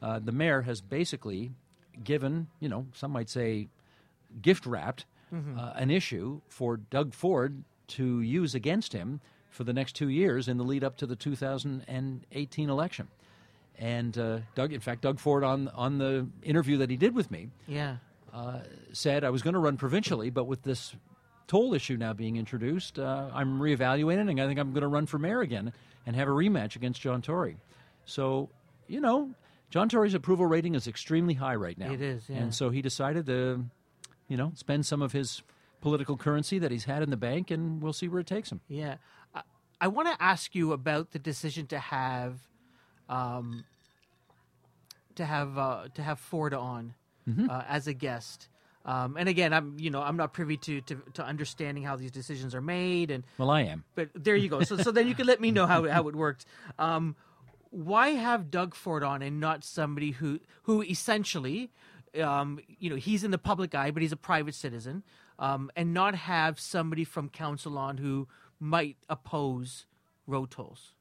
Uh, 0.00 0.18
the 0.18 0.32
mayor 0.32 0.62
has 0.62 0.80
basically 0.80 1.52
given, 2.02 2.48
you 2.60 2.68
know, 2.68 2.86
some 2.94 3.10
might 3.12 3.28
say, 3.28 3.68
gift 4.40 4.66
wrapped 4.66 5.04
Mm-hmm. 5.32 5.58
uh, 5.58 5.72
an 5.76 5.90
issue 5.90 6.42
for 6.48 6.76
Doug 6.76 7.14
Ford 7.14 7.64
to 7.88 8.20
use 8.20 8.54
against 8.54 8.92
him 8.92 9.20
for 9.48 9.64
the 9.64 9.72
next 9.72 9.94
two 9.94 10.08
years 10.10 10.46
in 10.46 10.58
the 10.58 10.64
lead 10.64 10.84
up 10.84 10.96
to 10.98 11.06
the 11.06 11.16
2018 11.16 12.68
election. 12.68 13.08
And 13.78 14.16
uh, 14.18 14.40
Doug, 14.54 14.72
in 14.72 14.80
fact, 14.80 15.00
Doug 15.02 15.18
Ford 15.18 15.42
on 15.42 15.68
on 15.68 15.98
the 15.98 16.26
interview 16.42 16.76
that 16.78 16.90
he 16.90 16.96
did 16.96 17.14
with 17.14 17.30
me 17.30 17.48
Yeah. 17.66 17.96
Said 18.92 19.24
I 19.24 19.30
was 19.30 19.42
going 19.42 19.54
to 19.54 19.60
run 19.60 19.76
provincially, 19.76 20.30
but 20.30 20.44
with 20.44 20.62
this 20.62 20.94
toll 21.46 21.74
issue 21.74 21.96
now 21.96 22.12
being 22.12 22.36
introduced, 22.36 22.98
uh, 22.98 23.28
I'm 23.32 23.58
reevaluating, 23.58 24.30
and 24.30 24.40
I 24.40 24.46
think 24.46 24.58
I'm 24.58 24.72
going 24.72 24.82
to 24.82 24.88
run 24.88 25.06
for 25.06 25.18
mayor 25.18 25.40
again 25.40 25.72
and 26.06 26.16
have 26.16 26.28
a 26.28 26.32
rematch 26.32 26.76
against 26.76 27.00
John 27.00 27.22
Tory. 27.22 27.56
So, 28.04 28.48
you 28.88 29.00
know, 29.00 29.34
John 29.70 29.88
Tory's 29.88 30.14
approval 30.14 30.46
rating 30.46 30.74
is 30.74 30.86
extremely 30.86 31.34
high 31.34 31.54
right 31.54 31.78
now. 31.78 31.92
It 31.92 32.00
is, 32.00 32.28
yeah. 32.28 32.38
And 32.38 32.54
so 32.54 32.70
he 32.70 32.82
decided 32.82 33.26
to, 33.26 33.64
you 34.28 34.36
know, 34.36 34.52
spend 34.54 34.86
some 34.86 35.02
of 35.02 35.12
his 35.12 35.42
political 35.80 36.16
currency 36.16 36.58
that 36.58 36.70
he's 36.70 36.84
had 36.84 37.02
in 37.02 37.10
the 37.10 37.16
bank, 37.16 37.50
and 37.50 37.82
we'll 37.82 37.92
see 37.92 38.08
where 38.08 38.20
it 38.20 38.26
takes 38.26 38.50
him. 38.50 38.60
Yeah. 38.68 38.96
I, 39.34 39.42
I 39.80 39.88
want 39.88 40.08
to 40.08 40.22
ask 40.22 40.54
you 40.54 40.72
about 40.72 41.10
the 41.12 41.18
decision 41.18 41.66
to 41.68 41.78
have 41.78 42.38
um, 43.08 43.64
to 45.16 45.24
have 45.24 45.58
uh, 45.58 45.88
to 45.94 46.02
have 46.02 46.18
Ford 46.18 46.54
on 46.54 46.94
Mm-hmm. 47.28 47.48
uh, 47.50 47.62
as 47.68 47.86
a 47.86 47.92
guest. 47.94 48.48
Um, 48.84 49.16
and 49.16 49.28
again, 49.28 49.52
I'm 49.52 49.76
you 49.78 49.90
know 49.90 50.02
I'm 50.02 50.16
not 50.16 50.32
privy 50.32 50.56
to, 50.56 50.80
to 50.82 51.02
to 51.14 51.24
understanding 51.24 51.84
how 51.84 51.94
these 51.96 52.10
decisions 52.10 52.52
are 52.54 52.60
made, 52.60 53.10
and 53.12 53.22
Well, 53.38 53.50
I 53.50 53.62
am. 53.62 53.84
but 53.94 54.08
there 54.14 54.34
you 54.34 54.48
go. 54.48 54.62
So 54.64 54.76
so 54.76 54.90
then 54.90 55.06
you 55.06 55.14
can 55.14 55.26
let 55.26 55.40
me 55.40 55.52
know 55.52 55.66
how 55.66 55.88
how 55.88 56.08
it 56.08 56.16
worked. 56.16 56.46
Um, 56.80 57.14
why 57.70 58.08
have 58.10 58.50
Doug 58.50 58.74
Ford 58.74 59.04
on 59.04 59.22
and 59.22 59.38
not 59.38 59.62
somebody 59.64 60.10
who 60.10 60.40
who 60.64 60.82
essentially, 60.82 61.70
um, 62.20 62.58
you 62.80 62.90
know, 62.90 62.96
he's 62.96 63.22
in 63.22 63.30
the 63.30 63.38
public 63.38 63.72
eye, 63.74 63.92
but 63.92 64.02
he's 64.02 64.12
a 64.12 64.16
private 64.16 64.54
citizen, 64.56 65.04
um, 65.38 65.70
and 65.76 65.94
not 65.94 66.14
have 66.16 66.58
somebody 66.58 67.04
from 67.04 67.28
council 67.28 67.78
on 67.78 67.98
who 67.98 68.26
might 68.58 68.96
oppose 69.08 69.86
road 70.26 70.50
tolls. 70.50 70.92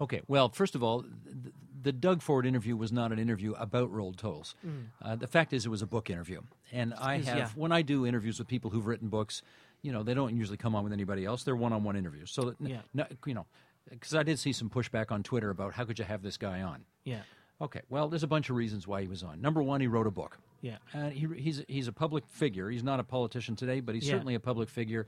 Okay, 0.00 0.22
well, 0.28 0.48
first 0.48 0.74
of 0.74 0.82
all, 0.82 1.02
th- 1.02 1.54
the 1.82 1.92
Doug 1.92 2.22
Ford 2.22 2.46
interview 2.46 2.76
was 2.76 2.92
not 2.92 3.12
an 3.12 3.18
interview 3.18 3.52
about 3.52 3.90
rolled 3.90 4.18
tolls. 4.18 4.54
Uh, 5.02 5.16
the 5.16 5.26
fact 5.26 5.52
is, 5.52 5.64
it 5.66 5.68
was 5.70 5.82
a 5.82 5.86
book 5.86 6.10
interview, 6.10 6.40
and 6.72 6.94
I 6.94 7.18
have 7.18 7.36
yeah. 7.36 7.48
when 7.54 7.72
I 7.72 7.82
do 7.82 8.06
interviews 8.06 8.38
with 8.38 8.48
people 8.48 8.70
who've 8.70 8.86
written 8.86 9.08
books, 9.08 9.42
you 9.82 9.92
know, 9.92 10.02
they 10.02 10.14
don't 10.14 10.36
usually 10.36 10.58
come 10.58 10.74
on 10.74 10.84
with 10.84 10.92
anybody 10.92 11.24
else. 11.24 11.42
They're 11.42 11.56
one-on-one 11.56 11.96
interviews. 11.96 12.30
So, 12.30 12.42
that, 12.42 12.60
n- 12.60 12.66
Yeah. 12.68 12.80
no- 12.92 13.06
you 13.26 13.34
know, 13.34 13.46
because 13.88 14.14
I 14.14 14.22
did 14.22 14.38
see 14.38 14.52
some 14.52 14.68
pushback 14.68 15.10
on 15.10 15.22
Twitter 15.22 15.50
about 15.50 15.72
how 15.74 15.84
could 15.84 15.98
you 15.98 16.04
have 16.04 16.22
this 16.22 16.36
guy 16.36 16.60
on. 16.62 16.84
Yeah, 17.04 17.22
Okay, 17.62 17.82
well, 17.90 18.08
there's 18.08 18.22
a 18.22 18.26
bunch 18.26 18.48
of 18.48 18.56
reasons 18.56 18.86
why 18.86 19.02
he 19.02 19.08
was 19.08 19.22
on. 19.22 19.42
Number 19.42 19.62
one, 19.62 19.82
he 19.82 19.86
wrote 19.86 20.06
a 20.06 20.10
book. 20.10 20.38
Yeah. 20.62 20.76
and 20.94 21.12
he, 21.12 21.26
he's 21.38 21.62
he's 21.68 21.88
a 21.88 21.92
public 21.92 22.24
figure. 22.28 22.68
He's 22.70 22.82
not 22.82 23.00
a 23.00 23.04
politician 23.04 23.54
today, 23.56 23.80
but 23.80 23.94
he's 23.94 24.04
Yeah. 24.06 24.12
certainly 24.14 24.34
a 24.34 24.40
public 24.40 24.68
figure. 24.70 25.06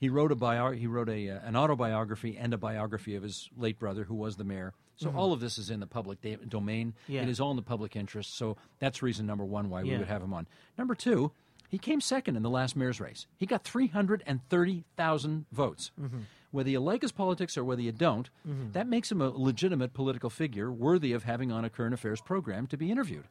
He 0.00 0.08
wrote 0.08 0.32
a 0.32 0.34
bio, 0.34 0.72
he 0.72 0.86
wrote 0.86 1.08
a 1.08 1.30
uh, 1.30 1.38
an 1.44 1.56
autobiography 1.56 2.36
and 2.36 2.52
a 2.52 2.58
biography 2.58 3.14
of 3.16 3.22
his 3.22 3.48
late 3.56 3.78
brother, 3.78 4.04
who 4.04 4.14
was 4.14 4.36
the 4.36 4.44
mayor. 4.44 4.74
So 4.96 5.10
all 5.10 5.32
of 5.32 5.40
this 5.40 5.58
is 5.58 5.70
in 5.70 5.80
the 5.80 5.86
public 5.88 6.20
da- 6.22 6.36
domain. 6.48 6.92
Mm-hmm. 7.04 7.12
Yeah. 7.12 7.22
It 7.22 7.28
is 7.28 7.40
all 7.40 7.50
in 7.50 7.56
the 7.56 7.62
public 7.62 7.96
interest. 7.96 8.36
So 8.36 8.56
that's 8.78 9.02
reason 9.02 9.26
number 9.26 9.44
one 9.44 9.68
why 9.68 9.82
we 9.82 9.90
Yeah. 9.90 9.98
would 9.98 10.06
have 10.08 10.22
him 10.22 10.32
on. 10.32 10.46
Number 10.78 10.94
two, 10.94 11.32
he 11.68 11.78
came 11.78 12.00
second 12.00 12.36
in 12.36 12.42
the 12.44 12.50
last 12.50 12.76
mayor's 12.76 13.00
race. 13.00 13.26
He 13.36 13.46
got 13.46 13.64
three 13.64 13.88
hundred 13.88 14.22
and 14.26 14.40
thirty 14.48 14.84
thousand 14.96 15.46
votes. 15.50 15.90
Mm-hmm. 16.00 16.18
Whether 16.52 16.70
you 16.70 16.78
like 16.78 17.02
his 17.02 17.10
politics 17.10 17.56
or 17.58 17.64
whether 17.64 17.82
you 17.82 17.90
don't, 17.90 18.30
that 18.72 18.86
makes 18.86 19.10
him 19.10 19.20
a 19.20 19.28
legitimate 19.30 19.92
political 19.94 20.30
figure 20.30 20.70
worthy 20.70 21.12
of 21.12 21.24
having 21.24 21.50
on 21.50 21.64
a 21.64 21.70
current 21.70 21.94
affairs 21.94 22.20
program 22.20 22.68
to 22.68 22.76
be 22.76 22.92
interviewed. 22.92 23.24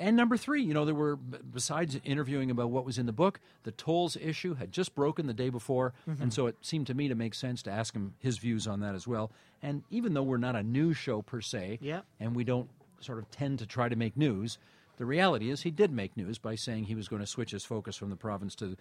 And 0.00 0.16
number 0.16 0.36
three, 0.38 0.62
you 0.62 0.72
know, 0.74 0.84
there 0.86 0.94
were, 0.94 1.14
besides 1.16 2.00
interviewing 2.04 2.50
about 2.50 2.70
what 2.70 2.84
was 2.86 2.96
in 2.98 3.04
the 3.06 3.12
book, 3.12 3.38
the 3.64 3.70
tolls 3.70 4.16
issue 4.16 4.54
had 4.54 4.72
just 4.72 4.94
broken 4.94 5.26
the 5.26 5.34
day 5.34 5.50
before. 5.50 5.92
And 6.06 6.32
so 6.32 6.46
it 6.46 6.56
seemed 6.62 6.86
to 6.86 6.94
me 6.94 7.06
to 7.08 7.14
make 7.14 7.34
sense 7.34 7.62
to 7.64 7.70
ask 7.70 7.92
him 7.94 8.14
his 8.18 8.38
views 8.38 8.66
on 8.66 8.80
that 8.80 8.94
as 8.94 9.06
well. 9.06 9.30
And 9.62 9.82
even 9.90 10.14
though 10.14 10.22
we're 10.22 10.38
not 10.38 10.56
a 10.56 10.62
news 10.62 10.96
show 10.96 11.20
per 11.20 11.42
se, 11.42 11.78
Yeah. 11.82 12.00
and 12.18 12.34
we 12.34 12.44
don't 12.44 12.70
sort 13.00 13.18
of 13.18 13.30
tend 13.30 13.58
to 13.58 13.66
try 13.66 13.90
to 13.90 13.96
make 13.96 14.16
news, 14.16 14.56
the 14.96 15.04
reality 15.04 15.50
is 15.50 15.62
he 15.62 15.70
did 15.70 15.92
make 15.92 16.16
news 16.16 16.38
by 16.38 16.54
saying 16.54 16.84
he 16.84 16.94
was 16.94 17.06
going 17.06 17.20
to 17.20 17.26
switch 17.26 17.50
his 17.50 17.64
focus 17.66 17.94
from 17.96 18.08
the 18.10 18.16
province 18.16 18.54
to 18.56 18.76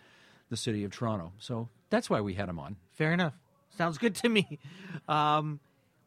the 0.50 0.58
city 0.58 0.84
of 0.86 0.92
Toronto. 0.92 1.34
So 1.38 1.68
that's 1.90 2.10
why 2.10 2.22
we 2.22 2.34
had 2.36 2.48
him 2.50 2.60
on. 2.60 2.78
fair 2.94 3.12
enough. 3.14 3.34
Sounds 3.78 3.98
good 3.98 4.16
to 4.16 4.30
me. 4.30 4.58
Um, 5.08 5.60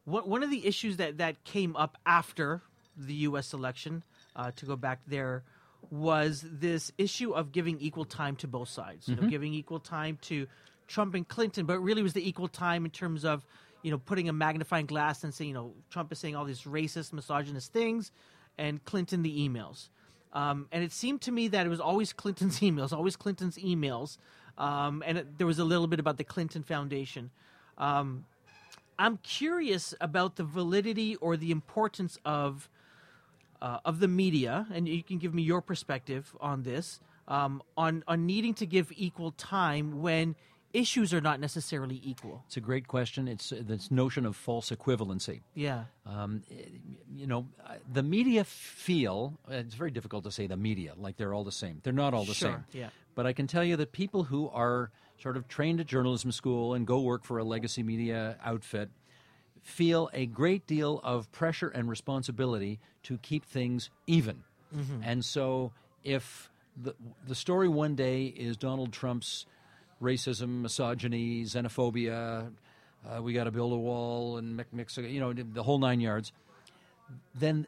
what, 0.05 0.27
one 0.27 0.43
of 0.43 0.51
the 0.51 0.67
issues 0.67 0.97
that 0.97 1.19
that 1.19 1.45
came 1.45 1.77
up 1.77 1.97
after 2.07 2.63
the 2.97 3.15
U.S. 3.29 3.53
election, 3.53 4.03
uh, 4.37 4.51
to 4.57 4.67
go 4.67 4.77
back 4.77 5.01
there, 5.07 5.43
was 5.91 6.45
this 6.49 6.93
issue 6.99 7.33
of 7.33 7.53
giving 7.53 7.79
equal 7.81 8.05
time 8.05 8.37
to 8.37 8.49
both 8.49 8.69
sides. 8.69 9.09
You 9.09 9.17
know, 9.17 9.29
giving 9.29 9.53
equal 9.53 9.81
time 9.81 10.19
to 10.23 10.47
Trump 10.87 11.15
and 11.15 11.27
Clinton, 11.27 11.67
but 11.67 11.79
really 11.81 12.03
was 12.03 12.13
the 12.13 12.27
equal 12.27 12.49
time 12.49 12.85
in 12.85 12.91
terms 12.91 13.25
of 13.25 13.45
you 13.83 13.91
know 13.91 13.99
putting 13.99 14.29
a 14.29 14.33
magnifying 14.33 14.87
glass 14.87 15.25
and 15.25 15.35
saying 15.35 15.49
you 15.49 15.55
know 15.55 15.75
Trump 15.91 16.13
is 16.13 16.19
saying 16.19 16.37
all 16.37 16.45
these 16.45 16.63
racist, 16.63 17.13
misogynist 17.13 17.73
things, 17.73 18.13
and 18.59 18.85
Clinton 18.85 19.23
the 19.23 19.49
emails. 19.49 19.89
Um, 20.33 20.67
and 20.73 20.83
it 20.83 20.93
seemed 20.93 21.21
to 21.23 21.33
me 21.33 21.49
that 21.49 21.67
it 21.67 21.69
was 21.69 21.81
always 21.81 22.13
Clinton's 22.13 22.61
emails, 22.61 22.93
always 22.93 23.17
Clinton's 23.17 23.59
emails, 23.59 24.19
um, 24.57 25.03
and 25.07 25.19
it, 25.19 25.39
there 25.39 25.47
was 25.47 25.59
a 25.59 25.65
little 25.65 25.87
bit 25.87 26.01
about 26.01 26.17
the 26.17 26.25
Clinton 26.25 26.63
Foundation. 26.63 27.31
Um, 27.77 28.25
I'm 28.99 29.17
curious 29.19 29.95
about 30.01 30.37
the 30.37 30.45
validity 30.45 31.17
or 31.17 31.37
the 31.37 31.51
importance 31.51 32.19
of 32.25 32.69
uh, 33.63 33.79
of 33.91 34.01
the 34.01 34.09
media, 34.09 34.67
and 34.75 34.89
you 34.89 35.03
can 35.03 35.19
give 35.19 35.33
me 35.33 35.43
your 35.43 35.63
perspective 35.63 36.35
on 36.41 36.65
this, 36.65 37.01
um, 37.29 37.63
on 37.77 38.03
on 38.07 38.27
needing 38.27 38.55
to 38.55 38.67
give 38.67 38.93
equal 38.97 39.31
time 39.33 40.03
when 40.03 40.35
issues 40.73 41.13
are 41.15 41.21
not 41.21 41.39
necessarily 41.39 42.01
equal. 42.03 42.43
It's 42.47 42.57
a 42.57 42.61
great 42.71 42.87
question. 42.89 43.29
It's 43.29 43.53
uh, 43.53 43.63
this 43.73 43.91
notion 43.91 44.27
of 44.27 44.35
false 44.37 44.71
equivalency. 44.71 45.41
Yeah. 45.55 45.85
Um, 46.07 46.43
you 47.15 47.27
know, 47.27 47.47
the 47.93 48.03
media 48.03 48.43
feel 48.45 49.39
it's 49.49 49.75
very 49.75 49.91
difficult 49.91 50.25
to 50.25 50.31
say 50.31 50.47
the 50.49 50.57
media 50.57 50.93
like 50.97 51.17
they're 51.19 51.35
all 51.35 51.45
the 51.45 51.53
same. 51.53 51.81
They're 51.83 51.93
not 52.05 52.15
all 52.15 52.25
the 52.25 52.35
Sure, 52.35 52.65
same. 52.73 52.81
yeah. 52.83 52.89
But 53.15 53.27
I 53.27 53.33
can 53.35 53.47
tell 53.47 53.63
you 53.65 53.77
that 53.77 53.93
people 53.93 54.25
who 54.25 54.49
are 54.49 54.91
sort 55.19 55.37
of 55.37 55.47
trained 55.47 55.79
at 55.81 55.87
journalism 55.87 56.33
school 56.33 56.75
and 56.75 56.87
go 56.87 57.01
work 57.01 57.23
for 57.25 57.39
a 57.39 57.45
legacy 57.45 57.83
media 57.83 58.37
outfit 58.43 58.89
feel 59.63 60.11
a 60.13 60.27
great 60.27 60.67
deal 60.67 61.01
of 61.03 61.31
pressure 61.33 61.69
and 61.69 61.89
responsibility 61.89 62.81
to 63.05 63.19
keep 63.19 63.45
things 63.45 63.91
even. 64.07 64.43
And 65.05 65.25
so 65.25 65.73
if 66.05 66.51
the 66.83 66.95
the 67.27 67.35
story 67.35 67.69
one 67.69 67.95
day 67.95 68.25
is 68.25 68.57
Donald 68.57 68.93
Trump's 68.93 69.47
racism, 70.01 70.63
misogyny, 70.63 71.45
xenophobia, 71.45 72.51
uh, 73.07 73.23
we 73.23 73.33
got 73.35 73.45
to 73.45 73.51
build 73.51 73.73
a 73.73 73.77
wall 73.77 74.39
and 74.39 74.65
mix, 74.73 74.97
you 74.97 75.21
know, 75.21 75.33
the 75.33 75.63
whole 75.63 75.79
nine 75.79 76.01
yards, 76.01 76.33
then 77.35 77.67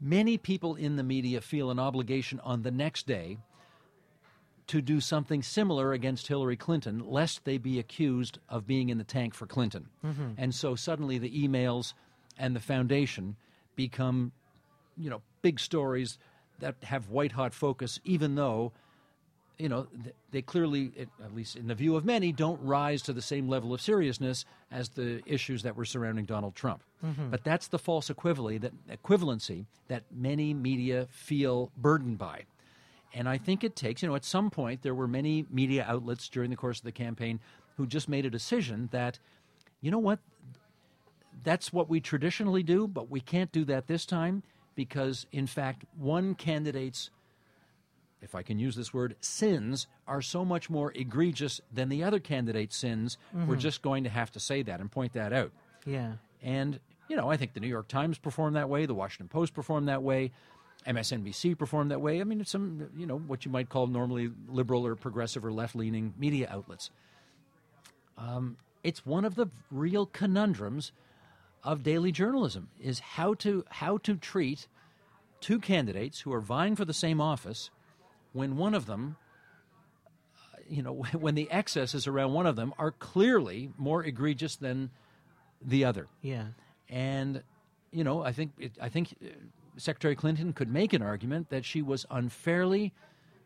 many 0.00 0.38
people 0.38 0.74
in 0.76 0.96
the 0.96 1.02
media 1.02 1.40
feel 1.40 1.70
an 1.70 1.78
obligation 1.78 2.40
on 2.40 2.62
the 2.62 2.70
next 2.70 3.06
day 3.06 3.38
to 4.66 4.80
do 4.80 5.00
something 5.00 5.42
similar 5.42 5.92
against 5.92 6.26
Hillary 6.26 6.56
Clinton, 6.56 7.02
lest 7.06 7.44
they 7.44 7.58
be 7.58 7.78
accused 7.78 8.38
of 8.48 8.66
being 8.66 8.88
in 8.88 8.98
the 8.98 9.04
tank 9.04 9.34
for 9.34 9.46
Clinton. 9.46 9.88
Mm-hmm. 10.04 10.30
And 10.38 10.54
so 10.54 10.74
suddenly 10.74 11.18
the 11.18 11.30
emails 11.30 11.92
and 12.38 12.56
the 12.56 12.60
foundation 12.60 13.36
become, 13.76 14.32
you 14.96 15.10
know, 15.10 15.20
big 15.42 15.60
stories 15.60 16.18
that 16.60 16.76
have 16.82 17.10
white 17.10 17.32
hot 17.32 17.52
focus, 17.52 18.00
even 18.04 18.36
though, 18.36 18.72
you 19.58 19.68
know, 19.68 19.86
they 20.30 20.40
clearly, 20.40 20.92
at 21.22 21.34
least 21.34 21.56
in 21.56 21.66
the 21.66 21.74
view 21.74 21.94
of 21.94 22.04
many, 22.04 22.32
don't 22.32 22.60
rise 22.62 23.02
to 23.02 23.12
the 23.12 23.22
same 23.22 23.48
level 23.48 23.74
of 23.74 23.82
seriousness 23.82 24.44
as 24.72 24.88
the 24.90 25.20
issues 25.26 25.62
that 25.62 25.76
were 25.76 25.84
surrounding 25.84 26.24
Donald 26.24 26.54
Trump. 26.54 26.82
Mm-hmm. 27.04 27.30
But 27.30 27.44
that's 27.44 27.68
the 27.68 27.78
false 27.78 28.08
equivalency 28.08 28.60
that, 28.62 29.02
equivalency 29.02 29.66
that 29.88 30.04
many 30.10 30.54
media 30.54 31.06
feel 31.10 31.70
burdened 31.76 32.18
by. 32.18 32.44
And 33.14 33.28
I 33.28 33.38
think 33.38 33.62
it 33.62 33.76
takes, 33.76 34.02
you 34.02 34.08
know, 34.08 34.16
at 34.16 34.24
some 34.24 34.50
point 34.50 34.82
there 34.82 34.94
were 34.94 35.06
many 35.06 35.46
media 35.48 35.86
outlets 35.88 36.28
during 36.28 36.50
the 36.50 36.56
course 36.56 36.78
of 36.78 36.84
the 36.84 36.92
campaign 36.92 37.38
who 37.76 37.86
just 37.86 38.08
made 38.08 38.26
a 38.26 38.30
decision 38.30 38.88
that, 38.90 39.20
you 39.80 39.90
know 39.90 39.98
what, 39.98 40.18
that's 41.42 41.72
what 41.72 41.88
we 41.88 42.00
traditionally 42.00 42.62
do, 42.62 42.88
but 42.88 43.10
we 43.10 43.20
can't 43.20 43.52
do 43.52 43.64
that 43.66 43.86
this 43.86 44.04
time 44.04 44.42
because, 44.74 45.26
in 45.30 45.46
fact, 45.46 45.84
one 45.96 46.34
candidate's, 46.34 47.10
if 48.20 48.34
I 48.34 48.42
can 48.42 48.58
use 48.58 48.74
this 48.74 48.92
word, 48.92 49.14
sins 49.20 49.86
are 50.08 50.22
so 50.22 50.44
much 50.44 50.68
more 50.68 50.92
egregious 50.94 51.60
than 51.72 51.90
the 51.90 52.02
other 52.02 52.18
candidate's 52.18 52.76
sins. 52.76 53.16
We're 53.32 53.40
mm-hmm. 53.40 53.58
just 53.58 53.82
going 53.82 54.04
to 54.04 54.10
have 54.10 54.32
to 54.32 54.40
say 54.40 54.62
that 54.62 54.80
and 54.80 54.90
point 54.90 55.12
that 55.12 55.32
out. 55.32 55.52
Yeah. 55.86 56.14
And, 56.42 56.80
you 57.08 57.16
know, 57.16 57.30
I 57.30 57.36
think 57.36 57.52
the 57.52 57.60
New 57.60 57.68
York 57.68 57.86
Times 57.86 58.18
performed 58.18 58.56
that 58.56 58.68
way, 58.68 58.86
the 58.86 58.94
Washington 58.94 59.28
Post 59.28 59.54
performed 59.54 59.88
that 59.88 60.02
way, 60.02 60.32
MSNBC 60.86 61.56
performed 61.56 61.90
that 61.90 62.00
way. 62.00 62.20
I 62.20 62.24
mean, 62.24 62.40
it's 62.40 62.50
some, 62.50 62.88
you 62.96 63.06
know, 63.06 63.18
what 63.18 63.44
you 63.44 63.50
might 63.50 63.68
call 63.68 63.86
normally 63.86 64.30
liberal 64.48 64.86
or 64.86 64.94
progressive 64.96 65.44
or 65.44 65.52
left 65.52 65.74
leaning 65.74 66.14
media 66.18 66.48
outlets. 66.50 66.90
Um, 68.18 68.56
it's 68.82 69.04
one 69.06 69.24
of 69.24 69.34
the 69.34 69.46
real 69.70 70.06
conundrums 70.06 70.92
of 71.62 71.82
daily 71.82 72.12
journalism 72.12 72.68
is 72.80 72.98
how 73.00 73.34
to 73.34 73.64
how 73.70 73.96
to 73.98 74.16
treat 74.16 74.68
two 75.40 75.58
candidates 75.58 76.20
who 76.20 76.32
are 76.32 76.40
vying 76.40 76.76
for 76.76 76.84
the 76.84 76.92
same 76.92 77.20
office 77.20 77.70
when 78.34 78.56
one 78.56 78.74
of 78.74 78.84
them 78.86 79.16
uh, 80.36 80.58
you 80.68 80.82
know 80.82 80.92
when 81.18 81.34
the 81.34 81.50
excesses 81.50 82.06
around 82.06 82.34
one 82.34 82.46
of 82.46 82.56
them 82.56 82.74
are 82.78 82.90
clearly 82.90 83.70
more 83.78 84.04
egregious 84.04 84.56
than 84.56 84.90
the 85.64 85.84
other 85.86 86.06
Yeah. 86.20 86.48
and 86.90 87.42
you 87.90 88.02
know, 88.04 88.22
I 88.22 88.32
think 88.32 88.50
it, 88.58 88.72
I 88.80 88.88
think 88.90 89.14
Secretary 89.76 90.14
Clinton 90.14 90.52
could 90.52 90.70
make 90.72 90.92
an 90.92 91.02
argument 91.02 91.50
that 91.50 91.64
she 91.64 91.82
was 91.82 92.06
unfairly 92.10 92.92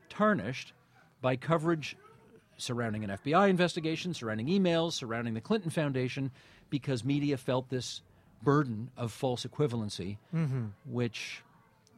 tarnished 0.09 0.73
by 1.21 1.37
coverage 1.37 1.97
surrounding 2.57 3.05
an 3.05 3.11
FBI 3.11 3.49
investigation, 3.49 4.13
surrounding 4.15 4.47
emails, 4.49 4.93
surrounding 4.95 5.35
the 5.35 5.41
Clinton 5.41 5.71
Foundation, 5.71 6.31
because 6.71 7.05
media 7.05 7.37
felt 7.37 7.69
this 7.71 8.03
burden 8.43 8.91
of 8.97 9.13
false 9.13 9.45
equivalency, 9.47 10.17
which 10.85 11.43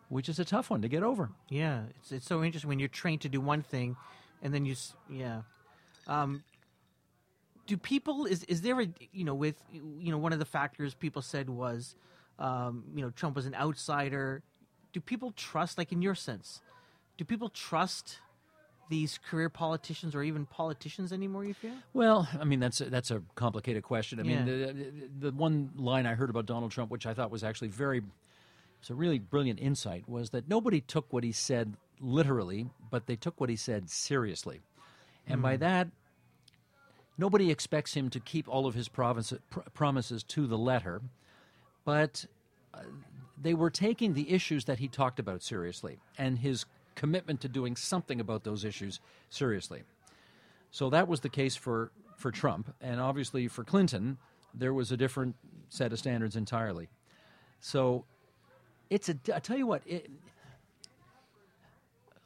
which 0.08 0.28
is 0.28 0.38
a 0.40 0.44
tough 0.44 0.70
one 0.70 0.82
to 0.82 0.88
get 0.88 1.02
over. 1.02 1.30
Yeah, 1.48 1.82
it's 1.98 2.12
it's 2.12 2.26
so 2.26 2.42
interesting 2.42 2.68
when 2.68 2.78
you're 2.78 2.88
trained 2.88 3.20
to 3.22 3.28
do 3.28 3.40
one 3.40 3.62
thing, 3.62 3.96
and 4.42 4.52
then 4.54 4.64
you 4.64 4.72
s- 4.72 4.94
yeah. 5.08 5.42
Um, 6.06 6.42
do 7.66 7.76
people 7.76 8.26
is 8.26 8.42
is 8.44 8.62
there 8.62 8.80
a 8.80 8.88
you 9.12 9.24
know 9.24 9.34
with 9.34 9.56
you 9.72 10.10
know 10.10 10.18
one 10.18 10.32
of 10.32 10.38
the 10.38 10.44
factors 10.44 10.94
people 10.94 11.22
said 11.22 11.48
was 11.48 11.94
um, 12.40 12.84
you 12.94 13.02
know 13.02 13.10
Trump 13.10 13.36
was 13.36 13.46
an 13.46 13.54
outsider. 13.54 14.42
Do 14.92 15.00
people 15.00 15.32
trust 15.36 15.78
like 15.78 15.92
in 15.92 16.02
your 16.02 16.14
sense? 16.16 16.60
Do 17.16 17.24
people 17.24 17.48
trust 17.50 18.18
these 18.88 19.18
career 19.18 19.48
politicians 19.48 20.16
or 20.16 20.22
even 20.24 20.46
politicians 20.46 21.12
anymore? 21.12 21.44
You 21.44 21.54
feel? 21.54 21.74
Well, 21.92 22.28
I 22.40 22.44
mean 22.44 22.58
that's 22.58 22.80
a, 22.80 22.86
that's 22.90 23.10
a 23.12 23.22
complicated 23.36 23.84
question. 23.84 24.18
I 24.18 24.22
mean, 24.24 24.38
Yeah. 24.38 24.44
the, 24.44 24.72
the, 24.72 25.30
the 25.30 25.32
one 25.32 25.70
line 25.76 26.06
I 26.06 26.14
heard 26.14 26.30
about 26.30 26.46
Donald 26.46 26.72
Trump, 26.72 26.90
which 26.90 27.06
I 27.06 27.14
thought 27.14 27.30
was 27.30 27.44
actually 27.44 27.68
very, 27.68 28.02
it's 28.80 28.90
a 28.90 28.94
really 28.94 29.20
brilliant 29.20 29.60
insight, 29.60 30.08
was 30.08 30.30
that 30.30 30.48
nobody 30.48 30.80
took 30.80 31.12
what 31.12 31.22
he 31.22 31.30
said 31.30 31.76
literally, 32.00 32.66
but 32.90 33.06
they 33.06 33.14
took 33.16 33.40
what 33.40 33.48
he 33.50 33.54
said 33.54 33.88
seriously, 33.90 34.60
and 35.28 35.40
by 35.40 35.56
that, 35.58 35.86
nobody 37.18 37.50
expects 37.50 37.94
him 37.94 38.08
to 38.10 38.18
keep 38.18 38.48
all 38.48 38.66
of 38.66 38.74
his 38.74 38.88
province, 38.88 39.32
pr- 39.50 39.60
promises 39.74 40.22
to 40.24 40.46
the 40.46 40.58
letter, 40.58 41.02
but 41.84 42.24
uh, 42.74 42.80
they 43.40 43.54
were 43.54 43.70
taking 43.70 44.14
the 44.14 44.30
issues 44.30 44.64
that 44.66 44.78
he 44.78 44.88
talked 44.88 45.18
about 45.18 45.42
seriously 45.42 45.98
and 46.18 46.38
his 46.38 46.66
commitment 46.94 47.40
to 47.40 47.48
doing 47.48 47.76
something 47.76 48.20
about 48.20 48.44
those 48.44 48.64
issues 48.64 49.00
seriously. 49.30 49.82
So 50.70 50.90
that 50.90 51.08
was 51.08 51.20
the 51.20 51.28
case 51.28 51.56
for, 51.56 51.90
for 52.16 52.30
Trump, 52.30 52.74
and 52.80 53.00
obviously 53.00 53.48
for 53.48 53.64
Clinton, 53.64 54.18
there 54.54 54.74
was 54.74 54.92
a 54.92 54.96
different 54.96 55.36
set 55.68 55.92
of 55.92 55.98
standards 55.98 56.36
entirely. 56.36 56.88
So 57.60 58.04
it's 58.88 59.08
a. 59.08 59.16
I 59.34 59.38
tell 59.38 59.56
you 59.56 59.66
what. 59.66 59.82
It, 59.86 60.10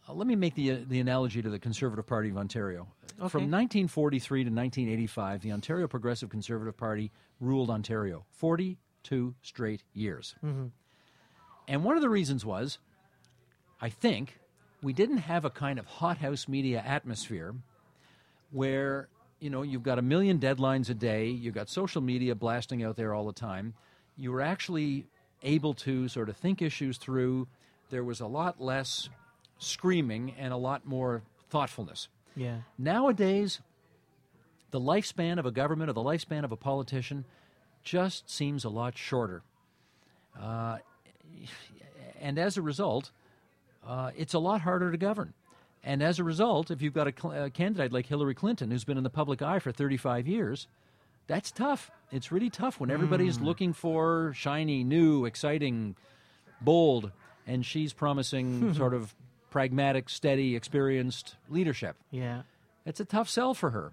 uh, 0.09 0.13
let 0.13 0.27
me 0.27 0.37
make 0.37 0.55
the 0.55 0.73
uh, 0.73 0.77
the 0.89 1.01
analogy 1.01 1.43
to 1.43 1.51
the 1.51 1.59
Conservative 1.59 2.07
Party 2.07 2.31
of 2.31 2.39
Ontario. 2.39 2.89
Okay. 3.19 3.29
From 3.29 3.43
1943 3.43 4.45
to 4.45 4.51
1985, 4.51 5.43
the 5.43 5.53
Ontario 5.53 5.87
Progressive 5.87 6.31
Conservative 6.31 6.77
Party 6.77 7.11
ruled 7.41 7.71
Ontario 7.71 8.25
42 9.05 9.35
straight 9.43 9.83
years. 9.93 10.35
Mm-hmm. 10.45 10.67
And 11.69 11.85
one 11.85 11.97
of 11.97 12.03
the 12.03 12.09
reasons 12.09 12.45
was, 12.45 12.79
I 13.81 13.89
think, 13.89 14.39
we 14.83 14.93
didn't 14.93 15.19
have 15.19 15.45
a 15.45 15.51
kind 15.51 15.79
of 15.79 15.87
hothouse 15.87 16.47
media 16.49 16.83
atmosphere 16.85 17.55
where 18.51 19.09
you 19.41 19.51
know 19.51 19.63
you've 19.63 19.83
got 19.83 19.99
a 19.99 20.03
million 20.03 20.39
deadlines 20.39 20.91
a 20.91 20.95
day, 20.95 21.29
you've 21.29 21.55
got 21.55 21.69
social 21.69 22.03
media 22.03 22.35
blasting 22.35 22.83
out 22.83 22.97
there 22.97 23.15
all 23.15 23.27
the 23.27 23.33
time. 23.33 23.75
You 24.17 24.31
were 24.31 24.43
actually 24.43 25.07
able 25.43 25.75
to 25.75 26.09
sort 26.09 26.29
of 26.29 26.37
think 26.37 26.61
issues 26.63 26.99
through. 26.99 27.49
There 27.91 28.05
was 28.05 28.21
a 28.21 28.27
lot 28.27 28.61
less 28.61 29.09
screaming 29.59 30.35
and 30.39 30.53
a 30.53 30.57
lot 30.57 30.87
more 30.87 31.23
thoughtfulness. 31.49 32.09
Yeah. 32.37 32.59
Nowadays, 32.79 33.61
the 34.71 34.81
lifespan 34.81 35.39
of 35.39 35.47
a 35.47 35.51
government 35.51 35.89
or 35.89 35.93
the 35.93 36.03
lifespan 36.03 36.45
of 36.45 36.53
a 36.53 36.57
politician 36.57 37.25
just 37.85 38.31
seems 38.31 38.65
a 38.65 38.69
lot 38.69 38.97
shorter. 38.97 39.43
Uh, 40.41 40.79
and 42.21 42.39
as 42.39 42.57
a 42.57 42.63
result, 42.63 43.11
uh, 43.87 44.11
it's 44.17 44.35
a 44.35 44.39
lot 44.39 44.63
harder 44.63 44.91
to 44.91 44.97
govern. 44.97 45.35
And 45.85 46.03
as 46.03 46.19
a 46.19 46.25
result, 46.25 46.71
if 46.71 46.81
you've 46.81 46.95
got 46.95 47.07
a, 47.07 47.13
cl- 47.17 47.45
a 47.45 47.51
candidate 47.51 47.93
like 47.93 48.07
Hillary 48.07 48.35
Clinton 48.35 48.71
who's 48.71 48.85
been 48.85 48.97
in 48.97 49.05
the 49.05 49.11
public 49.11 49.43
eye 49.43 49.59
for 49.59 49.71
35 49.71 50.27
years, 50.27 50.67
that's 51.27 51.51
tough. 51.51 51.91
It's 52.11 52.33
really 52.33 52.51
tough 52.51 52.81
when 52.81 52.91
everybody's 52.91 53.39
looking 53.41 53.73
for 53.73 54.33
shiny, 54.35 54.83
new, 54.83 55.27
exciting, 55.27 55.95
bold, 56.61 57.11
and 57.47 57.65
she's 57.65 57.93
promising 57.93 58.73
sort 58.75 58.95
of 58.95 59.15
pragmatic, 59.51 60.09
steady, 60.09 60.57
experienced 60.57 61.37
leadership. 61.49 61.97
Yeah. 62.11 62.43
It's 62.87 63.01
a 63.01 63.05
tough 63.05 63.29
sell 63.29 63.55
for 63.55 63.71
her. 63.71 63.93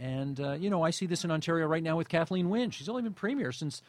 And, 0.00 0.38
uh, 0.40 0.52
you 0.52 0.70
know, 0.70 0.82
I 0.82 0.90
see 0.90 1.06
this 1.06 1.24
in 1.24 1.30
Ontario 1.30 1.66
right 1.66 1.82
now 1.82 1.96
with 1.96 2.08
Kathleen 2.08 2.50
Wynne. 2.50 2.70
She's 2.70 2.88
only 2.88 3.02
been 3.02 3.14
premier 3.14 3.50
since, 3.52 3.82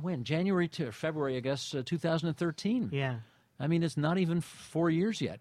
when? 0.00 0.24
January 0.24 0.68
to 0.68 0.90
February, 0.90 1.36
I 1.36 1.40
guess, 1.40 1.74
uh, 1.74 1.82
2013. 1.84 2.90
Yeah. 2.92 3.16
I 3.58 3.66
mean, 3.66 3.82
it's 3.82 3.96
not 3.96 4.18
even 4.18 4.40
four 4.40 4.90
years 4.90 5.20
yet. 5.20 5.40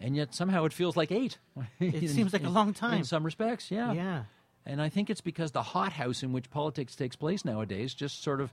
And 0.00 0.16
yet 0.16 0.34
somehow 0.34 0.64
it 0.64 0.72
feels 0.72 0.96
like 0.96 1.12
eight. 1.12 1.38
It 1.80 2.10
seems 2.10 2.32
like 2.32 2.44
a 2.44 2.50
long 2.50 2.72
time. 2.72 2.98
In 2.98 3.04
some 3.04 3.24
respects, 3.24 3.70
yeah. 3.70 3.92
Yeah. 3.92 4.24
And 4.66 4.82
I 4.82 4.88
think 4.88 5.10
it's 5.10 5.20
because 5.20 5.52
the 5.52 5.62
hothouse 5.62 6.22
in 6.22 6.32
which 6.32 6.50
politics 6.50 6.94
takes 6.94 7.16
place 7.16 7.44
nowadays 7.44 7.94
just 7.94 8.22
sort 8.22 8.40
of 8.40 8.52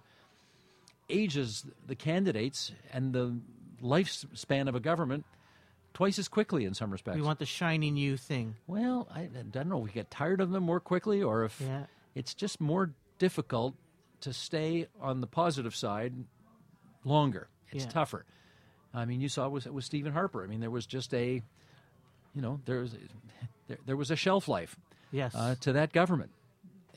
ages 1.10 1.66
the 1.86 1.96
candidates 1.96 2.72
and 2.92 3.14
the 3.14 3.38
lifespan 3.82 4.68
of 4.68 4.76
a 4.76 4.80
government 4.80 5.26
twice 5.96 6.20
as 6.20 6.28
quickly 6.28 6.66
in 6.66 6.76
some 6.76 6.92
respects. 6.92 7.16
We 7.18 7.24
want 7.24 7.40
the 7.40 7.46
shiny 7.48 7.90
new 7.90 8.18
thing. 8.18 8.56
well, 8.68 9.08
I, 9.14 9.22
I 9.22 9.28
don't 9.50 9.68
know 9.70 9.80
we 9.80 9.90
get 9.90 10.12
tired 10.12 10.40
of 10.42 10.52
them 10.52 10.62
more 10.64 10.80
quickly 10.80 11.24
or 11.24 11.44
if 11.46 11.60
Yeah. 11.60 11.86
it's 12.14 12.36
just 12.36 12.62
more 12.62 12.92
difficult 13.18 13.74
to 14.22 14.32
stay 14.34 14.88
on 15.02 15.22
the 15.22 15.28
positive 15.28 15.76
side 15.76 16.14
longer. 17.04 17.48
It's 17.72 17.86
Yeah. 17.86 17.90
tougher. 17.92 18.26
I 18.94 19.06
mean, 19.06 19.20
you 19.22 19.30
saw 19.30 19.48
it 19.48 19.52
with, 19.52 19.66
with 19.68 19.84
Stephen 19.84 20.14
Harper. 20.14 20.44
I 20.44 20.48
mean, 20.48 20.60
there 20.62 20.70
was 20.72 20.86
just 20.86 21.14
a, 21.14 21.42
you 22.34 22.42
know, 22.42 22.60
there 22.66 22.80
was, 22.82 22.96
there, 23.68 23.78
there 23.86 23.98
was 23.98 24.12
a 24.12 24.16
shelf 24.16 24.48
life 24.48 24.76
Yes. 25.12 25.34
uh, 25.36 25.56
to 25.62 25.74
that 25.74 25.92
government, 25.94 26.32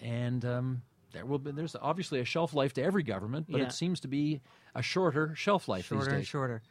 and 0.00 0.44
um, 0.44 0.82
there 1.12 1.24
will 1.26 1.38
be. 1.38 1.50
There's 1.52 1.74
obviously 1.80 2.20
a 2.20 2.24
shelf 2.24 2.52
life 2.54 2.72
to 2.74 2.82
every 2.82 3.02
government, 3.02 3.46
but 3.48 3.60
Yeah. 3.60 3.66
it 3.66 3.72
seems 3.72 4.00
to 4.00 4.08
be 4.08 4.40
a 4.74 4.82
shorter 4.82 5.34
shelf 5.36 5.68
life 5.68 5.86
shorter 5.86 6.04
these 6.04 6.12
and 6.12 6.20
days. 6.22 6.26
shorter. 6.28 6.62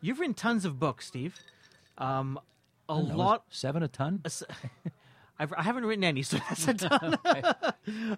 You've 0.00 0.18
written 0.20 0.34
tons 0.34 0.64
of 0.64 0.78
books, 0.78 1.06
Steve. 1.06 1.38
Um, 1.98 2.38
a 2.88 2.92
I 2.92 2.96
don't 2.96 3.08
know, 3.08 3.16
lot. 3.16 3.44
seven 3.50 3.82
a 3.82 3.88
ton. 3.88 4.22
I've, 5.38 5.52
I 5.56 5.62
haven't 5.62 5.84
written 5.84 6.04
any, 6.04 6.22
so 6.22 6.36
that's 6.36 6.68
a 6.68 6.74
ton. 6.74 7.18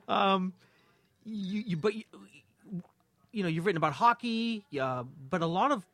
um, 0.08 0.52
you, 1.24 1.62
you, 1.66 1.76
but 1.76 1.94
you, 1.94 2.04
you 3.32 3.42
know, 3.42 3.48
you've 3.48 3.64
written 3.66 3.78
about 3.78 3.94
hockey, 3.94 4.64
uh, 4.80 5.04
but 5.30 5.42
a 5.42 5.46
lot 5.46 5.72
of 5.72 5.86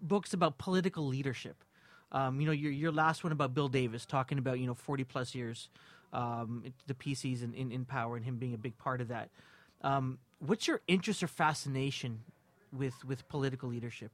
books 0.00 0.32
about 0.32 0.58
political 0.58 1.06
leadership. 1.06 1.56
Um, 2.12 2.40
you 2.40 2.46
know, 2.46 2.52
your 2.52 2.70
your 2.70 2.92
last 2.92 3.24
one 3.24 3.32
about 3.32 3.54
Bill 3.54 3.68
Davis, 3.68 4.06
talking 4.06 4.38
about 4.38 4.58
you 4.60 4.66
know 4.66 4.74
forty 4.74 5.02
plus 5.04 5.34
years, 5.34 5.68
um, 6.12 6.62
the 6.86 6.94
PCs 6.94 7.42
in, 7.42 7.52
in, 7.54 7.72
in 7.72 7.84
power 7.84 8.16
and 8.16 8.24
him 8.24 8.36
being 8.36 8.54
a 8.54 8.58
big 8.58 8.78
part 8.78 9.00
of 9.00 9.08
that. 9.08 9.30
Um, 9.82 10.18
what's 10.38 10.68
your 10.68 10.80
interest 10.86 11.22
or 11.22 11.26
fascination 11.26 12.20
with 12.72 13.04
with 13.04 13.28
political 13.28 13.68
leadership? 13.68 14.12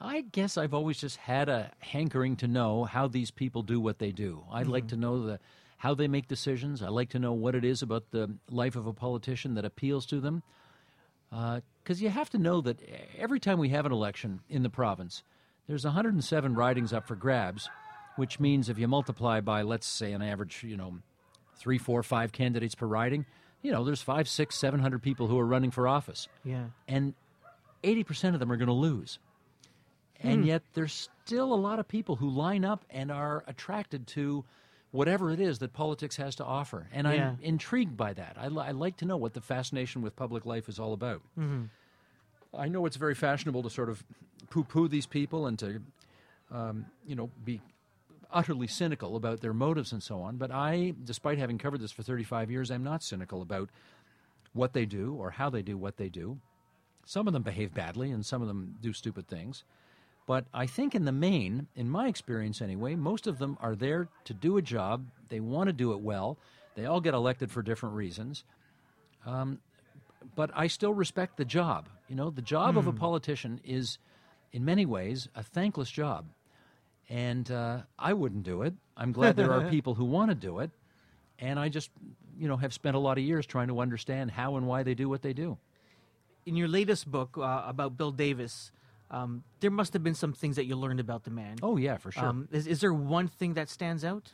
I 0.00 0.20
guess 0.20 0.56
I've 0.56 0.74
always 0.74 0.98
just 0.98 1.16
had 1.16 1.48
a 1.48 1.72
hankering 1.80 2.36
to 2.36 2.46
know 2.46 2.84
how 2.84 3.08
these 3.08 3.30
people 3.30 3.62
do 3.62 3.80
what 3.80 3.98
they 3.98 4.12
do. 4.12 4.44
I'd 4.52 4.68
like 4.68 4.84
mm-hmm. 4.84 4.90
to 4.90 4.96
know 4.96 5.26
the 5.26 5.40
how 5.78 5.94
they 5.94 6.08
make 6.08 6.26
decisions. 6.26 6.82
I 6.82 6.88
like 6.88 7.10
to 7.10 7.18
know 7.18 7.32
what 7.32 7.54
it 7.54 7.64
is 7.64 7.82
about 7.82 8.10
the 8.10 8.34
life 8.50 8.74
of 8.74 8.86
a 8.86 8.92
politician 8.92 9.54
that 9.54 9.64
appeals 9.64 10.06
to 10.06 10.20
them. 10.20 10.42
Uh, 11.32 11.60
because 11.82 12.02
you 12.02 12.10
have 12.10 12.30
to 12.30 12.38
know 12.38 12.60
that 12.60 12.80
every 13.16 13.40
time 13.40 13.58
we 13.58 13.68
have 13.70 13.86
an 13.86 13.92
election 13.92 14.40
in 14.48 14.62
the 14.62 14.70
province, 14.70 15.22
there's 15.66 15.84
107 15.84 16.54
ridings 16.54 16.92
up 16.92 17.06
for 17.06 17.14
grabs, 17.14 17.68
which 18.16 18.40
means 18.40 18.68
if 18.68 18.78
you 18.78 18.88
multiply 18.88 19.40
by, 19.40 19.62
let's 19.62 19.86
say, 19.86 20.12
an 20.12 20.20
average, 20.20 20.64
you 20.64 20.76
know, 20.76 20.98
three, 21.56 21.78
four, 21.78 22.02
five 22.02 22.32
candidates 22.32 22.74
per 22.74 22.86
riding, 22.86 23.24
you 23.62 23.72
know, 23.72 23.84
there's 23.84 24.02
five, 24.02 24.28
six, 24.28 24.56
seven 24.56 24.80
hundred 24.80 25.02
people 25.02 25.28
who 25.28 25.38
are 25.38 25.46
running 25.46 25.70
for 25.70 25.86
office 25.88 26.28
Yeah, 26.44 26.66
and 26.86 27.14
80% 27.82 28.34
of 28.34 28.40
them 28.40 28.50
are 28.50 28.56
going 28.56 28.68
to 28.68 28.72
lose. 28.72 29.18
And 30.20 30.44
yet, 30.44 30.62
there's 30.74 31.08
still 31.24 31.52
a 31.52 31.56
lot 31.56 31.78
of 31.78 31.86
people 31.86 32.16
who 32.16 32.28
line 32.28 32.64
up 32.64 32.84
and 32.90 33.10
are 33.12 33.44
attracted 33.46 34.06
to 34.08 34.44
whatever 34.90 35.30
it 35.30 35.38
is 35.38 35.58
that 35.60 35.72
politics 35.72 36.16
has 36.16 36.34
to 36.36 36.44
offer. 36.44 36.88
And 36.92 37.06
Yeah. 37.06 37.30
I'm 37.30 37.38
intrigued 37.42 37.96
by 37.96 38.14
that. 38.14 38.36
I, 38.38 38.48
li- 38.48 38.64
I 38.66 38.70
like 38.72 38.96
to 38.98 39.04
know 39.04 39.16
what 39.16 39.34
the 39.34 39.40
fascination 39.40 40.02
with 40.02 40.16
public 40.16 40.44
life 40.46 40.68
is 40.68 40.78
all 40.80 40.92
about. 40.92 41.22
I 42.56 42.68
know 42.68 42.86
it's 42.86 42.96
very 42.96 43.14
fashionable 43.14 43.62
to 43.62 43.70
sort 43.70 43.90
of 43.90 44.02
poo 44.50 44.64
poo 44.64 44.88
these 44.88 45.06
people 45.06 45.46
and 45.46 45.58
to, 45.58 45.82
um, 46.50 46.86
you 47.06 47.14
know, 47.14 47.30
be 47.44 47.60
utterly 48.30 48.66
cynical 48.66 49.16
about 49.16 49.40
their 49.40 49.52
motives 49.52 49.92
and 49.92 50.02
so 50.02 50.20
on. 50.22 50.36
But 50.36 50.50
I, 50.50 50.94
despite 51.04 51.38
having 51.38 51.58
covered 51.58 51.80
this 51.80 51.92
for 51.92 52.02
35 52.02 52.50
years, 52.50 52.70
I'm 52.70 52.82
not 52.82 53.02
cynical 53.02 53.42
about 53.42 53.68
what 54.54 54.72
they 54.72 54.86
do 54.86 55.14
or 55.14 55.30
how 55.30 55.50
they 55.50 55.62
do 55.62 55.76
what 55.76 55.96
they 55.98 56.08
do. 56.08 56.38
Some 57.04 57.26
of 57.26 57.32
them 57.34 57.42
behave 57.42 57.72
badly 57.74 58.10
and 58.10 58.24
some 58.24 58.40
of 58.42 58.48
them 58.48 58.76
do 58.80 58.92
stupid 58.92 59.28
things. 59.28 59.64
But 60.28 60.44
I 60.52 60.66
think 60.66 60.94
in 60.94 61.06
the 61.06 61.12
main, 61.12 61.68
in 61.74 61.88
my 61.88 62.06
experience 62.06 62.60
anyway, 62.60 62.94
most 62.94 63.26
of 63.26 63.38
them 63.38 63.56
are 63.62 63.74
there 63.74 64.08
to 64.24 64.34
do 64.34 64.58
a 64.58 64.62
job. 64.62 65.06
They 65.30 65.40
want 65.40 65.68
to 65.68 65.72
do 65.72 65.92
it 65.92 66.00
well. 66.00 66.36
They 66.76 66.84
all 66.84 67.00
get 67.00 67.14
elected 67.14 67.50
for 67.50 67.62
different 67.62 67.94
reasons. 67.94 68.44
Um, 69.24 69.58
but 70.36 70.50
I 70.54 70.66
still 70.66 70.92
respect 70.92 71.38
the 71.38 71.46
job. 71.46 71.88
You 72.10 72.14
know, 72.14 72.28
the 72.28 72.42
job 72.42 72.76
of 72.76 72.86
a 72.86 72.92
politician 72.92 73.58
is, 73.64 73.96
in 74.52 74.66
many 74.66 74.84
ways, 74.84 75.28
a 75.34 75.42
thankless 75.42 75.90
job. 75.90 76.26
And 77.08 77.50
uh, 77.50 77.78
I 77.98 78.12
wouldn't 78.12 78.44
do 78.44 78.60
it. 78.62 78.74
I'm 78.98 79.12
glad 79.12 79.34
there 79.36 79.52
are 79.52 79.70
people 79.76 79.94
who 79.94 80.04
want 80.04 80.30
to 80.30 80.34
do 80.34 80.58
it. 80.58 80.70
And 81.38 81.58
I 81.58 81.70
just, 81.70 81.90
you 82.38 82.48
know, 82.48 82.58
have 82.58 82.74
spent 82.74 82.96
a 82.96 82.98
lot 82.98 83.16
of 83.16 83.24
years 83.24 83.46
trying 83.46 83.68
to 83.68 83.80
understand 83.80 84.30
how 84.30 84.56
and 84.56 84.66
why 84.66 84.82
they 84.82 84.94
do 84.94 85.08
what 85.08 85.22
they 85.22 85.32
do. 85.32 85.56
in 86.44 86.54
your 86.56 86.68
latest 86.68 87.10
book 87.10 87.36
uh, 87.38 87.62
about 87.66 87.96
Bill 87.96 88.10
Davis, 88.10 88.72
um, 89.10 89.44
there 89.60 89.70
must 89.70 89.92
have 89.94 90.02
been 90.02 90.14
some 90.14 90.32
things 90.32 90.56
that 90.56 90.66
you 90.66 90.76
learned 90.76 91.00
about 91.00 91.24
the 91.24 91.30
man. 91.30 91.56
Oh, 91.62 91.76
yeah, 91.76 91.96
for 91.96 92.12
sure. 92.12 92.24
Um, 92.26 92.48
is, 92.52 92.66
is 92.66 92.80
there 92.80 92.92
one 92.92 93.28
thing 93.28 93.54
that 93.54 93.68
stands 93.68 94.04
out? 94.04 94.32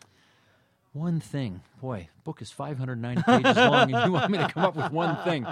One 0.92 1.20
thing. 1.20 1.60
Boy, 1.80 2.08
book 2.24 2.40
is 2.40 2.50
590 2.50 3.22
pages 3.26 3.56
long, 3.56 3.92
and 3.94 4.06
you 4.06 4.12
want 4.12 4.30
me 4.30 4.38
to 4.38 4.48
come 4.48 4.64
up 4.64 4.76
with 4.76 4.92
one 4.92 5.16
thing. 5.24 5.46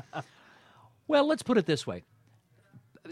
Well, 1.09 1.27
let's 1.27 1.43
put 1.43 1.59
it 1.59 1.67
this 1.67 1.87
way 1.87 2.05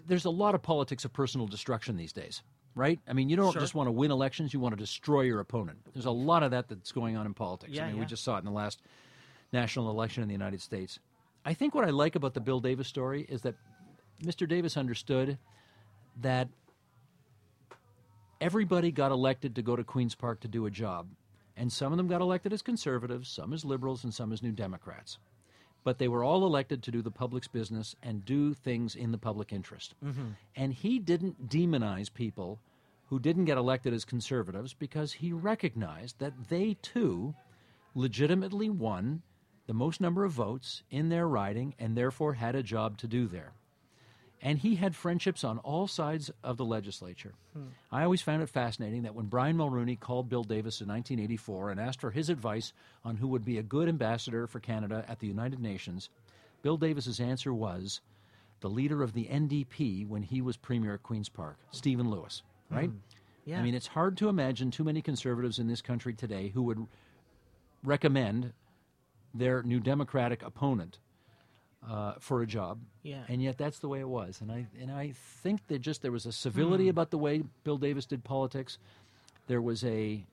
there's 0.06 0.24
a 0.24 0.30
lot 0.30 0.54
of 0.54 0.62
politics 0.62 1.04
of 1.04 1.12
personal 1.12 1.46
destruction 1.46 1.96
these 1.96 2.12
days, 2.12 2.42
right? 2.74 3.00
I 3.08 3.12
mean, 3.12 3.28
you 3.28 3.36
don't 3.36 3.52
Sure. 3.52 3.60
just 3.60 3.74
want 3.74 3.88
to 3.88 3.92
win 3.92 4.10
elections, 4.10 4.52
you 4.52 4.60
want 4.60 4.72
to 4.72 4.78
destroy 4.78 5.22
your 5.22 5.40
opponent. 5.40 5.78
There's 5.92 6.06
a 6.06 6.10
lot 6.10 6.42
of 6.42 6.50
that 6.52 6.68
that's 6.68 6.92
going 6.92 7.16
on 7.16 7.26
in 7.26 7.34
politics. 7.34 7.72
Yeah, 7.72 7.84
I 7.84 7.86
mean, 7.88 7.96
yeah. 7.96 8.00
we 8.00 8.06
just 8.06 8.24
saw 8.24 8.36
it 8.36 8.40
in 8.40 8.44
the 8.44 8.50
last 8.50 8.80
national 9.52 9.90
election 9.90 10.22
in 10.22 10.28
the 10.28 10.34
United 10.34 10.60
States. 10.60 10.98
I 11.44 11.54
think 11.54 11.74
what 11.74 11.84
I 11.84 11.90
like 11.90 12.14
about 12.16 12.34
the 12.34 12.40
Bill 12.40 12.60
Davis 12.60 12.86
story 12.86 13.26
is 13.28 13.42
that 13.42 13.54
Mr. 14.22 14.48
Davis 14.48 14.76
understood 14.76 15.38
that 16.22 16.48
everybody 18.40 18.90
got 18.90 19.12
elected 19.12 19.54
to 19.56 19.62
go 19.62 19.76
to 19.76 19.84
Queen's 19.84 20.14
Park 20.14 20.40
to 20.40 20.48
do 20.48 20.66
a 20.66 20.70
job. 20.70 21.08
And 21.56 21.72
some 21.72 21.92
of 21.92 21.98
them 21.98 22.08
got 22.08 22.22
elected 22.22 22.52
as 22.52 22.62
conservatives, 22.62 23.28
some 23.28 23.52
as 23.52 23.64
liberals, 23.64 24.04
and 24.04 24.14
some 24.14 24.32
as 24.32 24.42
New 24.42 24.52
Democrats. 24.52 25.18
But 25.84 25.98
they 25.98 26.08
were 26.08 26.24
all 26.24 26.46
elected 26.46 26.82
to 26.82 26.90
do 26.90 27.02
the 27.02 27.10
public's 27.10 27.48
business 27.48 27.94
and 28.02 28.24
do 28.24 28.54
things 28.54 28.94
in 28.94 29.12
the 29.12 29.18
public 29.18 29.52
interest. 29.52 29.94
Mm-hmm. 30.04 30.28
And 30.56 30.72
he 30.72 30.98
didn't 30.98 31.48
demonize 31.48 32.12
people 32.12 32.60
who 33.08 33.18
didn't 33.18 33.46
get 33.46 33.58
elected 33.58 33.92
as 33.92 34.04
conservatives 34.04 34.72
because 34.72 35.12
he 35.12 35.32
recognized 35.32 36.18
that 36.18 36.48
they 36.48 36.76
too 36.80 37.34
legitimately 37.94 38.70
won 38.70 39.22
the 39.66 39.74
most 39.74 40.00
number 40.00 40.24
of 40.24 40.32
votes 40.32 40.82
in 40.90 41.08
their 41.08 41.28
riding 41.28 41.74
and 41.78 41.96
therefore 41.96 42.34
had 42.34 42.54
a 42.54 42.62
job 42.62 42.96
to 42.98 43.06
do 43.06 43.26
there. 43.26 43.52
And 44.42 44.58
he 44.58 44.76
had 44.76 44.96
friendships 44.96 45.44
on 45.44 45.58
all 45.58 45.86
sides 45.86 46.30
of 46.42 46.56
the 46.56 46.64
legislature. 46.64 47.34
Hmm. 47.52 47.64
I 47.92 48.04
always 48.04 48.22
found 48.22 48.42
it 48.42 48.48
fascinating 48.48 49.02
that 49.02 49.14
when 49.14 49.26
Brian 49.26 49.56
Mulrooney 49.56 49.96
called 49.96 50.30
Bill 50.30 50.44
Davis 50.44 50.80
in 50.80 50.88
1984 50.88 51.70
and 51.70 51.80
asked 51.80 52.00
for 52.00 52.10
his 52.10 52.30
advice 52.30 52.72
on 53.04 53.16
who 53.16 53.28
would 53.28 53.44
be 53.44 53.58
a 53.58 53.62
good 53.62 53.88
ambassador 53.88 54.46
for 54.46 54.58
Canada 54.58 55.04
at 55.08 55.18
the 55.18 55.26
United 55.26 55.60
Nations, 55.60 56.08
Bill 56.62 56.78
Davis's 56.78 57.20
answer 57.20 57.52
was 57.52 58.00
the 58.60 58.70
leader 58.70 59.02
of 59.02 59.12
the 59.12 59.24
NDP 59.26 60.08
when 60.08 60.22
he 60.22 60.40
was 60.40 60.56
premier 60.56 60.94
at 60.94 61.02
Queen's 61.02 61.28
Park, 61.28 61.58
Stephen 61.70 62.10
Lewis, 62.10 62.42
hmm. 62.70 62.76
right? 62.76 62.90
Yeah. 63.44 63.58
I 63.58 63.62
mean, 63.62 63.74
it's 63.74 63.88
hard 63.88 64.16
to 64.18 64.28
imagine 64.28 64.70
too 64.70 64.84
many 64.84 65.02
conservatives 65.02 65.58
in 65.58 65.66
this 65.66 65.82
country 65.82 66.14
today 66.14 66.48
who 66.48 66.62
would 66.62 66.86
recommend 67.82 68.52
their 69.34 69.62
New 69.62 69.80
Democratic 69.80 70.42
opponent 70.42 70.98
uh, 71.88 72.14
for 72.20 72.42
a 72.42 72.46
job. 72.46 72.80
Yeah. 73.02 73.22
And 73.28 73.42
yet 73.42 73.58
that's 73.58 73.78
the 73.78 73.88
way 73.88 74.00
it 74.00 74.08
was. 74.08 74.40
And 74.40 74.52
I 74.52 74.66
and 74.80 74.90
I 74.90 75.12
think 75.42 75.66
that 75.68 75.80
just 75.80 76.02
there 76.02 76.12
was 76.12 76.26
a 76.26 76.32
civility 76.32 76.88
about 76.88 77.10
the 77.10 77.18
way 77.18 77.42
Bill 77.64 77.78
Davis 77.78 78.06
did 78.06 78.24
politics. 78.24 78.78
There 79.46 79.62
was 79.62 79.84
a 79.84 80.24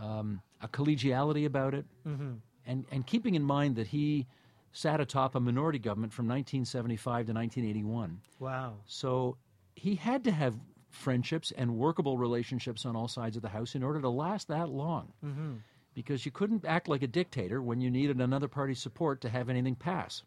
um, 0.00 0.40
a 0.60 0.68
collegiality 0.68 1.46
about 1.46 1.74
it, 1.74 1.86
mm-hmm. 2.06 2.34
and 2.66 2.84
and 2.90 3.06
keeping 3.06 3.34
in 3.34 3.42
mind 3.42 3.76
that 3.76 3.88
he 3.88 4.26
sat 4.72 5.00
atop 5.00 5.34
a 5.34 5.40
minority 5.40 5.78
government 5.78 6.12
from 6.12 6.26
1975 6.26 7.26
to 7.26 7.32
1981. 7.32 8.20
Wow. 8.38 8.74
So 8.86 9.36
he 9.74 9.94
had 9.94 10.24
to 10.24 10.30
have 10.30 10.54
friendships 10.90 11.52
and 11.56 11.76
workable 11.76 12.18
relationships 12.18 12.84
on 12.84 12.96
all 12.96 13.08
sides 13.08 13.36
of 13.36 13.42
the 13.42 13.48
house 13.48 13.74
in 13.74 13.82
order 13.82 14.00
to 14.00 14.08
last 14.08 14.48
that 14.48 14.68
long. 14.68 15.12
Mm-hmm. 15.24 15.54
Because 15.94 16.24
you 16.24 16.30
couldn't 16.30 16.64
act 16.64 16.88
like 16.88 17.02
a 17.02 17.08
dictator 17.08 17.60
when 17.60 17.80
you 17.80 17.90
needed 17.90 18.20
another 18.20 18.46
party's 18.46 18.78
support 18.78 19.20
to 19.22 19.28
have 19.28 19.48
anything 19.48 19.74
pass. 19.74 20.22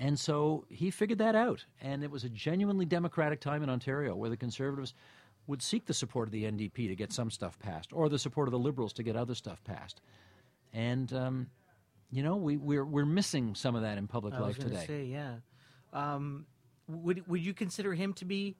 And 0.00 0.18
so 0.18 0.64
he 0.70 0.90
figured 0.90 1.18
that 1.18 1.34
out. 1.36 1.66
And 1.80 2.02
it 2.02 2.10
was 2.10 2.24
a 2.24 2.30
genuinely 2.30 2.86
democratic 2.86 3.38
time 3.38 3.62
in 3.62 3.68
Ontario 3.68 4.16
where 4.16 4.30
the 4.30 4.36
Conservatives 4.36 4.94
would 5.46 5.62
seek 5.62 5.84
the 5.84 5.94
support 5.94 6.26
of 6.26 6.32
the 6.32 6.44
NDP 6.44 6.88
to 6.88 6.96
get 6.96 7.12
some 7.12 7.30
stuff 7.30 7.58
passed, 7.58 7.92
or 7.92 8.08
the 8.08 8.18
support 8.18 8.48
of 8.48 8.52
the 8.52 8.58
Liberals 8.58 8.94
to 8.94 9.02
get 9.02 9.14
other 9.14 9.34
stuff 9.34 9.62
passed. 9.62 10.00
And, 10.72 11.12
um, 11.12 11.48
you 12.10 12.22
know, 12.22 12.36
we, 12.36 12.56
we're, 12.56 12.84
we're 12.84 13.04
missing 13.04 13.54
some 13.54 13.74
of 13.74 13.82
that 13.82 13.98
in 13.98 14.06
public 14.06 14.38
life 14.40 14.58
today. 14.58 14.84
say, 14.86 15.04
yeah. 15.04 15.34
Um, 15.92 16.46
would 16.88 17.26
would 17.28 17.44
you 17.44 17.54
consider 17.54 17.94
him 17.94 18.12
to 18.14 18.24
be 18.24 18.56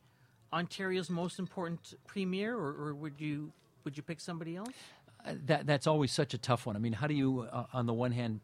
Ontario's 0.53 1.11
most 1.11 1.39
important 1.39 1.95
premier, 2.07 2.57
or, 2.57 2.69
or 2.69 2.95
would 2.95 3.21
you 3.21 3.53
would 3.85 3.97
you 3.97 4.03
pick 4.03 4.21
somebody 4.21 4.57
else? 4.57 4.69
Uh, 5.25 5.35
that 5.47 5.67
that's 5.67 5.87
always 5.87 6.13
such 6.13 6.35
a 6.35 6.39
tough 6.39 6.67
one. 6.67 6.77
I 6.77 6.79
mean, 6.79 6.93
how 6.93 7.07
do 7.07 7.15
you, 7.15 7.49
uh, 7.53 7.65
on 7.73 7.87
the 7.87 7.93
one 7.93 8.13
hand, 8.13 8.41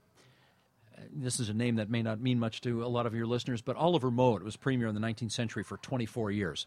this 1.12 1.40
is 1.40 1.48
a 1.48 1.54
name 1.54 1.76
that 1.76 1.90
may 1.90 2.02
not 2.02 2.20
mean 2.20 2.38
much 2.38 2.60
to 2.62 2.84
a 2.84 2.88
lot 2.88 3.06
of 3.06 3.14
your 3.14 3.26
listeners, 3.26 3.60
but 3.62 3.76
Oliver 3.76 4.10
Mowat 4.10 4.42
was 4.42 4.56
premier 4.56 4.86
in 4.86 4.94
the 4.94 5.00
19th 5.00 5.32
century 5.32 5.62
for 5.62 5.76
24 5.78 6.30
years. 6.30 6.66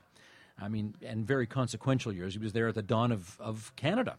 I 0.61 0.67
mean, 0.67 0.95
and 1.05 1.25
very 1.25 1.47
consequential 1.47 2.11
years. 2.11 2.33
He 2.33 2.39
was 2.39 2.53
there 2.53 2.67
at 2.67 2.75
the 2.75 2.81
dawn 2.81 3.11
of, 3.11 3.37
of 3.39 3.73
Canada. 3.75 4.17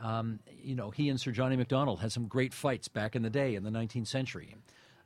Um, 0.00 0.38
you 0.62 0.74
know, 0.74 0.90
he 0.90 1.08
and 1.08 1.20
Sir 1.20 1.32
John 1.32 1.52
A. 1.52 1.56
Macdonald 1.56 2.00
had 2.00 2.12
some 2.12 2.26
great 2.26 2.52
fights 2.52 2.88
back 2.88 3.16
in 3.16 3.22
the 3.22 3.30
day 3.30 3.54
in 3.54 3.64
the 3.64 3.70
19th 3.70 4.06
century. 4.06 4.54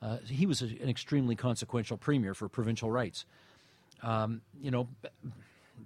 Uh, 0.02 0.18
he 0.26 0.46
was 0.46 0.62
a, 0.62 0.66
an 0.66 0.88
extremely 0.88 1.36
consequential 1.36 1.96
premier 1.96 2.34
for 2.34 2.48
provincial 2.48 2.90
rights. 2.90 3.24
Um, 4.02 4.40
you 4.60 4.70
know, 4.70 4.88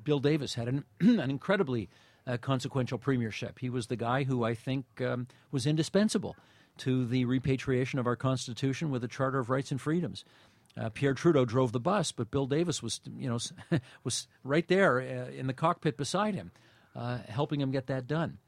Bill 0.03 0.19
Davis 0.19 0.55
had 0.55 0.69
an, 0.69 0.85
an 1.01 1.31
incredibly 1.31 1.89
uh, 2.27 2.37
consequential 2.39 2.99
premiership. 2.99 3.59
He 3.59 3.69
was 3.69 3.89
the 3.89 3.97
guy 3.97 4.25
who 4.25 4.45
I 4.45 4.55
think 4.55 4.87
um, 5.01 5.27
was 5.51 5.67
indispensable 5.67 6.37
to 6.79 7.05
the 7.07 7.25
repatriation 7.25 7.99
of 7.99 8.07
our 8.07 8.17
Constitution 8.17 8.91
with 8.91 9.05
a 9.05 9.09
Charter 9.09 9.39
of 9.39 9.51
Rights 9.51 9.71
and 9.71 9.81
Freedoms. 9.81 10.25
Uh, 10.77 10.89
Pierre 10.89 11.15
Trudeau 11.15 11.45
drove 11.45 11.71
the 11.73 11.81
bus, 11.81 12.11
but 12.11 12.31
Bill 12.31 12.47
Davis 12.47 12.83
was, 12.83 13.01
you 13.17 13.29
know, 13.29 13.39
was 14.05 14.27
right 14.43 14.67
there 14.67 15.01
uh, 15.01 15.31
in 15.31 15.47
the 15.47 15.53
cockpit 15.53 15.97
beside 15.97 16.35
him, 16.35 16.51
uh, 16.97 17.19
helping 17.29 17.61
him 17.61 17.71
get 17.71 17.87
that 17.87 18.07
done. 18.09 18.39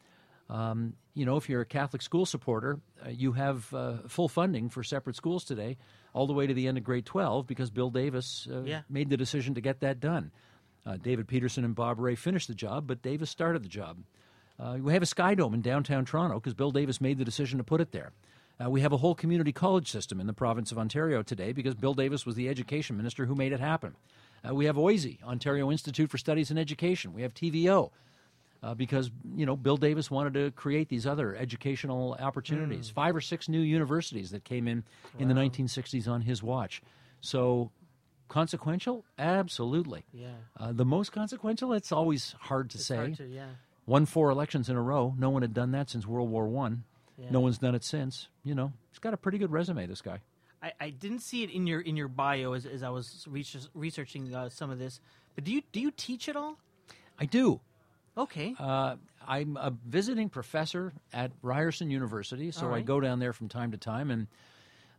Um, 0.51 0.95
you 1.15 1.25
know, 1.25 1.37
if 1.37 1.49
you're 1.49 1.61
a 1.61 1.67
Catholic 1.67 2.03
school 2.03 2.27
supporter, 2.27 2.79
uh, 3.05 3.11
you 3.11 3.33
have 3.33 3.73
uh, 3.73 3.95
full 4.09 4.29
funding 4.29 4.69
for 4.71 4.83
separate 4.83 5.17
schools 5.17 5.45
today, 5.45 5.77
all 6.13 6.27
the 6.27 6.33
way 6.33 6.47
to 6.47 6.55
the 6.55 6.67
end 6.69 6.79
of 6.79 6.85
grade 6.85 7.07
12, 7.07 7.47
because 7.47 7.71
Bill 7.71 7.91
Davis 7.91 8.47
uh, 8.51 8.63
Yeah. 8.63 8.83
made 8.89 9.09
the 9.09 9.17
decision 9.17 9.55
to 9.55 9.61
get 9.61 9.81
that 9.81 10.01
done. 10.01 10.33
Uh, 10.85 10.97
David 10.97 11.27
Peterson 11.27 11.65
and 11.65 11.75
Bob 11.75 11.99
Rae 11.99 12.15
finished 12.15 12.47
the 12.49 12.55
job, 12.55 12.87
but 12.87 13.03
Davis 13.03 13.31
started 13.31 13.65
the 13.65 13.69
job. 13.69 13.99
Uh, 14.59 14.79
we 14.81 14.93
have 14.93 15.03
a 15.03 15.07
Sky 15.07 15.35
Dome 15.35 15.55
in 15.55 15.61
downtown 15.61 16.05
Toronto 16.05 16.37
because 16.41 16.55
Bill 16.55 16.71
Davis 16.71 17.01
made 17.01 17.19
the 17.19 17.25
decision 17.25 17.59
to 17.59 17.65
put 17.65 17.81
it 17.81 17.93
there. 17.93 18.13
Uh, 18.65 18.71
we 18.71 18.81
have 18.81 18.93
a 18.93 18.97
whole 18.97 19.15
community 19.15 19.53
college 19.53 19.91
system 19.91 20.19
in 20.19 20.27
the 20.27 20.33
province 20.33 20.73
of 20.73 20.79
Ontario 20.79 21.23
today 21.23 21.53
because 21.53 21.75
Bill 21.75 21.93
Davis 21.93 22.25
was 22.25 22.37
the 22.37 22.49
education 22.49 22.97
minister 22.97 23.27
who 23.27 23.35
made 23.35 23.53
it 23.53 23.61
happen. 23.61 23.95
Uh, 24.49 24.55
we 24.55 24.65
have 24.65 24.77
OISE, 24.79 25.19
Ontario 25.23 25.71
Institute 25.71 26.11
for 26.11 26.17
Studies 26.19 26.51
in 26.51 26.57
Education. 26.57 27.13
We 27.13 27.21
have 27.23 27.35
TVO 27.35 27.91
uh, 28.63 28.73
because 28.75 29.11
you 29.35 29.45
know 29.45 29.57
Bill 29.57 29.77
Davis 29.77 30.11
wanted 30.11 30.33
to 30.35 30.51
create 30.53 30.89
these 30.89 31.07
other 31.07 31.37
educational 31.37 32.17
opportunities. 32.19 32.89
Five 32.89 33.15
or 33.15 33.21
six 33.21 33.47
new 33.49 33.61
universities 33.61 34.31
that 34.31 34.45
came 34.45 34.67
in 34.69 34.85
in 35.19 35.29
the 35.29 35.35
1960s 35.35 36.09
on 36.09 36.23
his 36.23 36.43
watch. 36.43 36.81
So 37.21 37.71
consequential, 38.29 39.05
absolutely. 39.19 40.05
Yeah. 40.13 40.29
Uh, 40.59 40.73
the 40.73 40.85
most 40.85 41.13
consequential, 41.13 41.73
it's 41.75 41.93
always 41.93 42.35
hard 42.41 42.71
to 42.71 42.79
It's 42.79 42.87
say. 42.87 42.97
hard 42.97 43.17
to- 43.19 43.27
yeah. 43.27 43.47
Won 43.87 44.05
four 44.05 44.31
elections 44.31 44.69
in 44.69 44.77
a 44.77 44.83
row. 44.83 45.15
No 45.17 45.31
one 45.31 45.43
had 45.43 45.55
done 45.55 45.73
that 45.73 45.89
since 45.91 46.07
World 46.07 46.31
War 46.31 46.49
One. 46.49 46.85
Yeah. 47.19 47.31
No 47.31 47.41
one's 47.41 47.59
done 47.59 47.75
it 47.75 47.85
since. 47.85 48.29
You 48.45 48.55
know, 48.55 48.73
he's 48.91 48.99
got 48.99 49.15
a 49.15 49.17
pretty 49.17 49.39
good 49.39 49.53
resume. 49.53 49.87
This 49.87 50.03
guy. 50.03 50.21
I, 50.63 50.73
I 50.81 50.91
didn't 50.91 51.21
see 51.21 51.43
it 51.43 51.51
in 51.51 51.67
your 51.67 51.81
in 51.81 51.97
your 51.97 52.09
bio 52.09 52.53
as, 52.55 52.67
as 52.67 52.83
I 52.83 52.89
was 52.89 53.25
research, 53.29 53.65
researching 53.75 54.35
uh, 54.35 54.49
some 54.49 54.71
of 54.71 54.79
this. 54.79 55.01
But 55.35 55.45
do 55.45 55.53
you 55.53 55.63
do 55.73 55.81
you 55.81 55.91
teach 55.91 56.29
at 56.29 56.37
all? 56.37 56.59
I 57.19 57.27
do. 57.27 57.61
Okay. 58.19 58.55
Uh, 58.59 58.97
I'm 59.27 59.57
a 59.57 59.73
visiting 59.87 60.31
professor 60.31 60.93
at 61.13 61.33
Ryerson 61.43 61.91
University, 61.91 62.51
so 62.51 62.69
All 62.69 62.75
I 62.75 62.81
go 62.81 63.01
down 63.01 63.19
there 63.19 63.33
from 63.33 63.49
time 63.49 63.73
to 63.73 63.77
time 63.77 64.11
and 64.11 64.27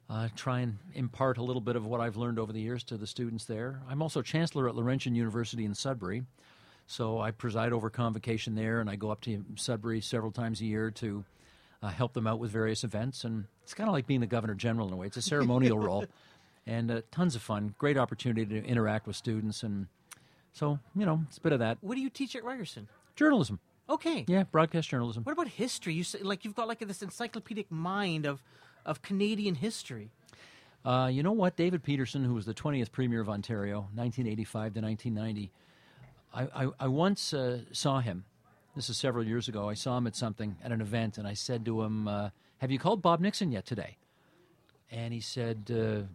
uh, 0.10 0.30
try 0.36 0.60
and 0.60 0.78
impart 0.94 1.38
a 1.38 1.44
little 1.44 1.62
bit 1.62 1.76
of 1.76 1.86
what 1.86 2.00
I've 2.00 2.18
learned 2.18 2.38
over 2.38 2.54
the 2.54 2.62
years 2.62 2.84
to 2.86 2.98
the 2.98 3.08
students 3.08 3.46
there. 3.46 3.82
I'm 3.90 4.02
also 4.02 4.22
chancellor 4.22 4.70
at 4.70 4.76
Laurentian 4.76 5.16
University 5.16 5.66
in 5.66 5.74
Sudbury, 5.74 6.24
so 6.88 7.20
I 7.20 7.32
preside 7.32 7.74
over 7.74 7.90
convocation 7.90 8.56
there, 8.56 8.80
and 8.80 8.90
I 8.90 8.96
go 8.96 9.12
up 9.12 9.22
to 9.22 9.44
Sudbury 9.56 10.02
several 10.02 10.32
times 10.32 10.62
a 10.62 10.66
year 10.66 10.90
to 10.92 11.26
uh, 11.84 11.90
help 11.90 12.14
them 12.14 12.26
out 12.26 12.40
with 12.40 12.50
various 12.50 12.84
events. 12.84 13.26
And 13.26 13.46
it's 13.64 13.74
kind 13.74 13.90
of 13.90 13.94
like 13.94 14.08
being 14.08 14.22
the 14.22 14.28
governor 14.28 14.56
general 14.56 14.88
in 14.88 14.94
a 14.94 14.98
way. 14.98 15.08
It's 15.08 15.18
a 15.18 15.22
ceremonial 15.22 15.78
role, 15.78 16.06
and 16.66 16.90
uh, 16.90 17.02
tons 17.12 17.36
of 17.36 17.42
fun. 17.42 17.76
Great 17.78 17.98
opportunity 17.98 18.46
to 18.46 18.66
interact 18.66 19.06
with 19.06 19.18
students, 19.18 19.64
and 19.64 19.88
so 20.54 20.80
you 20.96 21.06
know, 21.06 21.24
it's 21.28 21.38
a 21.38 21.42
bit 21.42 21.54
of 21.54 21.60
that 21.60 21.78
what 21.82 21.96
do 21.96 22.02
you 22.02 22.10
teach 22.10 22.36
at 22.36 22.44
Ryerson? 22.44 22.88
journalism. 23.16 23.60
Okay. 23.90 24.26
Yeah, 24.28 24.44
broadcast 24.44 24.90
journalism. 24.90 25.24
What 25.24 25.34
about 25.34 25.48
history? 25.48 25.94
You 25.94 26.04
say, 26.04 26.20
like 26.20 26.46
you've 26.46 26.56
got 26.56 26.68
like 26.68 26.80
this 26.80 27.02
encyclopedic 27.02 27.70
mind 27.70 28.26
of 28.26 28.42
of 28.86 29.02
Canadian 29.02 29.56
history. 29.56 30.10
Uh, 30.86 31.10
you 31.12 31.22
know 31.22 31.34
what? 31.34 31.58
David 31.58 31.84
Peterson, 31.84 32.24
who 32.24 32.34
was 32.34 32.46
the 32.46 32.54
20th 32.54 32.94
Premier 32.94 33.20
of 33.20 33.28
Ontario, 33.28 33.90
1985 33.94 34.76
to 34.76 34.82
1990, 34.82 35.52
I, 36.34 36.44
I, 36.66 36.70
I 36.82 36.88
once 36.88 37.34
uh, 37.34 37.60
saw 37.72 38.00
him. 38.00 38.26
This 38.76 38.90
is 38.90 38.98
several 38.98 39.26
years 39.26 39.48
ago. 39.48 39.70
I 39.70 39.74
saw 39.74 39.98
him 39.98 40.06
at 40.08 40.16
something, 40.16 40.56
at 40.64 40.72
an 40.72 40.82
event, 40.82 41.18
and 41.18 41.28
I 41.28 41.34
said 41.34 41.66
to 41.66 41.82
him, 41.82 42.08
uh, 42.08 42.30
Have 42.60 42.72
you 42.72 42.78
called 42.80 43.02
Bob 43.02 43.20
Nixon 43.20 43.52
yet 43.52 43.66
today? 43.66 43.98
And 44.92 45.14
he 45.14 45.20
said, 45.20 45.72
uh, 45.74 46.06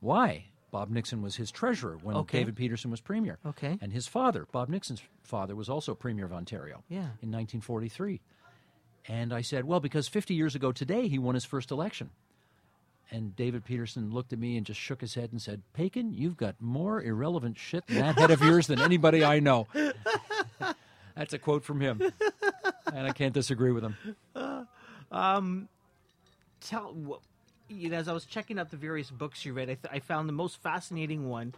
Why? 0.00 0.46
Bob 0.70 0.88
Nixon 0.90 1.20
was 1.22 1.36
his 1.36 1.50
treasurer 1.50 1.98
when 2.02 2.16
Okay. 2.16 2.38
David 2.38 2.56
Peterson 2.56 2.90
was 2.90 3.00
Premier. 3.00 3.38
Okay. 3.46 3.78
And 3.82 3.92
his 3.92 4.08
father, 4.08 4.46
Bob 4.52 4.70
Nixon's 4.70 5.02
father, 5.22 5.54
was 5.54 5.68
also 5.68 5.94
Premier 5.94 6.24
of 6.24 6.32
Ontario 6.32 6.82
Yeah. 6.88 6.98
in 7.20 7.30
1943. 7.30 8.20
And 9.06 9.32
I 9.34 9.42
said, 9.42 9.64
Well, 9.64 9.80
because 9.80 10.08
50 10.08 10.34
years 10.34 10.54
ago 10.54 10.72
today, 10.72 11.08
he 11.08 11.18
won 11.18 11.34
his 11.34 11.44
first 11.44 11.70
election. 11.70 12.10
And 13.12 13.36
David 13.36 13.64
Peterson 13.66 14.10
looked 14.10 14.32
at 14.32 14.38
me 14.38 14.56
and 14.56 14.64
just 14.64 14.80
shook 14.80 15.02
his 15.02 15.14
head 15.14 15.30
and 15.32 15.40
said, 15.40 15.60
Paikin, 15.76 16.12
you've 16.14 16.38
got 16.38 16.54
more 16.60 17.02
irrelevant 17.02 17.58
shit 17.58 17.84
in 17.88 17.96
that 17.96 18.16
head 18.18 18.30
of 18.30 18.40
yours 18.40 18.66
than 18.68 18.80
anybody 18.80 19.22
I 19.22 19.38
know. 19.38 19.66
That's 21.14 21.34
a 21.34 21.38
quote 21.38 21.62
from 21.62 21.80
him. 21.82 22.00
And 22.86 23.06
I 23.06 23.12
can't 23.12 23.34
disagree 23.34 23.70
with 23.70 23.84
him. 23.84 23.96
Tell 26.60 27.20
you 27.68 27.88
know, 27.90 27.96
as 27.96 28.08
I 28.08 28.12
was 28.12 28.24
checking 28.24 28.58
out 28.58 28.70
the 28.70 28.76
various 28.76 29.10
books 29.10 29.44
you 29.44 29.52
read, 29.52 29.68
I, 29.70 29.74
th- 29.74 29.86
I 29.92 29.98
found 29.98 30.28
the 30.28 30.32
most 30.32 30.62
fascinating 30.62 31.28
one 31.28 31.54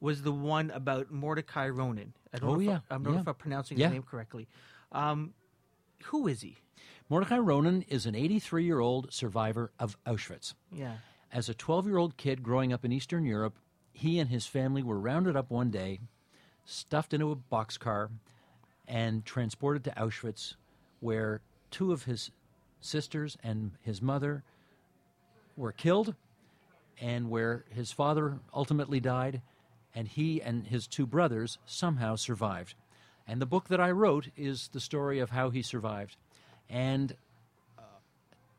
was 0.00 0.22
the 0.22 0.32
one 0.32 0.70
about 0.70 1.10
Mordecai 1.10 1.68
Ronen. 1.68 2.08
I 2.34 2.38
don't 2.38 2.48
Oh, 2.50 2.54
know 2.54 2.60
if 2.60 2.66
yeah, 2.66 2.78
I, 2.90 2.94
I 2.94 2.98
don't 2.98 3.14
know 3.14 3.20
if 3.20 3.28
I'm 3.28 3.34
pronouncing 3.34 3.78
Yeah. 3.78 3.86
his 3.86 3.92
name 3.94 4.02
correctly. 4.02 4.48
Um, 4.90 5.34
who 6.04 6.26
is 6.28 6.40
he? 6.42 6.56
Mordecai 7.08 7.38
Ronen 7.38 7.84
is 7.88 8.06
an 8.06 8.14
83 8.14 8.64
year 8.64 8.80
old 8.80 9.12
survivor 9.12 9.70
of 9.78 9.96
Auschwitz. 10.06 10.54
Yeah. 10.72 10.96
As 11.32 11.48
a 11.48 11.54
12 11.54 11.86
year 11.86 11.98
old 11.98 12.16
kid 12.16 12.42
growing 12.42 12.72
up 12.72 12.84
in 12.84 12.92
Eastern 12.92 13.24
Europe, 13.24 13.58
he 13.92 14.18
and 14.18 14.30
his 14.30 14.46
family 14.46 14.82
were 14.82 14.98
rounded 14.98 15.36
up 15.36 15.50
one 15.50 15.70
day, 15.70 16.00
stuffed 16.64 17.12
into 17.12 17.30
a 17.30 17.36
boxcar, 17.36 18.08
and 18.88 19.24
transported 19.24 19.84
to 19.84 19.90
Auschwitz, 19.92 20.54
where 21.00 21.40
two 21.70 21.92
of 21.92 22.04
his 22.04 22.30
sisters 22.80 23.36
and 23.42 23.72
his 23.82 24.02
mother 24.02 24.42
were 25.56 25.72
killed, 25.72 26.14
and 27.00 27.30
where 27.30 27.64
his 27.70 27.92
father 27.92 28.40
ultimately 28.54 29.00
died, 29.00 29.42
and 29.94 30.08
he 30.08 30.40
and 30.40 30.66
his 30.66 30.86
two 30.86 31.06
brothers 31.06 31.58
somehow 31.66 32.16
survived. 32.16 32.74
And 33.26 33.40
the 33.40 33.46
book 33.46 33.68
that 33.68 33.80
I 33.80 33.90
wrote 33.90 34.28
is 34.36 34.68
the 34.72 34.80
story 34.80 35.18
of 35.18 35.30
how 35.30 35.50
he 35.50 35.62
survived. 35.62 36.16
And 36.72 37.14
uh, 37.78 37.82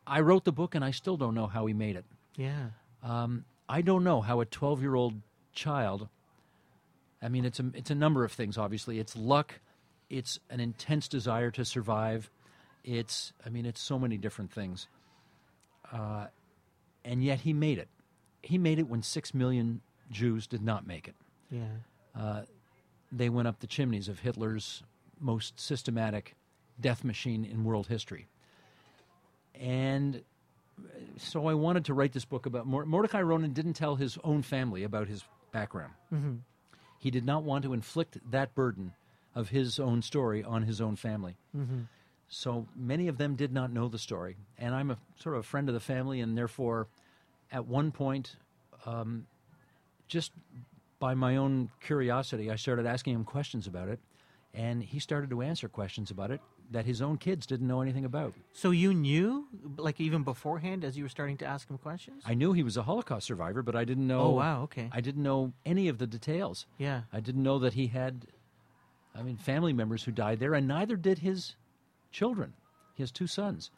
I 0.07 0.21
wrote 0.21 0.45
the 0.45 0.51
book, 0.51 0.75
and 0.75 0.85
I 0.85 0.91
still 0.91 1.17
don't 1.17 1.33
know 1.33 1.47
how 1.47 1.65
he 1.65 1.73
made 1.73 1.95
it. 1.95 2.05
Yeah. 2.37 2.67
Um, 3.01 3.43
I 3.67 3.81
don't 3.81 4.03
know 4.03 4.21
how 4.21 4.39
a 4.39 4.45
12 4.45 4.81
year 4.81 4.95
old 4.95 5.15
child. 5.53 6.07
I 7.21 7.29
mean, 7.29 7.43
it's 7.43 7.59
a 7.59 7.71
it's 7.73 7.89
a 7.89 7.95
number 7.95 8.23
of 8.23 8.31
things. 8.31 8.57
Obviously, 8.57 8.99
it's 8.99 9.15
luck, 9.15 9.59
it's 10.09 10.39
an 10.49 10.59
intense 10.59 11.07
desire 11.07 11.51
to 11.51 11.65
survive. 11.65 12.29
It's 12.83 13.33
I 13.45 13.49
mean, 13.49 13.65
it's 13.65 13.81
so 13.81 13.97
many 13.97 14.17
different 14.17 14.51
things. 14.51 14.87
Uh, 15.91 16.27
and 17.03 17.23
yet 17.23 17.41
he 17.41 17.53
made 17.53 17.79
it. 17.79 17.87
He 18.41 18.57
made 18.57 18.77
it 18.79 18.87
when 18.87 19.01
six 19.01 19.33
million 19.33 19.81
Jews 20.11 20.47
did 20.47 20.61
not 20.61 20.85
make 20.85 21.07
it. 21.07 21.15
Yeah. 21.49 22.41
They 23.11 23.29
went 23.29 23.47
up 23.47 23.59
the 23.59 23.67
chimneys 23.67 24.07
of 24.09 24.19
Hitler's 24.19 24.83
most 25.19 25.59
systematic 25.59 26.35
death 26.79 27.03
machine 27.03 27.45
in 27.45 27.63
world 27.63 27.87
history. 27.87 28.27
And 29.55 30.23
so 31.17 31.47
I 31.47 31.53
wanted 31.53 31.85
to 31.85 31.93
write 31.93 32.13
this 32.13 32.25
book 32.25 32.45
about 32.45 32.65
Mor- 32.65 32.85
Mordecai 32.85 33.21
Ronen. 33.21 33.53
Didn't 33.53 33.73
tell 33.73 33.95
his 33.95 34.17
own 34.23 34.41
family 34.41 34.83
about 34.83 35.07
his 35.07 35.23
background. 35.51 35.93
Mm-hmm. 36.13 36.35
He 36.97 37.11
did 37.11 37.25
not 37.25 37.43
want 37.43 37.63
to 37.63 37.73
inflict 37.73 38.17
that 38.31 38.55
burden 38.55 38.93
of 39.35 39.49
his 39.49 39.79
own 39.79 40.01
story 40.01 40.43
on 40.43 40.63
his 40.63 40.79
own 40.81 40.95
family. 40.95 41.37
Mm-hmm. 41.55 41.81
So 42.27 42.67
many 42.75 43.07
of 43.07 43.17
them 43.17 43.35
did 43.35 43.51
not 43.53 43.71
know 43.71 43.87
the 43.89 43.99
story, 43.99 44.37
and 44.57 44.73
I'm 44.73 44.89
a 44.89 44.97
sort 45.17 45.35
of 45.35 45.41
a 45.41 45.43
friend 45.43 45.69
of 45.69 45.73
the 45.73 45.79
family, 45.79 46.19
and 46.19 46.37
therefore, 46.37 46.87
at 47.51 47.67
one 47.67 47.91
point, 47.91 48.35
um, 48.85 49.27
just 50.07 50.31
by 50.99 51.13
my 51.13 51.35
own 51.35 51.69
curiosity, 51.81 52.49
I 52.49 52.55
started 52.55 52.85
asking 52.85 53.13
him 53.13 53.23
questions 53.23 53.67
about 53.67 53.89
it, 53.89 53.99
and 54.53 54.81
he 54.81 54.99
started 54.99 55.29
to 55.29 55.41
answer 55.41 55.67
questions 55.67 56.09
about 56.09 56.31
it 56.31 56.41
that 56.71 56.85
his 56.85 57.01
own 57.01 57.17
kids 57.17 57.45
didn't 57.45 57.67
know 57.67 57.81
anything 57.81 58.05
about. 58.05 58.33
So 58.51 58.71
you 58.71 58.93
knew, 58.93 59.47
like 59.77 59.99
even 60.01 60.23
beforehand, 60.23 60.83
as 60.83 60.97
you 60.97 61.03
were 61.03 61.09
starting 61.09 61.37
to 61.37 61.45
ask 61.45 61.69
him 61.69 61.77
questions. 61.77 62.23
I 62.25 62.33
knew 62.33 62.53
he 62.53 62.63
was 62.63 62.77
a 62.77 62.83
Holocaust 62.83 63.27
survivor, 63.27 63.61
but 63.61 63.75
I 63.75 63.85
didn't 63.85 64.07
know. 64.07 64.21
Oh, 64.21 64.29
wow, 64.31 64.61
okay. 64.63 64.89
I 64.91 65.01
didn't 65.01 65.23
know 65.23 65.53
any 65.65 65.87
of 65.87 65.97
the 65.99 66.07
details. 66.07 66.65
Yeah. 66.77 67.01
I 67.11 67.19
didn't 67.19 67.43
know 67.43 67.59
that 67.59 67.73
he 67.73 67.87
had, 67.87 68.25
I 69.15 69.21
mean, 69.21 69.37
family 69.37 69.73
members 69.73 70.03
who 70.03 70.11
died 70.11 70.39
there, 70.39 70.53
and 70.55 70.67
neither 70.67 70.95
did 70.95 71.19
his 71.19 71.55
children. 72.11 72.53
He 72.95 73.03
has 73.03 73.11
two 73.11 73.27
sons, 73.27 73.69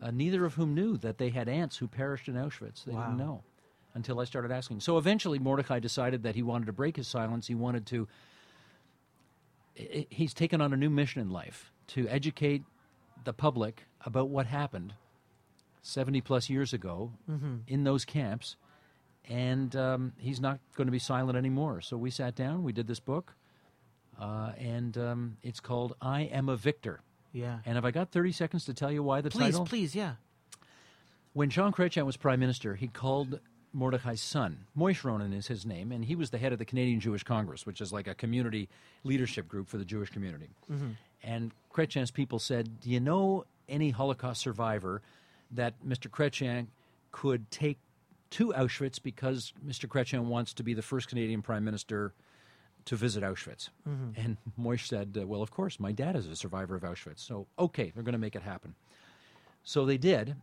uh, 0.00 0.10
neither 0.10 0.44
of 0.44 0.54
whom 0.54 0.74
knew 0.74 0.96
that 0.98 1.18
they 1.18 1.30
had 1.30 1.48
aunts 1.48 1.76
who 1.78 1.88
perished 1.88 2.28
in 2.28 2.34
Auschwitz. 2.34 2.84
They 2.84 2.92
Wow. 2.92 3.02
didn't 3.06 3.18
know 3.18 3.42
until 3.94 4.20
I 4.20 4.24
started 4.24 4.52
asking. 4.52 4.80
So 4.80 4.98
eventually, 4.98 5.38
Mordecai 5.38 5.78
decided 5.80 6.22
that 6.24 6.34
he 6.34 6.42
wanted 6.42 6.66
to 6.66 6.72
break 6.72 6.96
his 6.96 7.08
silence. 7.08 7.46
He 7.46 7.54
wanted 7.54 7.86
to 7.86 8.06
he's 9.74 10.32
taken 10.32 10.60
on 10.60 10.72
a 10.72 10.76
new 10.76 10.88
mission 10.90 11.20
in 11.20 11.30
life 11.30 11.70
to 11.88 12.08
educate 12.08 12.62
the 13.24 13.32
public 13.32 13.84
about 14.04 14.28
what 14.28 14.46
happened 14.46 14.94
70 15.82 16.20
plus 16.20 16.50
years 16.50 16.72
ago 16.72 17.12
in 17.66 17.84
those 17.84 18.04
camps. 18.04 18.56
And 19.28 19.74
um, 19.74 20.12
he's 20.18 20.40
not 20.40 20.60
going 20.76 20.86
to 20.86 20.92
be 20.92 20.98
silent 21.00 21.36
anymore. 21.36 21.80
So 21.80 21.96
we 21.96 22.10
sat 22.10 22.34
down, 22.36 22.62
we 22.62 22.72
did 22.72 22.86
this 22.86 23.00
book, 23.00 23.34
uh, 24.20 24.52
and 24.58 24.96
um, 24.96 25.36
it's 25.42 25.60
called 25.60 25.94
I 26.00 26.22
Am 26.22 26.48
a 26.48 26.56
Victor. 26.56 27.00
Yeah. 27.32 27.58
And 27.66 27.74
have 27.74 27.84
I 27.84 27.90
got 27.90 28.12
30 28.12 28.32
seconds 28.32 28.64
to 28.66 28.74
tell 28.74 28.90
you 28.92 29.02
why 29.02 29.20
the 29.20 29.30
please, 29.30 29.40
title? 29.40 29.66
please, 29.66 29.90
please, 29.92 29.94
yeah. 29.96 30.12
When 31.32 31.50
Jean 31.50 31.72
Chrétien 31.72 32.06
was 32.06 32.16
prime 32.16 32.40
minister, 32.40 32.76
he 32.76 32.86
called 32.88 33.40
Mordecai's 33.74 34.22
son. 34.22 34.60
Moish 34.76 35.02
Ronen 35.02 35.36
is 35.36 35.48
his 35.48 35.66
name, 35.66 35.92
and 35.92 36.04
he 36.04 36.16
was 36.16 36.30
the 36.30 36.38
head 36.38 36.52
of 36.52 36.58
the 36.58 36.64
Canadian 36.64 36.98
Jewish 36.98 37.24
Congress, 37.24 37.66
which 37.66 37.80
is 37.82 37.92
like 37.92 38.06
a 38.08 38.14
community 38.14 38.70
leadership 39.04 39.46
group 39.46 39.68
for 39.68 39.76
the 39.76 39.84
Jewish 39.84 40.08
community. 40.08 40.48
And 41.26 41.52
Chrétien's 41.74 42.10
people 42.12 42.38
said, 42.38 42.80
Do 42.80 42.88
you 42.88 43.00
know 43.00 43.44
any 43.68 43.90
Holocaust 43.90 44.40
survivor 44.40 45.02
that 45.50 45.74
Mr. 45.86 46.08
Chrétien 46.08 46.68
could 47.10 47.50
take 47.50 47.78
to 48.30 48.52
Auschwitz 48.52 49.02
because 49.02 49.52
Mr. 49.66 49.86
Chrétien 49.88 50.26
wants 50.26 50.54
to 50.54 50.62
be 50.62 50.72
the 50.72 50.82
first 50.82 51.08
Canadian 51.08 51.42
prime 51.42 51.64
minister 51.64 52.14
to 52.84 52.96
visit 52.96 53.24
Auschwitz? 53.24 53.70
And 54.16 54.36
Moish 54.58 54.86
said, 54.86 55.18
uh, 55.20 55.26
Well, 55.26 55.42
of 55.42 55.50
course, 55.50 55.80
my 55.80 55.90
dad 55.92 56.14
is 56.14 56.28
a 56.28 56.36
survivor 56.36 56.76
of 56.76 56.82
Auschwitz. 56.82 57.18
So, 57.18 57.48
okay, 57.58 57.90
they're 57.92 58.04
going 58.04 58.12
to 58.12 58.18
make 58.18 58.36
it 58.36 58.42
happen. 58.42 58.76
So 59.64 59.84
they 59.84 59.98
did. 59.98 60.36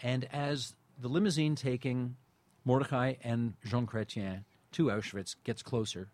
And 0.00 0.28
as 0.32 0.74
the 0.98 1.08
limousine 1.08 1.56
taking 1.56 2.16
Mordecai 2.64 3.14
and 3.24 3.54
Jean 3.64 3.86
Chrétien 3.86 4.44
to 4.72 4.86
Auschwitz 4.86 5.34
gets 5.42 5.62
closer, 5.62 6.08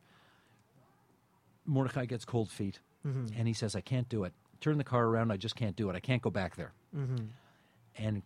Mordecai 1.67 2.07
gets 2.07 2.25
cold 2.25 2.51
feet. 2.51 2.81
And 3.39 3.47
he 3.47 3.55
says, 3.55 3.77
I 3.77 3.81
can't 3.81 4.09
do 4.09 4.25
it. 4.25 4.33
Turn 4.61 4.79
the 4.79 4.85
car 4.85 5.05
around. 5.05 5.31
I 5.31 5.37
just 5.37 5.57
can't 5.57 5.77
do 5.77 5.91
it. 5.91 5.97
I 5.97 6.01
can't 6.01 6.23
go 6.23 6.31
back 6.31 6.57
there. 6.57 6.73
And 7.99 8.23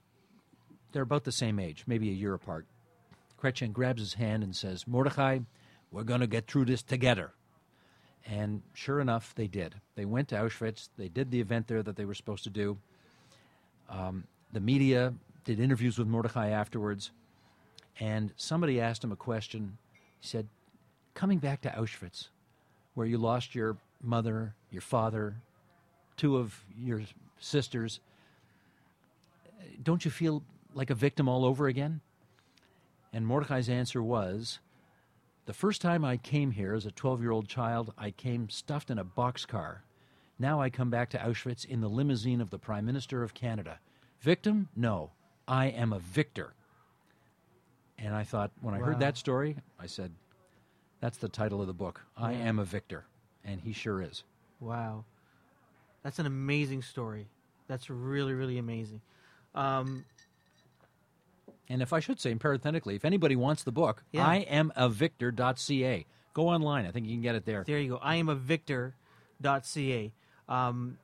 they're 0.92 1.02
about 1.02 1.24
the 1.24 1.32
same 1.32 1.58
age, 1.58 1.84
maybe 1.86 2.08
a 2.08 2.14
year 2.14 2.34
apart. 2.34 2.66
Chrétien 3.40 3.72
grabs 3.72 4.00
his 4.00 4.14
hand 4.14 4.42
and 4.42 4.54
says, 4.54 4.86
Mordecai, 4.86 5.40
we're 5.90 6.04
going 6.04 6.20
to 6.20 6.26
get 6.26 6.46
through 6.46 6.66
this 6.66 6.82
together. 6.82 7.32
And 8.26 8.62
sure 8.74 9.00
enough, 9.00 9.34
they 9.34 9.46
did. 9.46 9.74
They 9.96 10.04
went 10.04 10.28
to 10.28 10.36
Auschwitz. 10.36 10.88
They 10.96 11.08
did 11.08 11.30
the 11.30 11.40
event 11.40 11.68
there 11.68 11.82
that 11.82 11.96
they 11.96 12.04
were 12.04 12.14
supposed 12.14 12.44
to 12.44 12.50
do. 12.50 12.78
Um, 13.88 14.24
the 14.52 14.60
media 14.60 15.14
did 15.44 15.58
interviews 15.58 15.98
with 15.98 16.06
Mordecai 16.06 16.50
afterwards. 16.50 17.10
And 17.98 18.32
somebody 18.36 18.80
asked 18.80 19.02
him 19.02 19.12
a 19.12 19.16
question. 19.16 19.78
He 20.20 20.28
said, 20.28 20.48
Coming 21.14 21.38
back 21.38 21.62
to 21.62 21.70
Auschwitz, 21.70 22.28
where 22.94 23.06
you 23.06 23.18
lost 23.18 23.54
your 23.54 23.76
mother, 24.02 24.54
your 24.70 24.82
father, 24.82 25.36
two 26.16 26.36
of 26.36 26.64
your 26.76 27.02
sisters, 27.38 28.00
don't 29.82 30.04
you 30.04 30.10
feel 30.10 30.42
like 30.74 30.90
a 30.90 30.94
victim 30.94 31.28
all 31.28 31.44
over 31.44 31.66
again? 31.66 32.00
And 33.12 33.26
Mordecai's 33.26 33.68
answer 33.68 34.02
was, 34.02 34.60
the 35.46 35.52
first 35.52 35.80
time 35.80 36.04
I 36.04 36.16
came 36.16 36.52
here 36.52 36.74
as 36.74 36.86
a 36.86 36.90
12 36.92 37.20
year 37.20 37.32
old 37.32 37.48
child, 37.48 37.92
I 37.98 38.10
came 38.10 38.48
stuffed 38.48 38.90
in 38.90 38.98
a 38.98 39.04
boxcar. 39.04 39.78
Now 40.38 40.60
I 40.60 40.70
come 40.70 40.90
back 40.90 41.10
to 41.10 41.18
Auschwitz 41.18 41.64
in 41.64 41.80
the 41.80 41.88
limousine 41.88 42.40
of 42.40 42.50
the 42.50 42.58
Prime 42.58 42.86
Minister 42.86 43.22
of 43.22 43.34
Canada. 43.34 43.80
Victim? 44.20 44.68
No. 44.76 45.10
I 45.48 45.66
am 45.66 45.92
a 45.92 45.98
victor. 45.98 46.54
And 47.98 48.14
I 48.14 48.22
thought, 48.22 48.52
when 48.60 48.74
I 48.74 48.78
Wow. 48.78 48.84
heard 48.86 49.00
that 49.00 49.18
story, 49.18 49.56
I 49.78 49.86
said, 49.86 50.12
that's 51.00 51.18
the 51.18 51.28
title 51.28 51.60
of 51.60 51.66
the 51.66 51.74
book. 51.74 52.02
I 52.16 52.32
am 52.32 52.58
a 52.58 52.64
victor. 52.64 53.04
And 53.44 53.60
he 53.62 53.72
sure 53.72 54.02
is. 54.02 54.22
Wow. 54.60 55.04
That's 56.02 56.18
an 56.18 56.26
amazing 56.26 56.82
story. 56.82 57.26
That's 57.68 57.88
really, 57.90 58.32
really 58.34 58.58
amazing. 58.58 59.00
Um, 59.54 60.04
And 61.68 61.82
if 61.82 61.92
I 61.92 62.00
should 62.00 62.18
say, 62.20 62.34
parenthetically, 62.34 62.96
if 62.96 63.04
anybody 63.04 63.36
wants 63.36 63.62
the 63.62 63.70
book, 63.72 64.02
Yeah. 64.12 64.26
I 64.26 64.36
am 64.38 64.72
a 64.76 64.88
victor.ca. 64.88 66.04
Go 66.34 66.48
online. 66.48 66.84
I 66.86 66.90
think 66.90 67.06
you 67.06 67.12
can 67.14 67.22
get 67.22 67.34
it 67.34 67.44
there. 67.44 67.64
there 67.64 67.78
you 67.78 67.90
go. 67.90 67.96
I 67.98 68.16
am 68.16 68.28
a 68.28 68.34
victor.ca. 68.34 70.12
Um, 70.48 70.98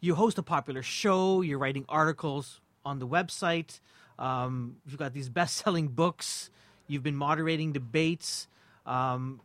you 0.00 0.14
host 0.16 0.38
a 0.38 0.42
popular 0.42 0.82
show. 0.82 1.40
You're 1.40 1.58
writing 1.58 1.84
articles 1.88 2.60
on 2.84 2.98
the 2.98 3.06
website. 3.06 3.80
Um, 4.18 4.76
you've 4.86 4.98
got 4.98 5.12
these 5.12 5.28
best-selling 5.28 5.88
books. 5.88 6.50
You've 6.88 7.02
been 7.04 7.16
moderating 7.16 7.72
debates. 7.72 8.48
Um, 8.86 9.40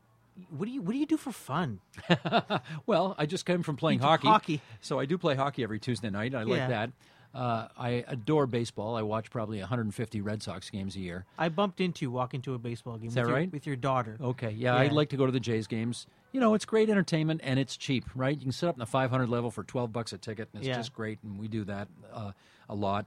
what 0.50 0.66
do 0.66 0.72
you 0.72 0.82
What 0.82 0.94
do 0.94 0.98
you 1.00 1.06
do 1.06 1.18
for 1.18 1.32
fun? 1.32 1.80
Well, 2.86 3.16
I 3.18 3.26
just 3.26 3.46
came 3.46 3.64
from 3.64 3.76
playing 3.76 4.00
hockey. 4.00 4.28
hockey. 4.28 4.62
So 4.82 5.00
I 5.00 5.06
do 5.06 5.18
play 5.18 5.36
hockey 5.36 5.64
every 5.64 5.80
Tuesday 5.80 6.10
night. 6.10 6.34
I 6.36 6.40
Yeah. 6.44 6.46
like 6.46 6.68
that. 6.70 6.92
Uh, 7.34 7.68
I 7.78 8.04
adore 8.08 8.48
baseball. 8.48 8.96
I 8.96 9.02
watch 9.04 9.30
probably 9.30 9.60
150 9.60 10.22
Red 10.22 10.42
Sox 10.42 10.70
games 10.70 10.96
a 10.96 11.00
year. 11.00 11.26
I 11.38 11.50
bumped 11.50 11.82
into 11.82 12.06
you 12.06 12.10
walking 12.12 12.42
to 12.44 12.54
a 12.54 12.58
baseball 12.58 12.98
game. 12.98 13.10
Is 13.10 13.14
that 13.16 13.22
with 13.22 13.28
your, 13.30 13.36
right? 13.38 13.52
With 13.52 13.68
your 13.68 13.76
daughter. 13.76 14.18
Okay, 14.20 14.52
yeah, 14.52 14.74
I 14.76 14.86
Yeah. 14.86 14.92
like 14.94 15.10
to 15.10 15.18
go 15.18 15.26
to 15.26 15.32
the 15.32 15.40
Jays 15.40 15.68
games. 15.68 16.08
You 16.32 16.40
know, 16.40 16.54
it's 16.54 16.66
great 16.66 16.90
entertainment 16.90 17.42
and 17.44 17.60
it's 17.60 17.76
cheap, 17.78 18.06
right? 18.16 18.36
You 18.38 18.44
can 18.44 18.52
sit 18.52 18.68
up 18.70 18.76
in 18.76 18.80
the 18.80 18.86
500 18.86 19.28
level 19.30 19.52
for 19.52 19.64
12 19.64 19.92
bucks 19.92 20.14
a 20.14 20.18
ticket, 20.18 20.50
and 20.54 20.62
it's 20.62 20.68
Yeah. 20.70 20.76
just 20.78 20.94
great. 20.94 21.20
And 21.22 21.38
we 21.38 21.48
do 21.48 21.64
that 21.66 21.90
uh, 22.12 22.32
a 22.70 22.76
lot. 22.76 23.06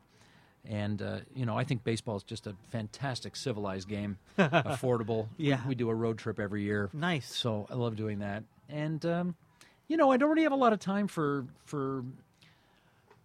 And 0.69 1.01
uh, 1.01 1.21
you 1.35 1.47
know, 1.47 1.57
I 1.57 1.65
think 1.65 1.85
baseball 1.85 2.17
is 2.17 2.23
just 2.23 2.47
a 2.47 2.55
fantastic 2.71 3.35
civilized 3.35 3.89
game, 3.89 4.19
affordable. 4.39 5.29
Yeah. 5.37 5.63
we, 5.65 5.71
we 5.71 5.75
do 5.75 5.89
a 5.89 5.95
road 5.95 6.19
trip 6.19 6.39
every 6.39 6.63
year. 6.63 6.91
Nice. 6.93 7.35
So 7.35 7.67
I 7.71 7.75
love 7.75 7.97
doing 7.97 8.19
that. 8.19 8.45
And 8.69 9.05
um, 9.07 9.35
you 9.89 9.97
know, 9.97 10.11
I 10.13 10.17
don't 10.17 10.29
really 10.31 10.43
have 10.43 10.53
a 10.53 10.57
lot 10.57 10.73
of 10.73 10.79
time 10.79 11.09
for 11.09 11.47
for. 11.65 12.05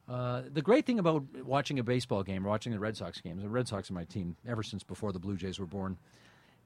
Uh, 0.07 0.43
the 0.53 0.61
great 0.61 0.85
thing 0.85 0.99
about 0.99 1.23
watching 1.43 1.79
a 1.79 1.83
baseball 1.83 2.21
game 2.21 2.45
or 2.45 2.49
watching 2.49 2.71
the 2.71 2.77
Red 2.77 2.95
Sox 2.95 3.19
games, 3.21 3.41
the 3.41 3.49
Red 3.49 3.67
Sox 3.67 3.89
are 3.89 3.93
my 3.95 4.03
team 4.03 4.35
ever 4.47 4.61
since 4.61 4.83
before 4.83 5.11
the 5.11 5.17
Blue 5.17 5.35
Jays 5.35 5.57
were 5.57 5.65
born. 5.65 5.97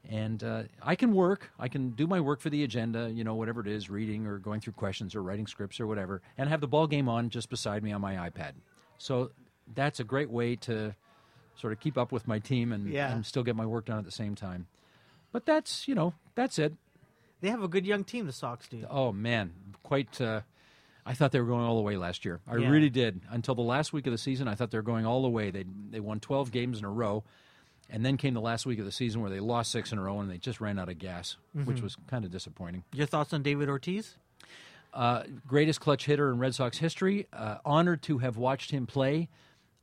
And 0.09 0.43
uh, 0.43 0.63
I 0.82 0.95
can 0.95 1.13
work, 1.13 1.49
I 1.57 1.67
can 1.67 1.91
do 1.91 2.05
my 2.05 2.20
work 2.20 2.41
for 2.41 2.49
the 2.49 2.63
agenda, 2.63 3.09
you 3.09 3.24
know, 3.24 3.36
whatever 3.36 3.61
it 3.61 3.67
is, 3.67 3.89
reading 3.89 4.28
or 4.28 4.39
going 4.39 4.59
through 4.59 4.74
questions 4.74 5.15
or 5.15 5.24
writing 5.24 5.47
scripts 5.47 5.80
or 5.80 5.88
whatever, 5.88 6.22
and 6.38 6.49
have 6.49 6.61
the 6.61 6.67
ball 6.67 6.88
game 6.88 7.07
on 7.07 7.30
just 7.30 7.49
beside 7.49 7.82
me 7.82 7.91
on 7.91 8.01
my 8.01 8.30
iPad. 8.30 8.53
So 8.97 9.32
that's 9.76 9.99
a 9.99 10.03
great 10.03 10.30
way 10.30 10.55
to 10.57 10.95
sort 11.55 11.74
of 11.74 11.80
keep 11.80 11.97
up 11.97 12.11
with 12.11 12.28
my 12.28 12.39
team 12.39 12.72
and, 12.72 12.89
Yeah. 12.89 13.11
and 13.13 13.26
still 13.26 13.43
get 13.43 13.55
my 13.55 13.65
work 13.65 13.86
done 13.86 13.97
at 13.97 14.05
the 14.05 14.11
same 14.11 14.36
time. 14.36 14.67
But 15.32 15.45
that's, 15.45 15.88
you 15.88 15.95
know, 15.95 16.13
that's 16.36 16.57
it. 16.57 16.74
They 17.41 17.49
have 17.49 17.61
a 17.63 17.67
good 17.67 17.86
young 17.86 18.03
team. 18.03 18.26
The 18.26 18.32
Sox 18.34 18.67
do. 18.67 18.86
Oh 18.89 19.11
man, 19.11 19.53
quite. 19.84 20.20
Uh, 20.20 20.41
I 21.05 21.13
thought 21.13 21.32
they 21.32 21.39
were 21.39 21.47
going 21.47 21.63
all 21.63 21.76
the 21.78 21.82
way 21.82 21.95
last 21.97 22.26
year. 22.26 22.39
I 22.47 22.57
Yeah. 22.57 22.70
really 22.70 22.89
did. 22.89 23.22
Until 23.30 23.55
the 23.55 23.61
last 23.61 23.93
week 23.93 24.05
of 24.07 24.11
the 24.11 24.17
season, 24.17 24.47
I 24.47 24.55
thought 24.55 24.72
they 24.72 24.78
were 24.78 24.82
going 24.84 25.05
all 25.05 25.22
the 25.22 25.30
way. 25.30 25.49
They 25.51 25.63
they 25.91 25.99
won 25.99 26.20
12 26.20 26.51
games 26.51 26.80
in 26.80 26.86
a 26.86 26.89
row, 26.89 27.24
and 27.89 28.05
then 28.05 28.17
came 28.17 28.34
the 28.34 28.41
last 28.41 28.65
week 28.65 28.80
of 28.80 28.86
the 28.86 28.91
season 28.91 29.22
where 29.22 29.30
they 29.30 29.39
lost 29.39 29.72
six 29.72 29.91
in 29.93 29.97
a 29.99 30.01
row 30.01 30.20
and 30.20 30.30
they 30.30 30.38
just 30.38 30.59
ran 30.59 30.78
out 30.80 30.89
of 30.89 30.97
gas, 30.99 31.38
which 31.53 31.82
was 31.82 31.95
kind 32.07 32.26
of 32.26 32.32
disappointing. 32.32 32.84
Your 32.93 33.07
thoughts 33.07 33.32
on 33.34 33.41
David 33.43 33.70
Ortiz? 33.70 34.15
Uh, 34.93 35.24
greatest 35.47 35.80
clutch 35.80 36.05
hitter 36.05 36.30
in 36.32 36.39
Red 36.39 36.55
Sox 36.55 36.80
history. 36.80 37.28
Uh, 37.32 37.59
honored 37.63 38.01
to 38.03 38.17
have 38.17 38.38
watched 38.38 38.72
him 38.72 38.86
play. 38.88 39.30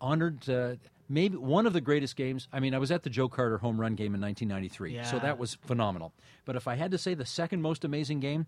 Honored. 0.00 0.48
Uh, 0.48 0.74
Maybe 1.08 1.36
one 1.36 1.66
of 1.66 1.72
the 1.72 1.80
greatest 1.80 2.16
games. 2.16 2.48
I 2.52 2.58
mean, 2.58 2.74
I 2.74 2.78
was 2.78 2.90
at 2.90 3.04
the 3.04 3.10
Joe 3.10 3.28
Carter 3.28 3.58
home 3.58 3.80
run 3.80 3.94
game 3.94 4.12
in 4.14 4.20
1993, 4.20 5.04
so 5.04 5.20
that 5.20 5.38
was 5.38 5.54
phenomenal. 5.54 6.12
But 6.44 6.56
if 6.56 6.66
I 6.66 6.74
had 6.74 6.90
to 6.90 6.98
say 6.98 7.14
the 7.14 7.24
second 7.24 7.62
most 7.62 7.84
amazing 7.84 8.18
game, 8.18 8.46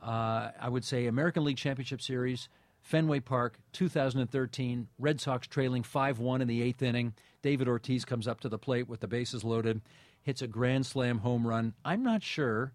uh, 0.00 0.50
I 0.60 0.68
would 0.68 0.84
say 0.84 1.06
American 1.06 1.42
League 1.42 1.56
Championship 1.56 2.00
Series, 2.00 2.48
Fenway 2.82 3.20
Park, 3.20 3.58
2013. 3.72 4.86
Red 4.98 5.20
Sox 5.20 5.48
trailing 5.48 5.82
5 5.82 6.20
1 6.20 6.40
in 6.40 6.48
the 6.48 6.62
eighth 6.62 6.82
inning. 6.82 7.14
David 7.42 7.66
Ortiz 7.66 8.04
comes 8.04 8.28
up 8.28 8.40
to 8.40 8.48
the 8.48 8.58
plate 8.58 8.88
with 8.88 9.00
the 9.00 9.08
bases 9.08 9.42
loaded, 9.42 9.80
hits 10.22 10.42
a 10.42 10.46
grand 10.46 10.86
slam 10.86 11.18
home 11.18 11.44
run. 11.46 11.74
I'm 11.84 12.04
not 12.04 12.22
sure 12.22 12.72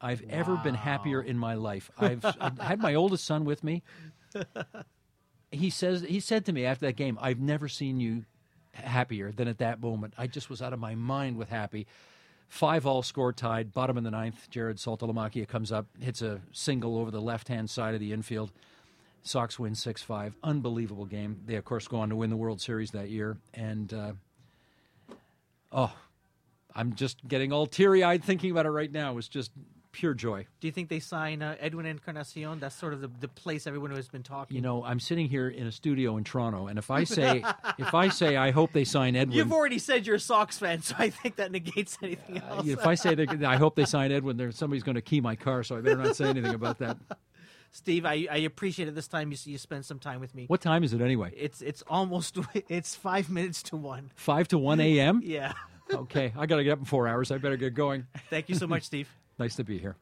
I've 0.00 0.22
ever 0.30 0.56
been 0.56 0.74
happier 0.74 1.20
in 1.20 1.36
my 1.36 1.54
life. 1.54 1.90
I've 1.98 2.24
had 2.60 2.80
my 2.80 2.94
oldest 2.94 3.24
son 3.26 3.44
with 3.44 3.62
me. 3.62 3.82
He 5.50 5.70
says 5.70 6.02
he 6.02 6.20
said 6.20 6.44
to 6.46 6.52
me 6.52 6.64
after 6.64 6.86
that 6.86 6.96
game, 6.96 7.18
"I've 7.20 7.40
never 7.40 7.68
seen 7.68 8.00
you 8.00 8.24
happier 8.72 9.32
than 9.32 9.48
at 9.48 9.58
that 9.58 9.80
moment. 9.80 10.14
I 10.18 10.26
just 10.26 10.50
was 10.50 10.60
out 10.62 10.72
of 10.72 10.78
my 10.78 10.94
mind 10.94 11.36
with 11.36 11.48
happy." 11.48 11.86
Five 12.48 12.86
all 12.86 13.02
score 13.02 13.32
tied, 13.32 13.74
bottom 13.74 13.98
of 13.98 14.04
the 14.04 14.10
ninth. 14.10 14.48
Jared 14.48 14.78
Saltalamacchia 14.78 15.46
comes 15.46 15.70
up, 15.70 15.86
hits 16.00 16.22
a 16.22 16.40
single 16.50 16.96
over 16.96 17.10
the 17.10 17.20
left 17.20 17.48
hand 17.48 17.68
side 17.68 17.92
of 17.94 18.00
the 18.00 18.12
infield. 18.12 18.52
Sox 19.22 19.58
win 19.58 19.74
6 19.74 20.02
5. 20.02 20.36
Unbelievable 20.42 21.04
game. 21.04 21.42
They, 21.44 21.56
of 21.56 21.64
course, 21.64 21.86
go 21.86 21.98
on 21.98 22.08
to 22.08 22.16
win 22.16 22.30
the 22.30 22.36
World 22.36 22.62
Series 22.62 22.92
that 22.92 23.10
year. 23.10 23.36
And, 23.52 23.92
uh, 23.92 24.12
oh, 25.70 25.94
I'm 26.74 26.94
just 26.94 27.26
getting 27.28 27.52
all 27.52 27.66
teary 27.66 28.02
eyed 28.02 28.24
thinking 28.24 28.50
about 28.50 28.64
it 28.64 28.70
right 28.70 28.90
now. 28.90 29.12
It 29.12 29.14
was 29.14 29.28
just 29.28 29.50
pure 29.98 30.14
joy. 30.14 30.46
Do 30.60 30.68
you 30.68 30.72
think 30.72 30.88
they 30.88 31.00
sign 31.00 31.42
uh, 31.42 31.56
Edwin 31.58 31.84
Encarnacion? 31.84 32.60
That's 32.60 32.76
sort 32.76 32.92
of 32.92 33.00
the, 33.00 33.10
the 33.18 33.26
place 33.26 33.66
everyone 33.66 33.90
has 33.90 34.06
been 34.06 34.22
talking. 34.22 34.54
You 34.54 34.62
know, 34.62 34.84
I'm 34.84 35.00
sitting 35.00 35.28
here 35.28 35.48
in 35.48 35.66
a 35.66 35.72
studio 35.72 36.16
in 36.16 36.22
Toronto, 36.22 36.68
and 36.68 36.78
if 36.78 36.88
I 36.88 37.02
say, 37.18 37.42
if 37.78 37.94
I 37.94 38.08
say, 38.08 38.36
I 38.36 38.52
hope 38.52 38.72
they 38.72 38.84
sign 38.84 39.16
Edwin. 39.16 39.36
You've 39.36 39.52
already 39.52 39.80
said 39.80 40.06
you're 40.06 40.16
a 40.16 40.20
Sox 40.20 40.56
fan, 40.56 40.82
so 40.82 40.94
I 41.00 41.10
think 41.10 41.34
that 41.36 41.50
negates 41.50 41.98
anything 42.00 42.38
else. 42.38 42.64
if 42.68 42.86
I 42.86 42.94
say, 42.94 43.16
I 43.44 43.56
hope 43.56 43.74
they 43.74 43.84
sign 43.84 44.12
Edwin, 44.12 44.36
there 44.36 44.52
somebody's 44.52 44.84
going 44.84 44.94
to 44.94 45.02
key 45.02 45.20
my 45.20 45.34
car, 45.34 45.64
so 45.64 45.76
I 45.76 45.80
better 45.80 45.96
not 45.96 46.14
say 46.14 46.26
anything 46.28 46.54
about 46.54 46.78
that. 46.78 46.96
Steve, 47.72 48.06
I, 48.06 48.28
I 48.30 48.36
appreciate 48.38 48.86
it 48.86 48.94
this 48.94 49.08
time. 49.08 49.32
You 49.32 49.38
you 49.44 49.58
spend 49.58 49.84
some 49.84 49.98
time 49.98 50.20
with 50.20 50.32
me. 50.32 50.44
What 50.46 50.60
time 50.60 50.84
is 50.84 50.92
it 50.92 51.00
anyway? 51.00 51.32
It's 51.36 51.60
it's 51.60 51.82
almost 51.88 52.38
it's 52.68 52.94
five 52.94 53.28
minutes 53.28 53.64
to 53.64 53.76
one. 53.76 54.12
Five 54.14 54.46
to 54.48 54.58
one 54.58 54.80
a.m. 54.80 55.20
Yeah. 55.24 55.52
okay, 55.92 56.32
I 56.38 56.46
got 56.46 56.56
to 56.56 56.64
get 56.64 56.72
up 56.74 56.78
in 56.78 56.84
four 56.84 57.08
hours. 57.08 57.30
I 57.32 57.38
better 57.38 57.56
get 57.56 57.74
going. 57.74 58.06
Thank 58.30 58.48
you 58.48 58.54
so 58.54 58.66
much, 58.66 58.84
Steve. 58.84 59.08
Nice 59.38 59.54
to 59.56 59.64
be 59.64 59.78
here. 59.78 59.96